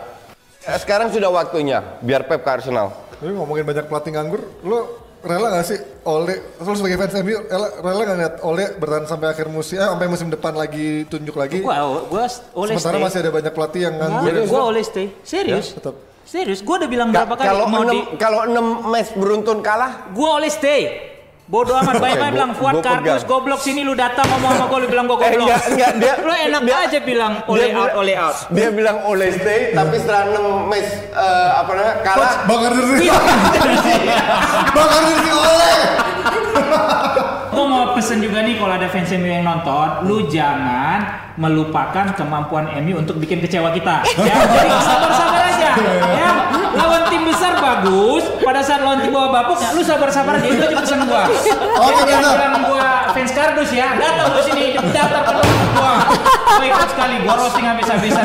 Sekarang 0.79 1.11
sudah 1.11 1.27
waktunya 1.27 1.83
biar 1.99 2.23
Pep 2.23 2.47
ke 2.47 2.51
Arsenal. 2.55 2.95
Tapi 3.19 3.35
ngomongin 3.35 3.67
banyak 3.67 3.91
pelatih 3.91 4.15
nganggur, 4.15 4.43
lo 4.63 5.02
rela 5.23 5.49
gak 5.51 5.65
sih 5.65 5.79
Ole, 6.03 6.35
lo 6.59 6.75
sebagai 6.75 6.99
fans 6.99 7.15
MU, 7.21 7.39
rela, 7.47 7.69
rela 7.79 8.03
gak 8.03 8.17
ngeliat 8.17 8.35
Ole 8.43 8.65
bertahan 8.75 9.07
sampai 9.07 9.31
akhir 9.31 9.47
musim, 9.47 9.77
eh, 9.77 9.87
sampai 9.87 10.07
musim 10.07 10.29
depan 10.29 10.51
lagi 10.53 11.07
tunjuk 11.07 11.35
lagi? 11.35 11.63
Gua 11.63 12.03
gua 12.07 12.27
oleh 12.55 12.75
Sementara 12.75 12.97
stay. 12.97 13.05
masih 13.07 13.19
ada 13.21 13.31
banyak 13.31 13.53
pelatih 13.53 13.81
yang 13.83 13.95
nganggur. 13.97 14.27
Yang 14.29 14.49
gua 14.49 14.63
oleh 14.67 14.83
stay. 14.83 15.07
Serius? 15.23 15.67
Ya, 15.69 15.79
tetap. 15.79 15.95
Serius, 16.23 16.61
gua 16.61 16.75
udah 16.79 16.91
bilang 16.91 17.09
Ka- 17.11 17.23
berapa 17.23 17.35
kali 17.37 17.47
kalau 17.47 17.65
mau 17.67 17.83
enam 17.83 17.93
di 17.93 17.99
kalau 18.17 18.41
enam 18.45 18.67
match 18.89 19.11
beruntun 19.15 19.59
kalah, 19.61 20.11
gua 20.11 20.39
oleh 20.39 20.51
stay. 20.51 21.12
Bodoh 21.43 21.75
amat 21.75 21.99
banyak 21.99 22.07
Oke, 22.09 22.23
banget 22.23 22.35
bilang 22.35 22.53
Fuad 22.55 22.77
Kardus 22.81 23.23
goblok 23.25 23.61
sini 23.61 23.83
lu 23.83 23.93
datang 23.93 24.25
ngomong 24.27 24.53
sama 24.55 24.67
gua 24.67 24.79
lu 24.79 24.89
bilang 24.89 25.05
gua 25.05 25.19
Eh, 25.19 25.23
goblok. 25.29 25.43
enggak, 25.45 25.61
enggak, 25.69 25.91
dia- 25.99 26.17
lu 26.19 26.33
enak 26.33 26.61
dia- 26.63 26.81
aja 26.81 26.99
bilang 27.03 27.33
dia 27.37 27.51
oleh 27.51 27.69
out 27.73 27.93
oleh 27.95 28.15
out. 28.17 28.37
Dia 28.49 28.69
bilang 28.71 28.97
oleh 29.05 29.29
stay, 29.33 29.61
tapi 29.71 29.95
setelah 29.97 30.23
6 30.33 30.41
match 30.65 30.91
eh, 31.11 31.51
apa 31.53 31.71
namanya 31.71 31.95
kalah. 32.01 32.33
Bang 32.47 32.63
Ardir 32.63 32.85
sih. 32.89 32.99
Iya. 33.05 33.17
Bang 34.77 34.89
Ardir 34.89 35.19
sih 35.19 35.33
Ole. 35.35 35.73
Gue 37.53 37.67
mau 37.69 37.93
pesen 37.93 38.19
juga 38.19 38.41
nih 38.41 38.57
kalau 38.57 38.73
ada 38.73 38.89
fans 38.89 39.13
MU 39.13 39.29
yang 39.29 39.45
nonton, 39.45 39.89
lu 40.03 40.25
jangan 40.27 41.05
melupakan 41.37 42.07
kemampuan 42.13 42.65
MU 42.81 42.97
untuk 42.97 43.19
bikin 43.19 43.39
kecewa 43.39 43.69
kita. 43.71 44.01
Ya, 44.23 44.41
jadi 44.47 44.71
sabar-sabar 44.79 45.43
aja. 45.45 45.69
Ya, 46.13 46.31
lawan 46.73 47.03
tim 47.13 47.23
besar 47.29 47.53
bagus, 47.61 48.25
pada 48.41 48.61
saat 48.65 48.81
lawan 48.83 49.01
tim 49.05 49.13
bawah 49.13 49.31
bapuk, 49.31 49.59
ya, 49.61 49.71
lu 49.77 49.83
sabar-sabar 49.85 50.41
aja. 50.41 50.49
Itu 50.49 50.63
aja 50.65 50.77
pesan 50.81 51.01
gua. 51.07 51.29
Jangan 51.29 52.05
benar. 52.05 52.35
bilang 52.37 52.65
gua 52.67 52.89
fans 53.13 53.33
kardus 53.33 53.71
ya, 53.73 53.93
datang 53.97 54.33
ke 54.33 54.41
sini, 54.49 54.65
daftar 54.93 55.23
ke 55.23 55.33
gua. 55.77 55.93
Gua 56.59 56.65
ikut 56.67 56.89
sekali, 56.93 57.15
gua 57.25 57.35
roasting 57.37 57.67
habis-habisan. 57.69 58.25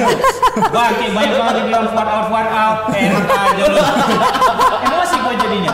Bangke, 0.73 1.05
banyak 1.13 1.35
banget 1.37 1.55
yang 1.61 1.67
bilang 1.69 1.85
Fuad 1.91 2.07
out, 2.07 2.25
Fuad 2.31 2.47
out. 2.49 2.77
Enak 2.91 3.25
aja 3.29 3.63
lu. 3.67 3.83
Emosi 4.87 5.15
gua 5.21 5.33
jadinya. 5.35 5.73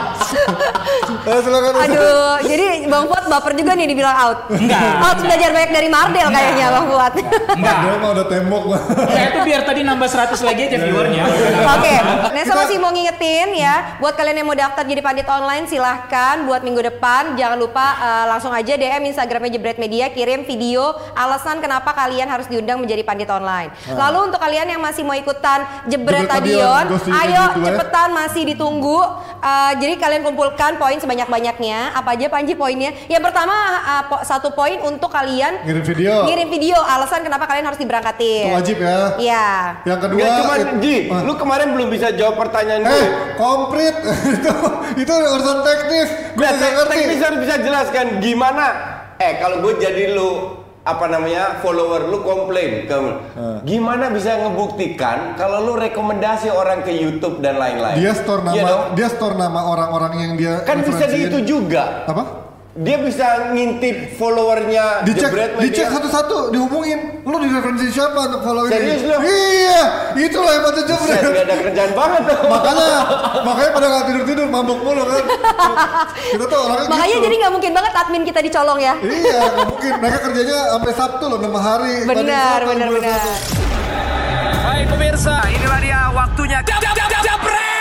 Eh, 1.23 1.39
silakan. 1.39 1.71
Aduh, 1.87 2.35
jadi 2.43 2.67
Bang 2.91 3.07
Fuad 3.07 3.25
baper 3.31 3.55
juga 3.55 3.71
nih 3.79 3.87
dibilang 3.87 4.15
out. 4.19 4.39
Enggak, 4.51 4.75
Out 4.83 4.91
enggak. 4.99 5.23
belajar 5.23 5.49
banyak 5.55 5.71
dari 5.71 5.87
Mardel 5.87 6.27
kayaknya 6.27 6.65
Bang 6.67 6.85
Fuad. 6.91 7.13
Enggak. 7.55 7.77
Dia 7.79 7.95
mah 7.95 8.09
udah 8.11 8.25
tembok 8.27 8.63
Bang. 8.75 8.83
Ya 9.07 9.23
itu 9.31 9.39
biar 9.47 9.61
tadi 9.63 9.81
nambah 9.87 10.09
100 10.11 10.43
lagi 10.43 10.61
aja 10.67 10.77
viewernya. 10.83 11.23
Oke, 11.79 11.95
Nesa 12.35 12.53
masih 12.59 12.77
mau 12.79 12.91
ngingetin 12.91 13.49
ya, 13.55 13.75
buat 14.03 14.19
kalian 14.19 14.43
yang 14.43 14.47
mau 14.51 14.57
daftar 14.57 14.83
jadi 14.83 14.99
pandit 14.99 15.27
online 15.31 15.65
silahkan 15.69 16.43
buat 16.43 16.59
minggu 16.59 16.81
depan 16.91 17.39
jangan 17.39 17.55
lupa 17.55 17.85
eh, 17.99 18.25
langsung 18.27 18.51
aja 18.51 18.75
DM 18.75 19.07
Instagramnya 19.07 19.51
Jebret 19.55 19.79
Media 19.79 20.11
kirim 20.11 20.43
video 20.43 20.91
alasan 21.15 21.63
kenapa 21.63 21.95
kalian 21.95 22.27
harus 22.27 22.51
diundang 22.51 22.83
menjadi 22.83 22.99
pandit 23.07 23.31
online. 23.31 23.71
Lalu 23.87 24.31
untuk 24.31 24.39
kalian 24.43 24.67
yang 24.67 24.81
masih 24.83 25.07
mau 25.07 25.15
ikutan 25.15 25.63
Jebret 25.87 26.27
Jebret 26.27 26.87
City 26.99 27.11
ayo 27.11 27.43
cepetan 27.63 28.09
masih 28.11 28.43
ditunggu. 28.43 28.99
Eh, 29.43 29.71
jadi 29.79 29.93
kalian 29.95 30.23
kumpulkan 30.27 30.75
poin 30.75 30.99
sebanyak-banyaknya. 31.13 31.93
Apa 31.93 32.17
aja 32.17 32.25
Panji 32.27 32.53
poinnya? 32.53 32.89
Yang 33.05 33.23
pertama 33.23 33.53
eh, 33.79 34.03
po- 34.09 34.23
satu 34.23 34.49
poin 34.51 34.81
untuk 34.81 35.07
kalian 35.07 35.61
Ngirim 35.63 35.85
video. 35.85 36.13
ngirim 36.25 36.49
video 36.49 36.77
alasan 36.79 37.21
kenapa 37.21 37.45
kalian 37.45 37.69
harus 37.69 37.77
diberangkatin. 37.77 38.49
Itu 38.49 38.57
wajib 38.57 38.77
ya. 38.79 38.97
Iya. 39.15 39.47
Yang 39.85 39.99
kedua 40.01 40.19
Enggak 40.19 40.37
cuma 40.39 40.55
Ji, 40.81 40.95
Ah. 41.05 41.21
lu 41.21 41.33
kemarin 41.35 41.69
belum 41.71 41.87
bisa 41.87 42.07
jawab 42.11 42.35
pertanyaan 42.39 42.81
gue. 42.81 42.97
Eh, 42.97 43.07
komplit. 43.37 43.95
itu 44.35 44.53
itu 44.97 45.13
urusan 45.13 45.57
teknis. 45.61 46.09
Gue 46.33 46.43
Nah, 46.43 46.53
tek- 46.55 46.73
ngerti. 46.75 46.91
teknis 46.91 47.19
harus 47.21 47.39
bisa 47.39 47.55
jelaskan 47.59 48.05
gimana. 48.19 48.65
Eh, 49.15 49.37
kalau 49.37 49.61
gue 49.61 49.73
jadi 49.77 50.11
lu 50.11 50.62
apa 50.83 51.05
namanya 51.07 51.63
follower 51.63 52.11
lu 52.11 52.19
komplain 52.27 52.83
ke 52.83 52.97
gimana 53.63 54.11
bisa 54.11 54.35
ngebuktikan 54.35 55.39
kalau 55.39 55.63
lu 55.63 55.73
rekomendasi 55.79 56.51
orang 56.51 56.83
ke 56.83 56.91
YouTube 56.91 57.39
dan 57.39 57.55
lain-lain? 57.55 57.95
Dia 57.95 58.11
store 58.11 58.43
nama, 58.43 58.55
Iya 58.55 58.63
dong? 58.67 58.83
dia 58.99 59.07
store 59.07 59.35
nama 59.39 59.59
orang-orang 59.63 60.13
yang 60.19 60.33
dia 60.35 60.53
kan 60.67 60.83
bisa 60.83 61.07
di 61.07 61.31
itu 61.31 61.39
juga. 61.47 62.03
Apa? 62.03 62.42
Dia 62.73 62.97
bisa 62.97 63.53
ngintip 63.53 64.17
followernya 64.17 65.05
Dicek, 65.05 65.29
dicek 65.61 65.93
satu-satu, 65.93 66.49
dihubungin. 66.49 67.21
Lu 67.21 67.37
direferensi 67.37 67.93
siapa 67.93 68.17
untuk 68.33 68.41
follow 68.41 68.65
ini? 68.65 68.73
Serius 68.73 69.01
lu? 69.05 69.17
Iya, 69.21 69.83
itulah 70.17 70.57
Set, 70.73 70.89
jebret. 70.89 71.21
nggak 71.21 71.45
ada 71.45 71.55
kerjaan 71.69 71.91
banget 71.93 72.21
tuh 72.25 72.37
makanya, 72.49 72.89
makanya 73.45 73.69
pada 73.77 73.85
nggak 73.93 74.03
tidur 74.09 74.23
tidur, 74.25 74.47
mabuk 74.49 74.79
mulu 74.81 75.05
kan. 75.05 75.23
Kita 76.33 76.45
tuh 76.49 76.59
orangnya 76.65 76.89
Makanya 76.89 77.13
gitu. 77.13 77.25
jadi 77.29 77.35
nggak 77.45 77.53
mungkin 77.53 77.71
banget 77.77 77.93
admin 77.93 78.23
kita 78.25 78.39
dicolong 78.41 78.79
ya. 78.81 78.93
Iya, 79.05 79.39
nggak 79.53 79.67
mungkin. 79.69 79.91
Mereka 80.01 80.17
kerjanya 80.25 80.57
sampai 80.73 80.91
Sabtu 80.97 81.23
loh, 81.29 81.37
6 81.37 81.53
hari. 81.53 81.95
Benar, 82.09 82.59
benar, 82.65 82.89
benar. 82.89 83.19
Hai 84.65 84.81
pemirsa, 84.89 85.35
inilah 85.45 85.77
dia 85.77 85.99
waktunya 86.09 86.57
jab, 86.65 86.81
jab, 86.81 86.95
jab, 86.97 87.09
jab, 87.13 87.21
jabret. 87.21 87.72